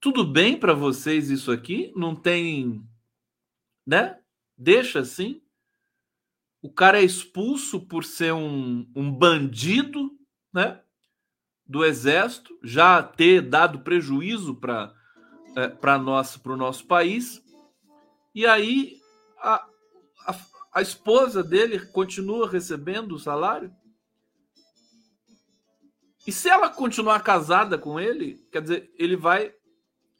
Tudo 0.00 0.24
bem 0.24 0.58
para 0.58 0.72
vocês 0.72 1.28
isso 1.30 1.52
aqui? 1.52 1.92
Não 1.94 2.14
tem, 2.16 2.82
né? 3.86 4.18
Deixa 4.56 5.00
assim. 5.00 5.42
O 6.62 6.72
cara 6.72 7.00
é 7.00 7.04
expulso 7.04 7.80
por 7.80 8.04
ser 8.04 8.32
um, 8.32 8.90
um 8.94 9.12
bandido, 9.12 10.10
né? 10.52 10.81
Do 11.66 11.84
exército, 11.84 12.58
já 12.62 13.02
ter 13.02 13.40
dado 13.40 13.80
prejuízo 13.80 14.54
para 14.54 14.92
é, 15.56 15.68
para 15.68 15.98
o 15.98 16.56
nosso 16.56 16.86
país. 16.86 17.42
E 18.34 18.46
aí 18.46 19.00
a, 19.38 19.66
a, 20.26 20.36
a 20.74 20.82
esposa 20.82 21.42
dele 21.42 21.78
continua 21.86 22.48
recebendo 22.48 23.12
o 23.12 23.18
salário. 23.18 23.74
E 26.26 26.32
se 26.32 26.48
ela 26.48 26.68
continuar 26.68 27.20
casada 27.20 27.76
com 27.76 27.98
ele, 27.98 28.46
quer 28.50 28.62
dizer, 28.62 28.92
ele 28.96 29.16
vai 29.16 29.54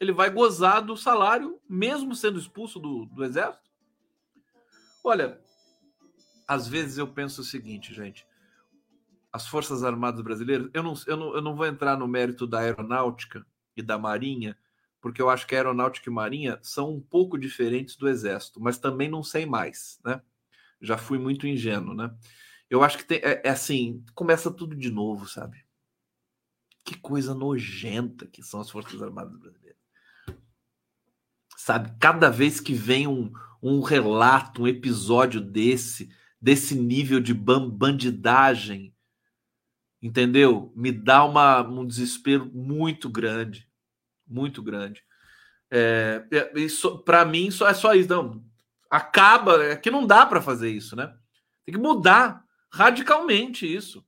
ele 0.00 0.10
vai 0.10 0.30
gozar 0.30 0.82
do 0.82 0.96
salário, 0.96 1.60
mesmo 1.68 2.12
sendo 2.12 2.36
expulso 2.36 2.80
do, 2.80 3.06
do 3.06 3.24
exército? 3.24 3.70
Olha, 5.04 5.40
às 6.48 6.66
vezes 6.66 6.98
eu 6.98 7.06
penso 7.06 7.40
o 7.40 7.44
seguinte, 7.44 7.94
gente. 7.94 8.26
As 9.32 9.46
Forças 9.46 9.82
Armadas 9.82 10.20
Brasileiras, 10.20 10.68
eu 10.74 10.82
não, 10.82 10.94
eu 11.06 11.16
não, 11.16 11.34
eu 11.34 11.42
não 11.42 11.56
vou 11.56 11.66
entrar 11.66 11.96
no 11.96 12.06
mérito 12.06 12.46
da 12.46 12.60
aeronáutica 12.60 13.46
e 13.76 13.82
da 13.82 13.98
marinha, 13.98 14.56
porque 15.00 15.22
eu 15.22 15.30
acho 15.30 15.46
que 15.46 15.54
a 15.54 15.58
aeronáutica 15.58 16.10
e 16.10 16.12
marinha 16.12 16.58
são 16.62 16.94
um 16.94 17.00
pouco 17.00 17.38
diferentes 17.38 17.96
do 17.96 18.08
exército, 18.08 18.60
mas 18.60 18.78
também 18.78 19.08
não 19.08 19.22
sei 19.22 19.46
mais, 19.46 19.98
né? 20.04 20.20
Já 20.80 20.98
fui 20.98 21.18
muito 21.18 21.46
ingênuo, 21.46 21.94
né? 21.94 22.14
Eu 22.68 22.82
acho 22.82 22.98
que 22.98 23.04
tem, 23.04 23.18
é, 23.18 23.42
é 23.44 23.50
assim, 23.50 24.04
começa 24.14 24.50
tudo 24.50 24.76
de 24.76 24.90
novo, 24.90 25.28
sabe? 25.28 25.64
Que 26.84 26.96
coisa 26.98 27.34
nojenta 27.34 28.26
que 28.26 28.42
são 28.42 28.60
as 28.60 28.70
Forças 28.70 29.02
Armadas 29.02 29.36
Brasileiras. 29.38 29.80
Sabe, 31.56 31.94
cada 32.00 32.28
vez 32.28 32.60
que 32.60 32.74
vem 32.74 33.06
um, 33.06 33.32
um 33.62 33.80
relato, 33.80 34.62
um 34.62 34.68
episódio 34.68 35.40
desse, 35.40 36.10
desse 36.40 36.74
nível 36.74 37.20
de 37.20 37.32
bandidagem, 37.32 38.92
entendeu? 40.02 40.72
Me 40.74 40.90
dá 40.90 41.24
uma, 41.24 41.62
um 41.62 41.86
desespero 41.86 42.50
muito 42.52 43.08
grande, 43.08 43.68
muito 44.26 44.62
grande. 44.62 45.02
É, 45.70 46.26
é 46.30 46.60
isso 46.60 46.98
para 46.98 47.24
mim 47.24 47.50
só 47.50 47.68
é 47.68 47.74
só 47.74 47.94
isso, 47.94 48.08
não. 48.08 48.44
Acaba, 48.90 49.64
é 49.64 49.76
que 49.76 49.90
não 49.90 50.06
dá 50.06 50.26
para 50.26 50.42
fazer 50.42 50.70
isso, 50.70 50.96
né? 50.96 51.14
Tem 51.64 51.74
que 51.74 51.80
mudar 51.80 52.44
radicalmente 52.70 53.72
isso, 53.72 54.04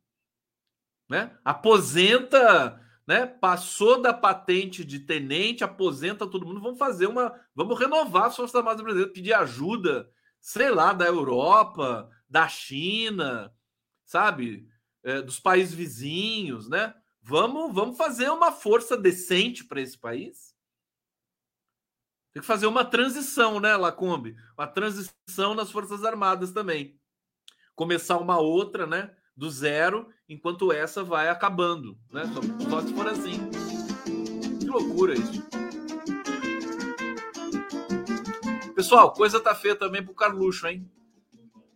né? 1.09 1.31
Aposenta, 1.45 2.81
né? 3.07 3.25
Passou 3.25 4.03
da 4.03 4.13
patente 4.13 4.85
de 4.85 4.99
tenente, 5.01 5.65
aposenta 5.65 6.27
todo 6.27 6.45
mundo. 6.45 6.61
Vamos 6.61 6.79
fazer 6.79 7.07
uma, 7.07 7.33
vamos 7.55 7.79
renovar 7.79 8.25
as 8.25 8.37
Forças 8.37 8.55
Armadas 8.55 8.83
Brasileiras, 8.83 9.15
pedir 9.15 9.33
ajuda, 9.33 10.09
sei 10.41 10.71
lá, 10.71 10.93
da 10.93 11.07
Europa, 11.07 12.11
da 12.29 12.49
China, 12.49 13.51
sabe? 14.05 14.69
É, 15.05 15.21
dos 15.21 15.39
países 15.39 15.75
vizinhos, 15.75 16.69
né? 16.69 16.95
Vamos, 17.21 17.75
vamos 17.75 17.97
fazer 17.97 18.31
uma 18.31 18.51
força 18.51 18.97
decente 18.97 19.65
para 19.65 19.81
esse 19.81 19.97
país. 19.99 20.55
Tem 22.33 22.41
que 22.41 22.47
fazer 22.47 22.67
uma 22.67 22.85
transição, 22.85 23.61
né, 23.61 23.77
Lacombe? 23.77 24.37
Uma 24.59 24.67
transição 24.67 25.55
nas 25.55 25.71
Forças 25.71 26.05
Armadas 26.05 26.51
também. 26.51 26.99
Começar 27.77 28.19
uma 28.19 28.39
outra, 28.39 28.87
né? 28.87 29.15
Do 29.37 29.49
zero, 29.51 30.09
enquanto 30.29 30.73
essa 30.73 31.05
vai 31.05 31.29
acabando, 31.29 31.97
né? 32.11 32.25
Só, 32.27 32.71
só 32.71 32.87
se 32.87 32.95
for 32.95 33.07
assim. 33.07 33.39
Que 34.59 34.67
loucura 34.67 35.15
isso. 35.15 35.45
Pessoal, 38.75 39.13
coisa 39.13 39.41
tá 39.41 39.55
feia 39.55 39.77
também 39.77 40.05
pro 40.05 40.15
Carluxo, 40.15 40.67
hein? 40.67 40.91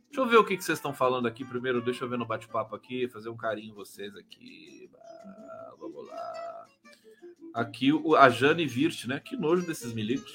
Deixa 0.09 0.21
eu 0.21 0.27
ver 0.27 0.37
o 0.39 0.45
que, 0.45 0.57
que 0.57 0.65
vocês 0.65 0.79
estão 0.79 0.93
falando 0.93 1.29
aqui 1.29 1.45
primeiro. 1.45 1.83
Deixa 1.83 2.05
eu 2.05 2.09
ver 2.09 2.19
no 2.19 2.27
bate-papo 2.27 2.75
aqui, 2.75 3.09
fazer 3.09 3.29
um 3.29 3.37
carinho 3.37 3.75
vocês 3.75 4.17
aqui. 4.17 4.91
Ah, 4.95 5.75
vamos 5.79 6.07
lá. 6.07 6.67
Aqui 7.55 7.91
a 8.17 8.29
Jane 8.31 8.67
Virt, 8.67 9.07
né? 9.07 9.21
Que 9.21 9.37
nojo 9.37 9.67
desses 9.67 9.93
milicos. 9.93 10.33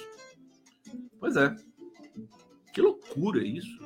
Pois 1.19 1.36
é. 1.36 1.55
Que 2.74 2.82
loucura 2.82 3.43
isso. 3.43 3.80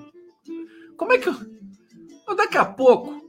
Como 0.97 1.13
é 1.13 1.17
que. 1.17 1.29
Eu... 1.29 2.35
Daqui 2.35 2.57
a 2.57 2.65
pouco, 2.65 3.21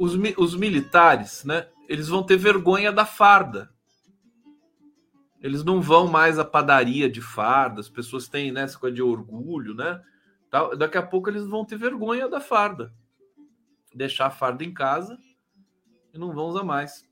os, 0.00 0.14
os 0.36 0.54
militares, 0.56 1.44
né? 1.44 1.68
Eles 1.88 2.08
vão 2.08 2.24
ter 2.24 2.36
vergonha 2.36 2.92
da 2.92 3.06
farda. 3.06 3.70
Eles 5.40 5.62
não 5.62 5.80
vão 5.80 6.08
mais 6.08 6.38
à 6.38 6.44
padaria 6.44 7.08
de 7.08 7.20
farda. 7.20 7.80
As 7.80 7.88
pessoas 7.88 8.26
têm 8.26 8.50
né, 8.50 8.62
essa 8.62 8.78
coisa 8.78 8.96
de 8.96 9.02
orgulho, 9.02 9.74
né? 9.74 10.02
Daqui 10.78 10.96
a 10.96 11.02
pouco 11.02 11.28
eles 11.28 11.46
vão 11.46 11.64
ter 11.64 11.76
vergonha 11.76 12.28
da 12.28 12.40
farda. 12.40 12.92
Deixar 13.94 14.26
a 14.26 14.30
farda 14.30 14.64
em 14.64 14.72
casa 14.72 15.18
e 16.12 16.18
não 16.18 16.32
vão 16.32 16.46
usar 16.46 16.62
mais. 16.62 17.04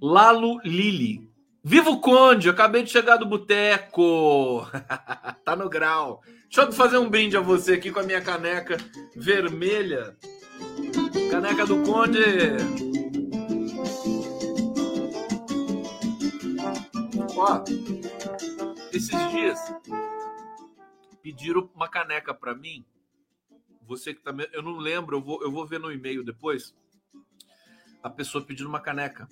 Lalo 0.00 0.60
Lili. 0.64 1.30
Viva 1.62 1.88
o 1.90 2.00
Conde! 2.00 2.50
acabei 2.50 2.82
de 2.82 2.90
chegar 2.90 3.16
do 3.16 3.24
boteco. 3.24 4.66
tá 5.44 5.56
no 5.56 5.68
grau. 5.68 6.22
Deixa 6.42 6.62
eu 6.62 6.72
fazer 6.72 6.98
um 6.98 7.08
brinde 7.08 7.36
a 7.36 7.40
você 7.40 7.74
aqui 7.74 7.90
com 7.90 8.00
a 8.00 8.02
minha 8.02 8.20
caneca 8.20 8.76
vermelha. 9.16 10.14
Caneca 11.30 11.64
do 11.64 11.82
Conde. 11.82 12.20
Ó, 17.36 17.64
esses 18.92 19.30
dias 19.30 19.58
pediram 21.24 21.70
uma 21.74 21.88
caneca 21.88 22.34
para 22.34 22.54
mim. 22.54 22.84
Você 23.86 24.12
que 24.12 24.20
tá, 24.20 24.30
eu 24.52 24.62
não 24.62 24.76
lembro, 24.76 25.16
eu 25.16 25.22
vou, 25.22 25.42
eu 25.42 25.50
vou 25.50 25.66
ver 25.66 25.80
no 25.80 25.90
e-mail 25.90 26.22
depois. 26.22 26.74
A 28.02 28.10
pessoa 28.10 28.44
pedindo 28.44 28.68
uma 28.68 28.78
caneca, 28.78 29.26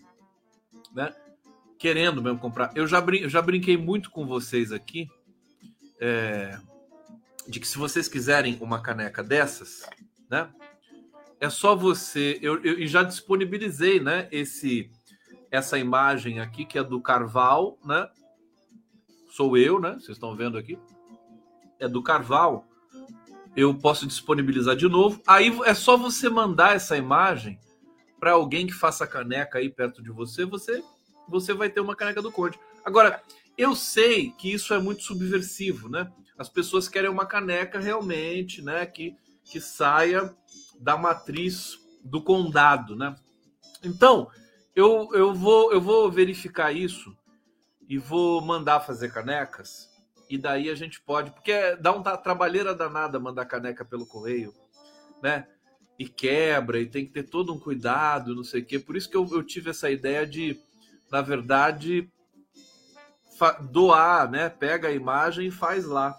né? 0.95 1.15
Querendo 1.79 2.23
mesmo 2.23 2.39
comprar. 2.39 2.73
Eu 2.75 2.87
já, 2.87 2.99
brin 2.99 3.19
eu 3.19 3.29
já 3.29 3.43
brinquei 3.43 3.77
muito 3.77 4.11
com 4.11 4.27
vocês 4.27 4.73
aqui 4.73 5.07
é, 6.01 6.59
de 7.47 7.61
que 7.61 7.69
se 7.69 7.77
vocês 7.77 8.09
quiserem 8.09 8.57
uma 8.63 8.81
caneca 8.81 9.23
dessas, 9.23 9.87
né? 10.31 10.51
É 11.39 11.51
só 11.51 11.77
você. 11.77 12.39
Eu, 12.41 12.63
eu 12.65 12.87
já 12.87 13.03
disponibilizei, 13.03 14.01
né? 14.01 14.29
Esse 14.33 14.91
essa 15.51 15.79
imagem 15.79 16.41
aqui, 16.41 16.65
que 16.65 16.79
é 16.79 16.83
do 16.83 17.03
Carval, 17.03 17.79
né? 17.85 18.09
Sou 19.31 19.59
eu, 19.59 19.79
né? 19.79 19.93
Vocês 19.93 20.17
estão 20.17 20.35
vendo 20.35 20.57
aqui. 20.57 20.79
É 21.83 21.89
do 21.89 22.03
Carval. 22.03 22.65
Eu 23.57 23.75
posso 23.75 24.07
disponibilizar 24.07 24.77
de 24.77 24.89
novo. 24.89 25.21
Aí 25.27 25.53
é 25.65 25.75
só 25.75 25.97
você 25.97 26.29
mandar 26.29 26.77
essa 26.77 26.97
imagem 26.97 27.59
para 28.21 28.33
alguém 28.33 28.69
que 28.69 28.73
faça 28.73 29.07
caneca 29.07 29.59
aí 29.59 29.69
perto 29.69 30.01
de 30.01 30.11
você. 30.11 30.45
Você, 30.45 30.83
você 31.29 31.53
vai 31.53 31.69
ter 31.69 31.81
uma 31.81 31.97
caneca 31.97 32.23
do 32.23 32.31
Conde. 32.31 32.59
Agora, 32.85 33.21
eu 33.59 33.75
sei 33.75 34.31
que 34.31 34.53
isso 34.53 34.73
é 34.73 34.79
muito 34.79 35.03
subversivo, 35.03 35.89
né? 35.89 36.11
As 36.39 36.49
pessoas 36.49 36.89
querem 36.89 37.11
uma 37.11 37.27
caneca 37.27 37.81
realmente, 37.81 38.63
né? 38.63 38.87
Que, 38.87 39.17
que 39.45 39.61
saia 39.61 40.35
da 40.81 40.97
matriz 40.97 41.79
do 42.05 42.23
condado, 42.23 42.95
né? 42.95 43.15
Então, 43.83 44.31
eu, 44.75 45.11
eu, 45.13 45.35
vou, 45.35 45.73
eu 45.73 45.81
vou 45.81 46.11
verificar 46.11 46.73
isso 46.73 47.15
e 47.89 47.99
vou 47.99 48.41
mandar 48.41 48.81
fazer 48.81 49.13
canecas. 49.13 49.92
E 50.33 50.39
daí 50.39 50.71
a 50.71 50.75
gente 50.75 50.99
pode, 50.99 51.31
porque 51.31 51.77
dá 51.77 51.95
uma 51.95 52.17
trabalheira 52.17 52.75
danada 52.75 53.21
mandar 53.21 53.45
caneca 53.45 53.85
pelo 53.85 54.07
correio, 54.07 54.55
né? 55.23 55.47
E 55.99 56.09
quebra, 56.09 56.81
e 56.81 56.87
tem 56.87 57.05
que 57.05 57.13
ter 57.13 57.25
todo 57.25 57.53
um 57.53 57.59
cuidado, 57.59 58.35
não 58.35 58.43
sei 58.43 58.63
o 58.63 58.65
quê. 58.65 58.79
Por 58.79 58.97
isso 58.97 59.11
que 59.11 59.17
eu, 59.19 59.29
eu 59.31 59.43
tive 59.43 59.69
essa 59.69 59.91
ideia 59.91 60.27
de, 60.27 60.59
na 61.11 61.21
verdade, 61.21 62.11
doar, 63.71 64.31
né? 64.31 64.49
Pega 64.49 64.89
a 64.89 64.93
imagem 64.93 65.49
e 65.49 65.51
faz 65.51 65.85
lá. 65.85 66.19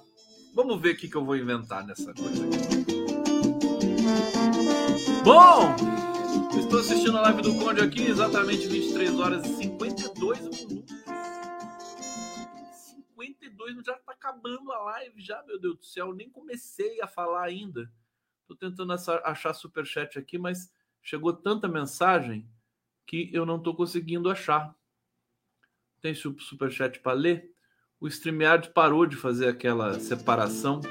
Vamos 0.53 0.79
ver 0.79 0.93
o 0.93 0.97
que, 0.97 1.07
que 1.07 1.17
eu 1.17 1.25
vou 1.25 1.35
inventar 1.35 1.83
nessa 1.83 2.13
coisa 2.13 2.45
aqui. 2.45 2.85
Bom, 5.23 5.75
estou 6.59 6.81
assistindo 6.81 7.17
a 7.17 7.21
live 7.21 7.41
do 7.41 7.55
Conde 7.55 7.81
aqui, 7.81 8.05
exatamente 8.05 8.67
23 8.67 9.19
horas 9.19 9.43
e 9.43 9.55
52 9.55 10.39
minutos. 10.39 10.93
52 13.63 13.85
já 13.85 13.93
está 13.93 14.11
acabando 14.11 14.71
a 14.71 14.79
live, 14.79 15.21
já, 15.21 15.41
meu 15.43 15.59
Deus 15.59 15.77
do 15.77 15.85
céu. 15.85 16.13
Nem 16.13 16.29
comecei 16.29 17.01
a 17.01 17.07
falar 17.07 17.43
ainda. 17.43 17.89
Estou 18.41 18.57
tentando 18.57 18.93
achar 18.93 19.53
superchat 19.53 20.19
aqui, 20.19 20.37
mas 20.37 20.71
chegou 21.01 21.33
tanta 21.33 21.67
mensagem 21.67 22.49
que 23.05 23.29
eu 23.33 23.45
não 23.45 23.57
estou 23.57 23.75
conseguindo 23.75 24.29
achar. 24.29 24.75
Tem 26.01 26.13
superchat 26.13 26.99
para 26.99 27.13
ler? 27.13 27.51
O 27.99 28.07
StreamYard 28.07 28.71
parou 28.73 29.05
de 29.05 29.15
fazer 29.15 29.47
aquela 29.47 29.97
separação. 29.99 30.81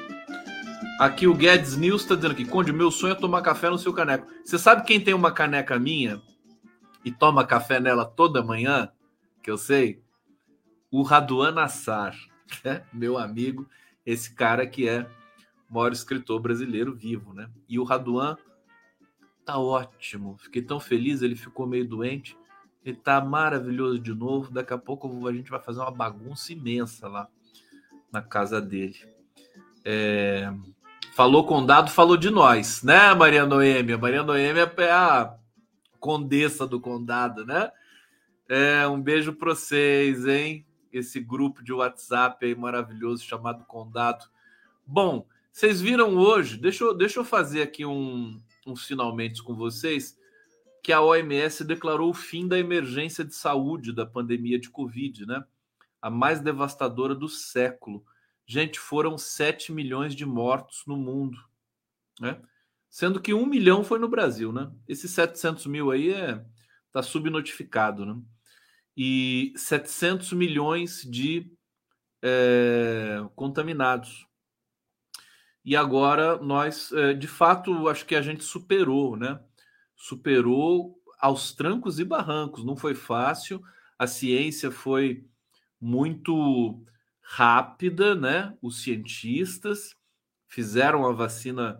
Aqui 0.99 1.27
o 1.27 1.35
Guedes 1.35 1.77
News 1.77 2.03
está 2.03 2.15
dizendo 2.15 2.33
aqui, 2.33 2.47
Conde, 2.47 2.73
meu 2.73 2.91
sonho 2.91 3.13
é 3.13 3.17
tomar 3.17 3.43
café 3.43 3.69
no 3.69 3.79
seu 3.79 3.93
caneco. 3.93 4.27
Você 4.45 4.59
sabe 4.59 4.87
quem 4.87 5.03
tem 5.03 5.13
uma 5.13 5.33
caneca 5.33 5.79
minha 5.79 6.23
e 7.05 7.13
toma 7.13 7.47
café 7.47 7.79
nela 7.79 8.07
toda 8.07 8.43
manhã? 8.43 8.91
Que 9.43 9.51
eu 9.51 9.59
sei? 9.59 10.03
O 10.91 11.03
Raduan 11.03 11.61
Assar, 11.61 12.15
né? 12.65 12.85
meu 12.93 13.19
amigo, 13.19 13.69
esse 14.05 14.35
cara 14.35 14.67
que 14.67 14.89
é 14.89 15.07
o 15.71 15.75
maior 15.75 15.93
escritor 15.93 16.41
brasileiro 16.41 16.95
vivo, 16.95 17.33
né? 17.33 17.49
E 17.69 17.79
o 17.79 17.85
Raduan 17.85 18.37
tá 19.45 19.59
ótimo. 19.59 20.37
Fiquei 20.39 20.63
tão 20.63 20.79
feliz, 20.79 21.23
ele 21.23 21.35
ficou 21.35 21.67
meio 21.67 21.87
doente. 21.87 22.37
Ele 22.85 22.97
tá 22.97 23.21
maravilhoso 23.21 23.99
de 23.99 24.13
novo. 24.13 24.51
Daqui 24.51 24.73
a 24.73 24.79
pouco 24.79 25.27
a 25.27 25.33
gente 25.33 25.51
vai 25.51 25.61
fazer 25.61 25.81
uma 25.81 25.91
bagunça 25.91 26.53
imensa 26.53 27.09
lá 27.09 27.29
na 28.11 28.21
casa 28.21 28.61
dele. 28.61 28.99
É... 29.85 30.53
Falou 31.15 31.47
condado, 31.47 31.91
falou 31.91 32.17
de 32.17 32.31
nós, 32.31 32.83
né, 32.83 33.13
Maria 33.13 33.45
Noêmia? 33.45 33.99
Maria 33.99 34.23
Noêmia 34.23 34.73
é 34.79 34.91
a 34.91 35.37
condessa 36.01 36.67
do 36.67 36.81
condado, 36.81 37.45
né? 37.45 37.71
É, 38.49 38.87
um 38.89 39.01
beijo 39.01 39.33
para 39.35 39.55
vocês, 39.55 40.27
hein? 40.27 40.67
Esse 40.93 41.21
grupo 41.21 41.63
de 41.63 41.73
WhatsApp 41.73 42.45
aí 42.45 42.55
maravilhoso 42.55 43.25
chamado 43.25 43.65
Condado. 43.65 44.27
Bom, 44.87 45.27
vocês 45.53 45.81
viram 45.81 46.17
hoje, 46.17 46.57
deixa 46.57 46.85
eu, 46.85 46.95
deixa 46.95 47.21
eu 47.21 47.25
fazer 47.25 47.63
aqui 47.63 47.85
um, 47.85 48.41
uns 48.67 48.87
finalmente 48.87 49.43
com 49.43 49.55
vocês 49.55 50.19
que 50.83 50.93
a 50.93 51.01
OMS 51.01 51.65
declarou 51.65 52.11
o 52.11 52.15
fim 52.15 52.49
da 52.49 52.59
emergência 52.59 53.25
de 53.25 53.35
saúde 53.35 53.93
da 53.93 54.05
pandemia 54.05 54.59
de 54.59 54.69
Covid, 54.69 55.25
né? 55.27 55.45
A 56.01 56.11
mais 56.11 56.41
devastadora 56.41 57.15
do 57.15 57.29
século. 57.29 58.05
Gente, 58.45 58.81
foram 58.81 59.17
7 59.17 59.73
milhões 59.73 60.15
de 60.15 60.27
mortos 60.27 60.83
no 60.87 60.97
mundo, 60.97 61.39
né? 62.21 62.43
Sendo 62.91 63.21
que 63.21 63.33
um 63.33 63.47
milhão 63.47 63.85
foi 63.85 63.99
no 63.99 64.09
Brasil, 64.09 64.53
né? 64.53 64.71
Esses 64.89 65.13
700 65.13 65.67
mil 65.67 65.91
aí 65.91 66.13
é, 66.13 66.45
tá 66.91 67.03
subnotificado, 67.03 68.05
né? 68.05 68.21
E 68.97 69.53
700 69.57 70.33
milhões 70.33 71.03
de 71.03 71.51
é, 72.23 73.25
contaminados. 73.35 74.27
E 75.65 75.77
agora 75.77 76.37
nós, 76.39 76.93
é, 76.93 77.15
de 77.15 77.27
fato, 77.27 77.89
acho 77.89 78.05
que 78.05 78.15
a 78.15 78.23
gente 78.23 78.45
superou, 78.45 79.17
né? 79.17 79.41
superou 80.03 81.01
aos 81.21 81.53
trancos 81.53 82.01
e 82.01 82.05
barrancos. 82.05 82.65
Não 82.65 82.77
foi 82.77 82.93
fácil, 82.93 83.63
a 83.97 84.09
ciência 84.09 84.73
foi 84.73 85.25
muito 85.81 86.85
rápida, 87.21 88.13
né? 88.13 88.53
Os 88.61 88.83
cientistas 88.83 89.95
fizeram 90.49 91.07
a 91.07 91.13
vacina 91.13 91.79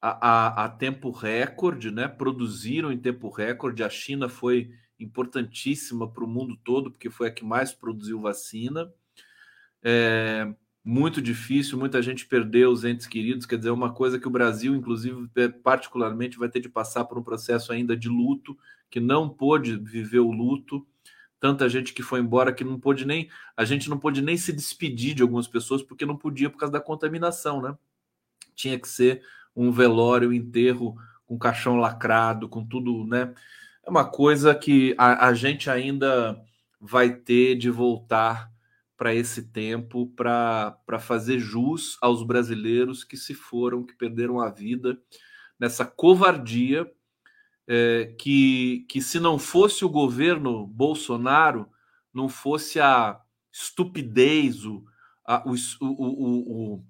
a, 0.00 0.28
a, 0.28 0.64
a, 0.64 0.68
tempo 0.68 1.10
recorde, 1.10 1.90
né? 1.90 2.06
Produziram 2.06 2.92
em 2.92 2.98
tempo 2.98 3.30
recorde. 3.30 3.82
A 3.82 3.88
China 3.88 4.28
foi 4.28 4.70
importantíssima 4.98 6.08
para 6.08 6.24
o 6.24 6.28
mundo 6.28 6.56
todo, 6.64 6.90
porque 6.90 7.10
foi 7.10 7.28
a 7.28 7.30
que 7.30 7.44
mais 7.44 7.72
produziu 7.72 8.20
vacina. 8.20 8.92
É, 9.82 10.54
muito 10.84 11.22
difícil, 11.22 11.78
muita 11.78 12.02
gente 12.02 12.26
perdeu 12.26 12.70
os 12.70 12.84
entes 12.84 13.06
queridos, 13.06 13.46
quer 13.46 13.56
dizer, 13.56 13.70
uma 13.70 13.92
coisa 13.92 14.18
que 14.18 14.28
o 14.28 14.30
Brasil, 14.30 14.74
inclusive, 14.74 15.28
particularmente, 15.62 16.38
vai 16.38 16.48
ter 16.48 16.60
de 16.60 16.68
passar 16.68 17.04
por 17.04 17.18
um 17.18 17.22
processo 17.22 17.72
ainda 17.72 17.96
de 17.96 18.08
luto, 18.08 18.56
que 18.90 19.00
não 19.00 19.28
pôde 19.28 19.76
viver 19.76 20.20
o 20.20 20.30
luto. 20.30 20.86
Tanta 21.40 21.68
gente 21.68 21.92
que 21.92 22.02
foi 22.02 22.20
embora 22.20 22.52
que 22.52 22.62
não 22.62 22.78
pôde 22.78 23.06
nem. 23.06 23.30
A 23.56 23.64
gente 23.64 23.88
não 23.88 23.98
pôde 23.98 24.22
nem 24.22 24.36
se 24.36 24.52
despedir 24.52 25.14
de 25.14 25.22
algumas 25.22 25.48
pessoas 25.48 25.82
porque 25.82 26.06
não 26.06 26.16
podia 26.16 26.50
por 26.50 26.58
causa 26.58 26.72
da 26.72 26.80
contaminação, 26.80 27.60
né? 27.60 27.76
Tinha 28.54 28.78
que 28.78 28.88
ser 28.88 29.22
um 29.56 29.72
velório, 29.72 30.30
um 30.30 30.32
enterro 30.32 30.96
com 31.26 31.38
caixão 31.38 31.76
lacrado, 31.76 32.48
com 32.48 32.64
tudo, 32.64 33.06
né? 33.06 33.34
É 33.86 33.90
uma 33.90 34.04
coisa 34.04 34.54
que 34.54 34.94
a, 34.96 35.28
a 35.28 35.34
gente 35.34 35.68
ainda 35.68 36.40
vai 36.80 37.14
ter 37.14 37.56
de 37.56 37.70
voltar 37.70 38.50
para 38.96 39.14
esse 39.14 39.50
tempo 39.50 40.06
para 40.16 40.98
fazer 41.00 41.38
jus 41.38 41.98
aos 42.00 42.22
brasileiros 42.22 43.04
que 43.04 43.16
se 43.16 43.34
foram, 43.34 43.84
que 43.84 43.94
perderam 43.94 44.40
a 44.40 44.50
vida 44.50 44.98
nessa 45.58 45.84
covardia 45.84 46.90
é, 47.66 48.14
que, 48.18 48.86
que, 48.88 49.00
se 49.00 49.18
não 49.18 49.38
fosse 49.38 49.84
o 49.84 49.88
governo 49.88 50.66
Bolsonaro, 50.66 51.68
não 52.12 52.28
fosse 52.28 52.78
a 52.78 53.20
estupidez, 53.52 54.64
o, 54.64 54.84
a, 55.26 55.42
o, 55.48 55.54
o, 55.80 56.74
o, 56.74 56.84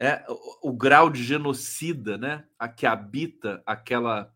é, 0.00 0.24
o, 0.62 0.72
grau 0.72 1.08
de 1.10 1.22
genocida 1.22 2.18
né, 2.18 2.44
a 2.58 2.68
que 2.68 2.86
habita 2.86 3.62
aquela, 3.64 4.32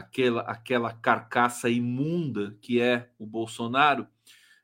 aquela, 0.00 0.42
aquela 0.42 0.92
carcaça 0.92 1.70
imunda 1.70 2.56
que 2.60 2.80
é 2.80 3.08
o 3.18 3.26
Bolsonaro 3.26 4.06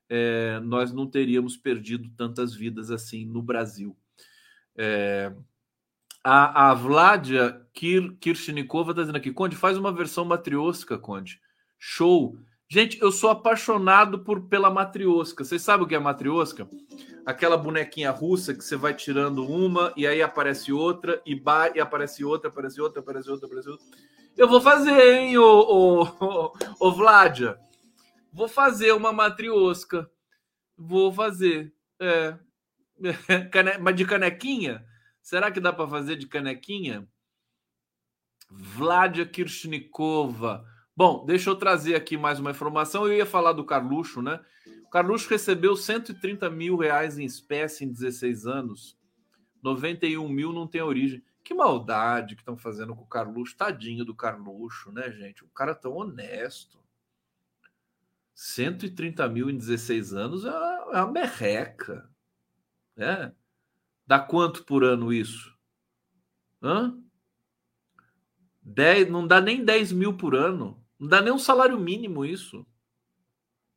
é, 0.09 0.61
nós 0.61 0.93
não 0.93 1.07
teríamos 1.07 1.57
perdido 1.57 2.09
tantas 2.16 2.55
vidas 2.55 2.91
assim 2.91 3.24
no 3.24 3.43
Brasil. 3.43 3.97
É, 4.76 5.32
a, 6.22 6.70
a 6.70 6.74
Vladia 6.74 7.61
Kir, 7.72 8.16
Kirchnikova 8.20 8.93
está 8.93 9.03
dizendo 9.03 9.16
aqui, 9.16 9.32
Conde, 9.32 9.57
faz 9.57 9.76
uma 9.76 9.93
versão 9.93 10.24
matriosca, 10.24 10.99
Conde. 10.99 11.41
Show. 11.78 12.39
Gente, 12.68 13.01
eu 13.01 13.12
sou 13.12 13.30
apaixonado 13.30 14.24
por 14.24 14.49
pela 14.49 14.70
matriosca. 14.70 15.45
Vocês 15.45 15.62
sabem 15.62 15.84
o 15.87 15.89
que 15.89 15.95
é 15.95 15.99
matriosca? 15.99 16.68
Aquela 17.24 17.57
bonequinha 17.57 18.11
russa 18.11 18.55
que 18.55 18.64
você 18.64 18.76
vai 18.76 18.93
tirando 18.93 19.47
uma 19.47 19.93
e 19.97 20.07
aí 20.07 20.20
aparece 20.20 20.72
outra 20.72 21.22
e, 21.24 21.34
ba 21.34 21.70
e 21.74 21.80
aparece 21.80 22.24
outra, 22.24 22.49
aparece 22.49 22.80
outra, 22.80 23.01
aparece 23.01 23.30
outra, 23.30 23.47
aparece 23.47 23.68
outra. 23.68 23.87
Eu 24.37 24.47
vou 24.47 24.61
fazer, 24.61 25.14
hein, 25.14 25.39
ô, 25.39 26.03
ô, 26.03 26.53
ô, 26.78 26.93
Vladia. 26.93 27.59
Vou 28.30 28.47
fazer 28.47 28.93
uma 28.93 29.11
matriosca. 29.11 30.11
Vou 30.76 31.11
fazer. 31.11 31.72
É. 31.99 32.37
Cane... 33.51 33.78
Mas 33.78 33.97
de 33.97 34.05
canequinha? 34.05 34.84
Será 35.22 35.51
que 35.51 35.59
dá 35.59 35.72
para 35.72 35.89
fazer 35.89 36.16
de 36.16 36.26
canequinha? 36.26 37.09
Vladia 38.51 39.24
Kirchnikova. 39.24 40.66
Bom, 40.95 41.24
deixa 41.24 41.49
eu 41.49 41.57
trazer 41.57 41.95
aqui 41.95 42.18
mais 42.18 42.39
uma 42.39 42.51
informação. 42.51 43.07
Eu 43.07 43.14
ia 43.14 43.26
falar 43.26 43.53
do 43.53 43.64
Carluxo, 43.64 44.20
né? 44.20 44.39
O 44.84 44.91
Carluxo 44.91 45.30
recebeu 45.30 45.74
130 45.74 46.49
mil 46.51 46.76
reais 46.76 47.18
em 47.18 47.24
espécie 47.24 47.84
em 47.84 47.93
16 47.93 48.47
anos. 48.47 48.99
91 49.62 50.28
mil 50.28 50.53
não 50.53 50.66
tem 50.66 50.82
origem. 50.82 51.22
Que 51.47 51.55
maldade 51.55 52.35
que 52.35 52.43
estão 52.43 52.57
fazendo 52.57 52.93
com 52.93 53.03
o 53.03 53.07
Carluxo. 53.07 53.57
Tadinho 53.57 54.05
do 54.05 54.17
Carluxo, 54.17 54.91
né, 54.91 55.13
gente? 55.13 55.45
Um 55.45 55.49
cara 55.51 55.77
tão 55.77 55.93
honesto. 55.93 56.77
130 58.35 59.29
mil 59.29 59.49
em 59.49 59.57
16 59.57 60.13
anos 60.13 60.45
é 60.45 60.51
uma, 60.51 60.99
é 60.99 61.03
uma 61.05 61.13
merreca. 61.13 62.11
Né? 62.97 63.33
Dá 64.05 64.19
quanto 64.19 64.65
por 64.65 64.83
ano 64.83 65.13
isso? 65.13 65.57
Hã? 66.61 67.01
10, 68.63 69.09
não 69.09 69.25
dá 69.25 69.41
nem 69.41 69.65
10 69.65 69.93
mil 69.93 70.17
por 70.17 70.35
ano. 70.35 70.85
Não 70.99 71.07
dá 71.07 71.23
nem 71.23 71.33
um 71.33 71.39
salário 71.39 71.79
mínimo 71.79 72.25
isso. 72.25 72.67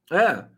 É. 0.09 0.49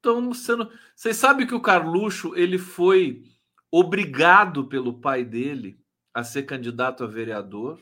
Então, 0.00 0.34
sendo... 0.34 0.72
vocês 0.92 1.16
sabem 1.16 1.46
que 1.46 1.54
o 1.54 1.62
Carluxo 1.62 2.34
ele 2.34 2.58
foi 2.58 3.30
obrigado 3.70 4.66
pelo 4.66 4.98
pai 4.98 5.24
dele 5.24 5.79
a 6.12 6.24
ser 6.24 6.42
candidato 6.44 7.04
a 7.04 7.06
vereador 7.06 7.80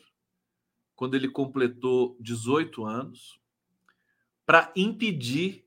quando 0.94 1.14
ele 1.14 1.28
completou 1.28 2.16
18 2.20 2.84
anos 2.84 3.40
para 4.44 4.72
impedir 4.74 5.64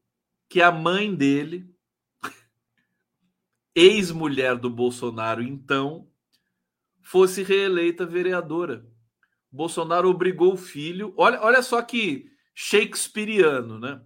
que 0.50 0.62
a 0.62 0.72
mãe 0.72 1.16
dele, 1.16 1.74
ex-mulher 3.74 4.58
do 4.58 4.70
Bolsonaro, 4.70 5.42
então, 5.42 6.10
fosse 7.02 7.44
reeleita 7.44 8.06
vereadora. 8.06 8.86
Bolsonaro 9.52 10.10
obrigou 10.10 10.54
o 10.54 10.58
filho, 10.58 11.14
olha, 11.16 11.42
olha 11.42 11.62
só 11.62 11.82
que 11.82 12.32
shakespeariano, 12.54 13.80
né? 13.80 14.02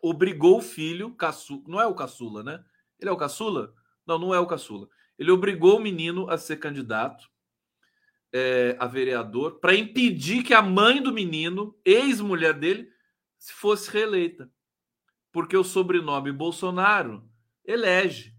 Obrigou 0.00 0.58
o 0.58 0.62
filho, 0.62 1.14
caçu, 1.14 1.62
não 1.66 1.80
é 1.80 1.86
o 1.86 1.94
caçula, 1.94 2.42
né? 2.42 2.64
Ele 2.98 3.10
é 3.10 3.12
o 3.12 3.16
caçula? 3.16 3.74
Não, 4.06 4.18
não 4.18 4.34
é 4.34 4.40
o 4.40 4.46
caçula. 4.46 4.88
Ele 5.18 5.30
obrigou 5.30 5.76
o 5.76 5.82
menino 5.82 6.30
a 6.30 6.38
ser 6.38 6.56
candidato 6.56 7.30
é, 8.36 8.76
a 8.78 8.86
vereador 8.86 9.58
para 9.60 9.74
impedir 9.74 10.42
que 10.42 10.52
a 10.52 10.60
mãe 10.60 11.02
do 11.02 11.10
menino, 11.10 11.74
ex-mulher 11.82 12.52
dele, 12.52 12.90
fosse 13.38 13.90
reeleita. 13.90 14.50
Porque 15.32 15.56
o 15.56 15.64
sobrenome 15.64 16.30
Bolsonaro 16.30 17.26
elege. 17.64 18.34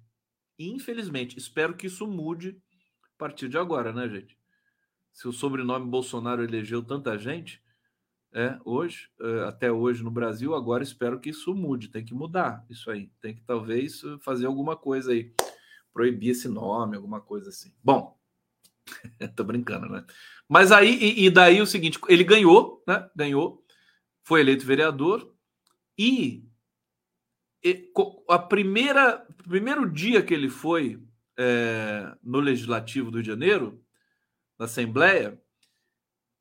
Infelizmente, 0.60 1.38
espero 1.38 1.76
que 1.76 1.88
isso 1.88 2.06
mude 2.06 2.62
a 3.04 3.18
partir 3.18 3.50
de 3.50 3.58
agora, 3.58 3.92
né, 3.92 4.08
gente? 4.08 4.38
Se 5.12 5.28
o 5.28 5.34
sobrenome 5.34 5.90
Bolsonaro 5.90 6.44
elegeu 6.44 6.84
tanta 6.84 7.18
gente, 7.18 7.60
é, 8.32 8.60
hoje, 8.64 9.10
é, 9.20 9.46
até 9.46 9.72
hoje 9.72 10.04
no 10.04 10.12
Brasil, 10.12 10.54
agora 10.54 10.84
espero 10.84 11.20
que 11.20 11.30
isso 11.32 11.56
mude, 11.56 11.90
tem 11.90 12.06
que 12.06 12.14
mudar 12.14 12.64
isso 12.70 12.92
aí. 12.92 13.10
Tem 13.20 13.34
que 13.34 13.42
talvez 13.42 14.02
fazer 14.22 14.46
alguma 14.46 14.76
coisa 14.76 15.12
aí 15.12 15.34
proibir 15.92 16.30
esse 16.30 16.48
nome, 16.48 16.96
alguma 16.96 17.20
coisa 17.20 17.50
assim. 17.50 17.74
Bom, 17.84 18.17
tô 19.36 19.44
brincando, 19.44 19.90
né? 19.90 20.06
Mas 20.48 20.72
aí, 20.72 20.96
e, 20.96 21.26
e, 21.26 21.30
daí 21.30 21.62
o 21.62 21.68
seguinte, 21.68 22.00
ele 22.08 22.24
ganhou, 22.24 22.84
né? 22.88 23.10
Ganhou, 23.16 23.64
foi 24.24 24.42
eleito 24.42 24.66
vereador 24.66 25.34
e, 25.98 26.44
e 27.64 27.92
a 28.30 28.40
primeira, 28.40 29.26
primeiro 29.48 29.90
dia 29.90 30.24
que 30.24 30.34
ele 30.34 30.50
foi 30.50 31.02
é, 31.38 32.16
no 32.24 32.40
Legislativo 32.40 33.12
do 33.12 33.16
Rio 33.16 33.24
de 33.24 33.30
Janeiro, 33.30 33.84
na 34.58 34.66
Assembleia, 34.66 35.40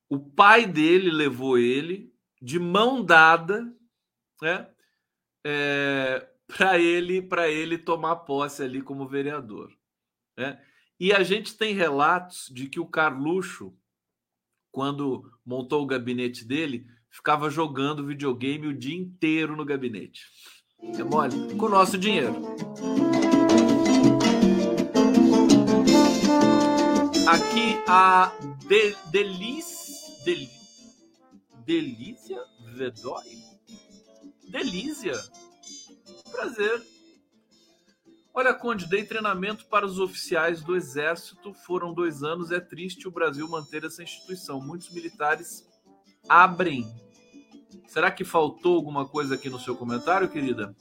o 0.09 0.19
pai 0.19 0.67
dele 0.67 1.11
levou 1.11 1.59
ele 1.59 2.13
de 2.41 2.59
mão 2.59 3.05
dada, 3.05 3.73
né? 4.41 4.69
É, 5.45 6.29
para 6.47 6.79
ele 6.79 7.23
para 7.23 7.49
ele 7.49 7.77
tomar 7.77 8.17
posse 8.17 8.63
ali 8.63 8.81
como 8.83 9.09
vereador. 9.09 9.73
Né? 10.37 10.61
E 10.99 11.13
a 11.13 11.23
gente 11.23 11.57
tem 11.57 11.75
relatos 11.75 12.51
de 12.51 12.69
que 12.69 12.81
o 12.81 12.87
Carluxo, 12.87 13.75
quando 14.73 15.31
montou 15.45 15.83
o 15.83 15.87
gabinete 15.87 16.43
dele, 16.43 16.87
ficava 17.11 17.51
jogando 17.51 18.07
videogame 18.07 18.67
o 18.67 18.77
dia 18.77 18.97
inteiro 18.97 19.55
no 19.55 19.65
gabinete. 19.65 20.23
É 20.83 21.05
mole? 21.05 21.55
Com 21.57 21.67
o 21.67 21.69
nosso 21.69 21.99
dinheiro. 21.99 22.35
Aqui 27.29 27.77
a 27.87 28.33
de, 28.67 28.95
Del, 30.25 30.49
Delícia 31.67 32.43
Vedói. 32.75 33.37
Delícia 34.49 35.13
Prazer. 36.31 36.96
Olha, 38.39 38.53
Conde, 38.53 38.87
dei 38.87 39.03
treinamento 39.03 39.65
para 39.65 39.87
os 39.87 39.99
oficiais 39.99 40.63
do 40.63 40.77
Exército. 40.77 41.55
Foram 41.55 41.95
dois 41.95 42.23
anos. 42.23 42.53
É 42.53 42.61
triste 42.61 43.09
o 43.09 43.11
Brasil 43.11 43.49
manter 43.49 43.83
essa 43.83 44.03
instituição. 44.03 44.61
Muitos 44.61 44.91
militares 44.91 45.67
abrem. 46.29 46.87
Será 47.89 48.11
que 48.11 48.25
faltou 48.25 48.77
alguma 48.77 49.09
coisa 49.09 49.37
aqui 49.37 49.49
no 49.49 49.59
seu 49.59 49.75
comentário, 49.75 50.29
querida? 50.29 50.77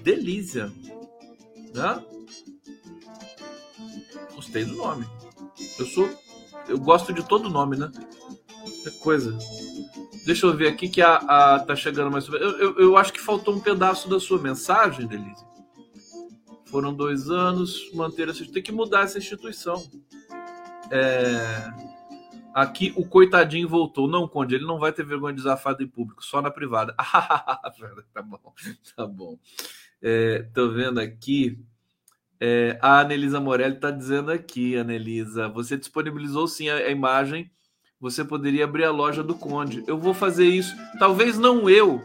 Delícia. 0.00 0.72
Né? 1.74 2.02
Gostei 4.34 4.64
do 4.64 4.76
nome. 4.76 5.06
Eu 5.78 5.84
sou. 5.84 6.08
Eu 6.66 6.78
gosto 6.78 7.12
de 7.12 7.22
todo 7.28 7.50
nome, 7.50 7.76
né? 7.76 7.92
Que 8.82 8.90
coisa. 8.92 9.36
Deixa 10.24 10.46
eu 10.46 10.56
ver 10.56 10.68
aqui 10.68 10.88
que 10.88 11.02
a, 11.02 11.16
a 11.16 11.60
tá 11.60 11.76
chegando 11.76 12.10
mais. 12.10 12.26
Eu, 12.28 12.38
eu, 12.38 12.78
eu, 12.78 12.96
acho 12.96 13.12
que 13.12 13.20
faltou 13.20 13.54
um 13.54 13.60
pedaço 13.60 14.08
da 14.08 14.18
sua 14.18 14.40
mensagem, 14.40 15.06
Delise. 15.06 15.44
Foram 16.74 16.92
dois 16.92 17.30
anos, 17.30 17.88
manter 17.94 18.28
essa. 18.28 18.44
Tem 18.50 18.60
que 18.60 18.72
mudar 18.72 19.02
essa 19.02 19.16
instituição. 19.16 19.88
É... 20.90 21.72
Aqui 22.52 22.92
o 22.96 23.06
coitadinho 23.06 23.68
voltou. 23.68 24.08
Não, 24.08 24.26
Conde, 24.26 24.56
ele 24.56 24.66
não 24.66 24.80
vai 24.80 24.92
ter 24.92 25.06
vergonha 25.06 25.32
de 25.32 25.40
desafado 25.40 25.84
em 25.84 25.86
público, 25.86 26.24
só 26.24 26.42
na 26.42 26.50
privada. 26.50 26.92
tá 28.12 28.20
bom, 28.22 28.52
tá 28.96 29.06
bom. 29.06 29.38
É, 30.02 30.48
tô 30.52 30.68
vendo 30.70 30.98
aqui. 30.98 31.64
É, 32.40 32.76
a 32.82 32.98
Anelisa 32.98 33.38
Morelli 33.38 33.76
está 33.76 33.92
dizendo 33.92 34.32
aqui, 34.32 34.76
Anelisa, 34.76 35.48
você 35.48 35.76
disponibilizou 35.76 36.48
sim 36.48 36.70
a, 36.70 36.74
a 36.74 36.90
imagem 36.90 37.48
você 38.00 38.24
poderia 38.24 38.64
abrir 38.64 38.82
a 38.82 38.90
loja 38.90 39.22
do 39.22 39.36
Conde. 39.36 39.84
Eu 39.86 39.96
vou 39.96 40.12
fazer 40.12 40.46
isso, 40.46 40.74
talvez 40.98 41.38
não 41.38 41.70
eu, 41.70 42.02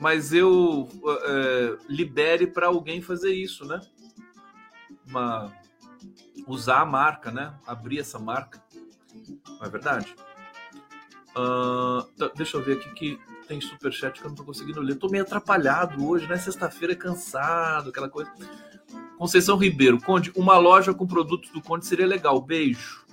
mas 0.00 0.32
eu 0.32 0.88
é, 1.22 1.76
libere 1.86 2.46
para 2.46 2.68
alguém 2.68 3.02
fazer 3.02 3.34
isso, 3.34 3.66
né? 3.66 3.78
Uma, 5.08 5.52
usar 6.46 6.80
a 6.80 6.86
marca, 6.86 7.30
né? 7.30 7.54
Abrir 7.66 8.00
essa 8.00 8.18
marca. 8.18 8.62
Não 9.48 9.66
é 9.66 9.68
verdade? 9.68 10.14
Uh, 11.36 12.30
deixa 12.34 12.56
eu 12.56 12.62
ver 12.62 12.78
aqui 12.78 12.90
que 12.94 13.20
tem 13.46 13.60
superchat 13.60 14.18
que 14.18 14.24
eu 14.24 14.30
não 14.30 14.36
tô 14.36 14.44
conseguindo 14.44 14.80
ler. 14.80 14.96
Tô 14.96 15.08
meio 15.08 15.24
atrapalhado 15.24 16.06
hoje, 16.06 16.26
né? 16.26 16.36
Sexta-feira 16.36 16.94
é 16.94 16.96
cansado, 16.96 17.90
aquela 17.90 18.08
coisa. 18.08 18.32
Conceição 19.18 19.56
Ribeiro, 19.56 20.00
Conde, 20.00 20.32
uma 20.36 20.58
loja 20.58 20.92
com 20.92 21.06
produtos 21.06 21.50
do 21.50 21.62
Conde 21.62 21.86
seria 21.86 22.06
legal. 22.06 22.40
Beijo. 22.40 23.04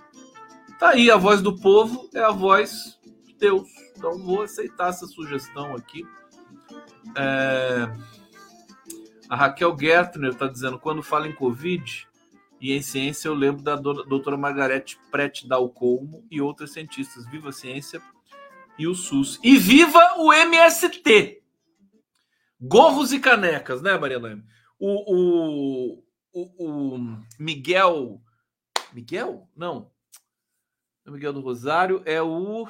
Tá 0.80 0.89
aí, 0.89 1.10
a 1.10 1.18
voz 1.18 1.41
do 1.41 1.58
povo 1.58 2.10
é 2.14 2.22
a 2.22 2.32
voz 2.32 3.00
de 3.26 3.34
Deus. 3.36 3.70
Então 3.96 4.18
vou 4.20 4.41
aceitar 4.41 4.89
essa 4.89 5.06
sugestão 5.08 5.76
aqui. 5.76 6.06
É... 7.16 7.89
A 9.34 9.36
Raquel 9.36 9.76
Gertner 9.76 10.30
está 10.30 10.48
dizendo: 10.48 10.78
quando 10.78 11.02
fala 11.02 11.28
em 11.28 11.34
Covid 11.34 12.08
e 12.62 12.72
em 12.72 12.84
ciência, 12.84 13.28
eu 13.28 13.34
lembro 13.34 13.64
da 13.64 13.76
doutora 13.76 14.38
Margarete 14.38 15.00
Prete 15.10 15.48
Dalcolmo 15.48 16.24
e 16.30 16.40
outras 16.40 16.72
cientistas. 16.72 17.26
Viva 17.26 17.50
a 17.50 17.52
ciência 17.52 18.00
e 18.78 18.86
o 18.86 18.94
SUS. 18.94 19.40
E 19.44 19.58
viva 19.58 20.00
o 20.20 20.32
MST! 20.32 21.42
Gorros 22.62 23.12
e 23.12 23.20
canecas, 23.20 23.82
né, 23.82 23.98
Mariana? 23.98 24.46
O, 24.78 25.16
o, 25.16 26.04
o, 26.32 26.94
o 26.94 27.18
Miguel. 27.40 28.22
Miguel? 28.94 29.50
Não. 29.56 29.90
Miguel 31.08 31.34
do 31.34 31.42
Rosário 31.42 32.04
é 32.06 32.22
o. 32.22 32.68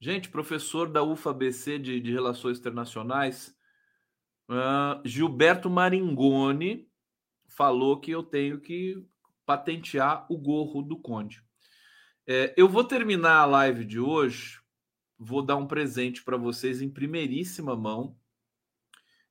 Gente, 0.00 0.30
professor 0.30 0.88
da 0.88 1.02
UFABC 1.02 1.78
de, 1.78 2.00
de 2.00 2.10
Relações 2.10 2.58
Internacionais, 2.58 3.53
uh, 4.48 5.00
Gilberto 5.04 5.70
Maringoni, 5.70 6.88
falou 7.48 8.00
que 8.00 8.10
eu 8.10 8.22
tenho 8.22 8.60
que 8.60 9.04
patentear 9.46 10.26
o 10.30 10.36
gorro 10.36 10.82
do 10.82 10.96
Conde. 10.96 11.42
É, 12.26 12.54
eu 12.56 12.68
vou 12.68 12.84
terminar 12.84 13.38
a 13.38 13.44
live 13.44 13.84
de 13.84 14.00
hoje, 14.00 14.60
vou 15.18 15.42
dar 15.42 15.56
um 15.56 15.66
presente 15.66 16.22
para 16.22 16.36
vocês 16.36 16.80
em 16.80 16.88
primeiríssima 16.88 17.76
mão. 17.76 18.18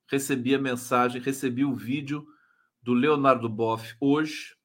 Recebi 0.07 0.53
a 0.53 0.59
mensagem, 0.59 1.21
recebi 1.21 1.65
o 1.65 1.73
vídeo 1.73 2.25
do 2.81 2.93
Leonardo 2.93 3.49
Boff 3.49 3.95
hoje, 3.99 4.55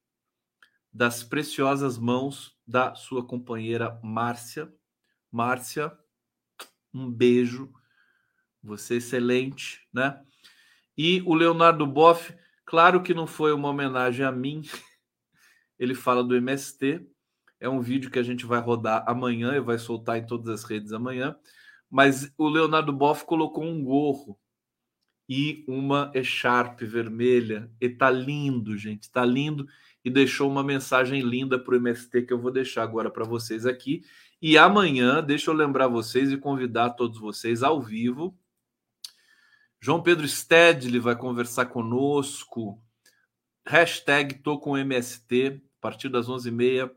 das 0.93 1.23
preciosas 1.23 1.97
mãos 1.97 2.57
da 2.67 2.95
sua 2.95 3.27
companheira 3.27 3.99
Márcia. 4.03 4.73
Márcia, 5.31 5.97
um 6.93 7.11
beijo. 7.11 7.73
Você 8.63 8.95
é 8.95 8.97
excelente, 8.99 9.87
né? 9.93 10.23
E 10.99 11.23
o 11.25 11.33
Leonardo 11.33 11.87
Boff, 11.87 12.35
claro 12.67 13.01
que 13.01 13.15
não 13.15 13.25
foi 13.25 13.53
uma 13.53 13.69
homenagem 13.69 14.27
a 14.27 14.33
mim. 14.33 14.63
Ele 15.79 15.95
fala 15.95 16.25
do 16.25 16.35
MST. 16.35 17.07
É 17.61 17.69
um 17.69 17.81
vídeo 17.81 18.11
que 18.11 18.19
a 18.19 18.23
gente 18.23 18.45
vai 18.45 18.61
rodar 18.61 19.05
amanhã 19.07 19.55
e 19.55 19.61
vai 19.61 19.79
soltar 19.79 20.19
em 20.19 20.27
todas 20.27 20.49
as 20.49 20.65
redes 20.65 20.93
amanhã. 20.93 21.37
mas 21.89 22.33
o 22.37 22.49
Leonardo 22.49 22.93
Boff 22.93 23.25
colocou 23.25 23.65
um 23.65 23.83
gorro 23.83 24.37
e 25.29 25.65
uma 25.69 26.11
echarpe 26.15 26.85
vermelha. 26.85 27.71
E 27.81 27.89
tá 27.89 28.11
lindo, 28.11 28.77
gente, 28.77 29.11
tá 29.11 29.25
lindo. 29.25 29.69
E 30.05 30.11
deixou 30.11 30.51
uma 30.51 30.65
mensagem 30.65 31.21
linda 31.21 31.59
para 31.61 31.75
o 31.75 31.77
MST 31.77 32.23
que 32.23 32.33
eu 32.33 32.41
vou 32.41 32.51
deixar 32.51 32.83
agora 32.83 33.09
para 33.11 33.25
vocês 33.25 33.67
aqui. 33.67 34.03
E 34.43 34.59
amanhã, 34.59 35.23
deixa 35.23 35.51
eu 35.51 35.55
lembrar 35.55 35.87
vocês 35.87 36.33
e 36.33 36.37
convidar 36.37 36.91
todos 36.91 37.21
vocês 37.21 37.63
ao 37.63 37.81
vivo. 37.81 38.37
João 39.81 40.03
Pedro 40.03 40.27
Stedley 40.27 40.99
vai 40.99 41.15
conversar 41.15 41.67
conosco. 41.67 42.83
Hashtag 43.65 44.35
tô 44.43 44.59
com 44.59 44.77
MST, 44.77 45.63
a 45.79 45.81
partir 45.81 46.09
das 46.09 46.29
11h30 46.29 46.91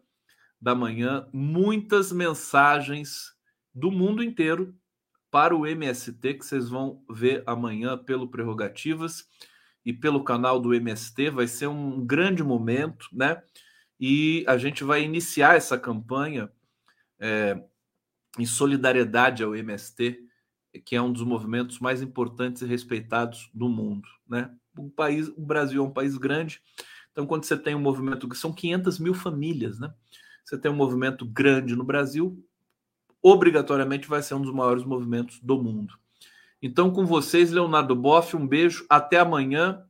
da 0.59 0.73
manhã. 0.73 1.27
Muitas 1.31 2.11
mensagens 2.11 3.35
do 3.73 3.91
mundo 3.91 4.23
inteiro 4.23 4.75
para 5.29 5.55
o 5.55 5.67
MST, 5.67 6.33
que 6.33 6.45
vocês 6.45 6.69
vão 6.69 7.05
ver 7.07 7.43
amanhã 7.45 7.97
pelo 7.97 8.27
Prerrogativas 8.27 9.27
e 9.85 9.93
pelo 9.93 10.23
canal 10.23 10.59
do 10.59 10.73
MST. 10.73 11.29
Vai 11.29 11.47
ser 11.47 11.67
um 11.67 12.03
grande 12.03 12.43
momento, 12.43 13.07
né? 13.13 13.43
E 13.99 14.43
a 14.47 14.57
gente 14.57 14.83
vai 14.83 15.03
iniciar 15.03 15.55
essa 15.55 15.77
campanha 15.77 16.51
é, 17.19 17.63
em 18.39 18.45
solidariedade 18.45 19.43
ao 19.43 19.55
MST, 19.55 20.30
que 20.79 20.95
é 20.95 21.01
um 21.01 21.11
dos 21.11 21.23
movimentos 21.23 21.79
mais 21.79 22.01
importantes 22.01 22.61
e 22.61 22.65
respeitados 22.65 23.49
do 23.53 23.67
mundo, 23.67 24.07
né? 24.27 24.53
O 24.77 24.89
país, 24.89 25.27
o 25.27 25.41
Brasil 25.41 25.83
é 25.83 25.85
um 25.85 25.91
país 25.91 26.17
grande, 26.17 26.61
então 27.11 27.25
quando 27.25 27.43
você 27.43 27.57
tem 27.57 27.75
um 27.75 27.79
movimento 27.79 28.29
que 28.29 28.37
são 28.37 28.53
500 28.53 28.99
mil 28.99 29.13
famílias, 29.13 29.79
né? 29.79 29.93
Você 30.45 30.57
tem 30.57 30.71
um 30.71 30.75
movimento 30.75 31.25
grande 31.25 31.75
no 31.75 31.83
Brasil, 31.83 32.43
obrigatoriamente 33.21 34.07
vai 34.07 34.21
ser 34.21 34.33
um 34.33 34.41
dos 34.41 34.53
maiores 34.53 34.83
movimentos 34.83 35.39
do 35.41 35.61
mundo. 35.61 35.93
Então, 36.61 36.91
com 36.91 37.05
vocês, 37.05 37.51
Leonardo 37.51 37.95
Boff, 37.95 38.35
um 38.35 38.47
beijo, 38.47 38.85
até 38.89 39.19
amanhã. 39.19 39.83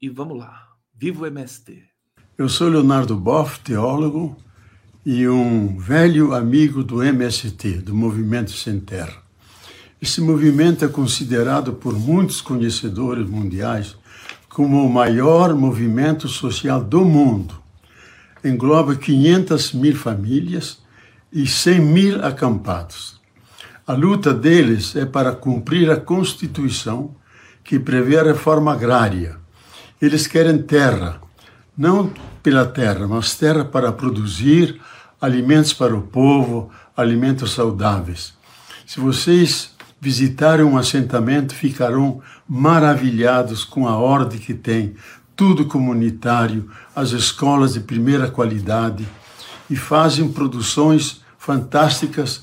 E 0.00 0.08
vamos 0.08 0.38
lá. 0.38 0.76
Viva 0.92 1.24
o 1.24 1.26
MST. 1.26 1.88
Eu 2.36 2.48
sou 2.48 2.68
Leonardo 2.68 3.16
Boff, 3.16 3.60
teólogo 3.60 4.36
e 5.10 5.26
um 5.26 5.78
velho 5.78 6.34
amigo 6.34 6.84
do 6.84 7.02
MST, 7.02 7.78
do 7.78 7.94
Movimento 7.94 8.50
Sem 8.50 8.78
Terra. 8.78 9.22
Esse 10.02 10.20
movimento 10.20 10.84
é 10.84 10.88
considerado 10.88 11.72
por 11.72 11.98
muitos 11.98 12.42
conhecedores 12.42 13.26
mundiais 13.26 13.96
como 14.50 14.84
o 14.84 14.92
maior 14.92 15.54
movimento 15.54 16.28
social 16.28 16.84
do 16.84 17.06
mundo. 17.06 17.54
Engloba 18.44 18.94
500 18.96 19.72
mil 19.72 19.96
famílias 19.96 20.78
e 21.32 21.46
100 21.46 21.80
mil 21.80 22.22
acampados. 22.22 23.18
A 23.86 23.94
luta 23.94 24.34
deles 24.34 24.94
é 24.94 25.06
para 25.06 25.32
cumprir 25.32 25.90
a 25.90 25.96
Constituição 25.96 27.16
que 27.64 27.78
prevê 27.78 28.18
a 28.18 28.24
reforma 28.24 28.74
agrária. 28.74 29.38
Eles 30.02 30.26
querem 30.26 30.58
terra, 30.58 31.18
não 31.74 32.12
pela 32.42 32.66
terra, 32.66 33.08
mas 33.08 33.34
terra 33.34 33.64
para 33.64 33.90
produzir 33.90 34.78
alimentos 35.20 35.72
para 35.72 35.96
o 35.96 36.02
povo, 36.02 36.70
alimentos 36.96 37.52
saudáveis. 37.52 38.34
Se 38.86 39.00
vocês 39.00 39.74
visitarem 40.00 40.64
um 40.64 40.78
assentamento, 40.78 41.54
ficarão 41.54 42.20
maravilhados 42.48 43.64
com 43.64 43.86
a 43.86 43.96
ordem 43.96 44.38
que 44.38 44.54
tem, 44.54 44.94
tudo 45.34 45.66
comunitário, 45.66 46.70
as 46.94 47.10
escolas 47.10 47.74
de 47.74 47.80
primeira 47.80 48.30
qualidade 48.30 49.06
e 49.70 49.76
fazem 49.76 50.32
produções 50.32 51.22
fantásticas 51.36 52.42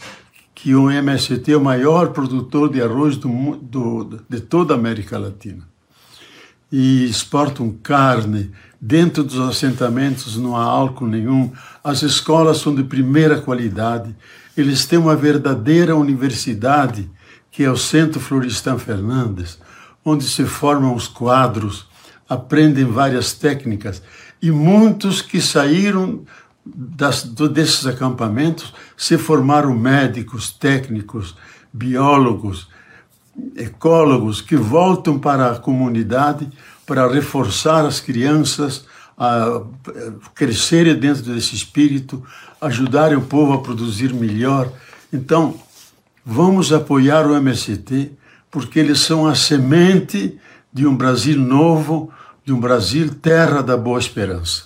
que 0.54 0.74
o 0.74 0.90
MST 0.90 1.52
é 1.52 1.58
o 1.58 1.62
maior 1.62 2.14
produtor 2.14 2.70
de 2.70 2.82
arroz 2.82 3.18
do, 3.18 3.58
do, 3.58 4.22
de 4.30 4.40
toda 4.40 4.74
a 4.74 4.78
América 4.78 5.18
Latina. 5.18 5.75
E 6.78 7.06
exportam 7.06 7.74
carne, 7.82 8.52
dentro 8.82 9.24
dos 9.24 9.40
assentamentos 9.40 10.36
não 10.36 10.58
há 10.58 10.64
álcool 10.66 11.08
nenhum, 11.08 11.54
as 11.82 12.04
escolas 12.04 12.58
são 12.58 12.76
de 12.76 12.84
primeira 12.84 13.40
qualidade, 13.40 14.14
eles 14.58 14.86
têm 14.86 15.00
uma 15.00 15.16
verdadeira 15.16 15.96
universidade, 15.96 17.10
que 17.50 17.64
é 17.64 17.72
o 17.72 17.78
Centro 17.78 18.20
Florestan 18.20 18.78
Fernandes, 18.78 19.58
onde 20.04 20.26
se 20.26 20.44
formam 20.44 20.94
os 20.94 21.08
quadros, 21.08 21.88
aprendem 22.28 22.84
várias 22.84 23.32
técnicas, 23.32 24.04
e 24.42 24.52
muitos 24.52 25.22
que 25.22 25.40
saíram 25.40 26.26
das, 26.66 27.24
desses 27.24 27.88
acampamentos 27.88 28.74
se 28.98 29.18
formaram 29.18 29.74
médicos, 29.74 30.52
técnicos, 30.52 31.38
biólogos, 31.72 32.68
ecólogos 33.56 34.42
que 34.42 34.56
voltam 34.56 35.20
para 35.20 35.52
a 35.52 35.60
comunidade 35.60 36.50
para 36.86 37.08
reforçar 37.12 37.86
as 37.86 38.00
crianças 38.00 38.86
a 39.18 39.62
crescerem 40.34 40.96
dentro 40.96 41.24
desse 41.24 41.56
espírito, 41.56 42.24
ajudarem 42.60 43.18
o 43.18 43.22
povo 43.22 43.54
a 43.54 43.62
produzir 43.62 44.14
melhor. 44.14 44.72
Então, 45.12 45.56
vamos 46.26 46.74
apoiar 46.74 47.26
o 47.26 47.36
MST, 47.36 48.12
porque 48.52 48.80
eles 48.80 49.00
são 49.00 49.26
a 49.26 49.34
semente 49.34 50.38
de 50.72 50.86
um 50.86 50.96
Brasil 50.96 51.40
novo, 51.40 52.12
de 52.44 52.52
um 52.52 52.60
Brasil 52.60 53.14
terra 53.16 53.62
da 53.62 53.78
boa 53.78 54.00
esperança. 54.00 54.65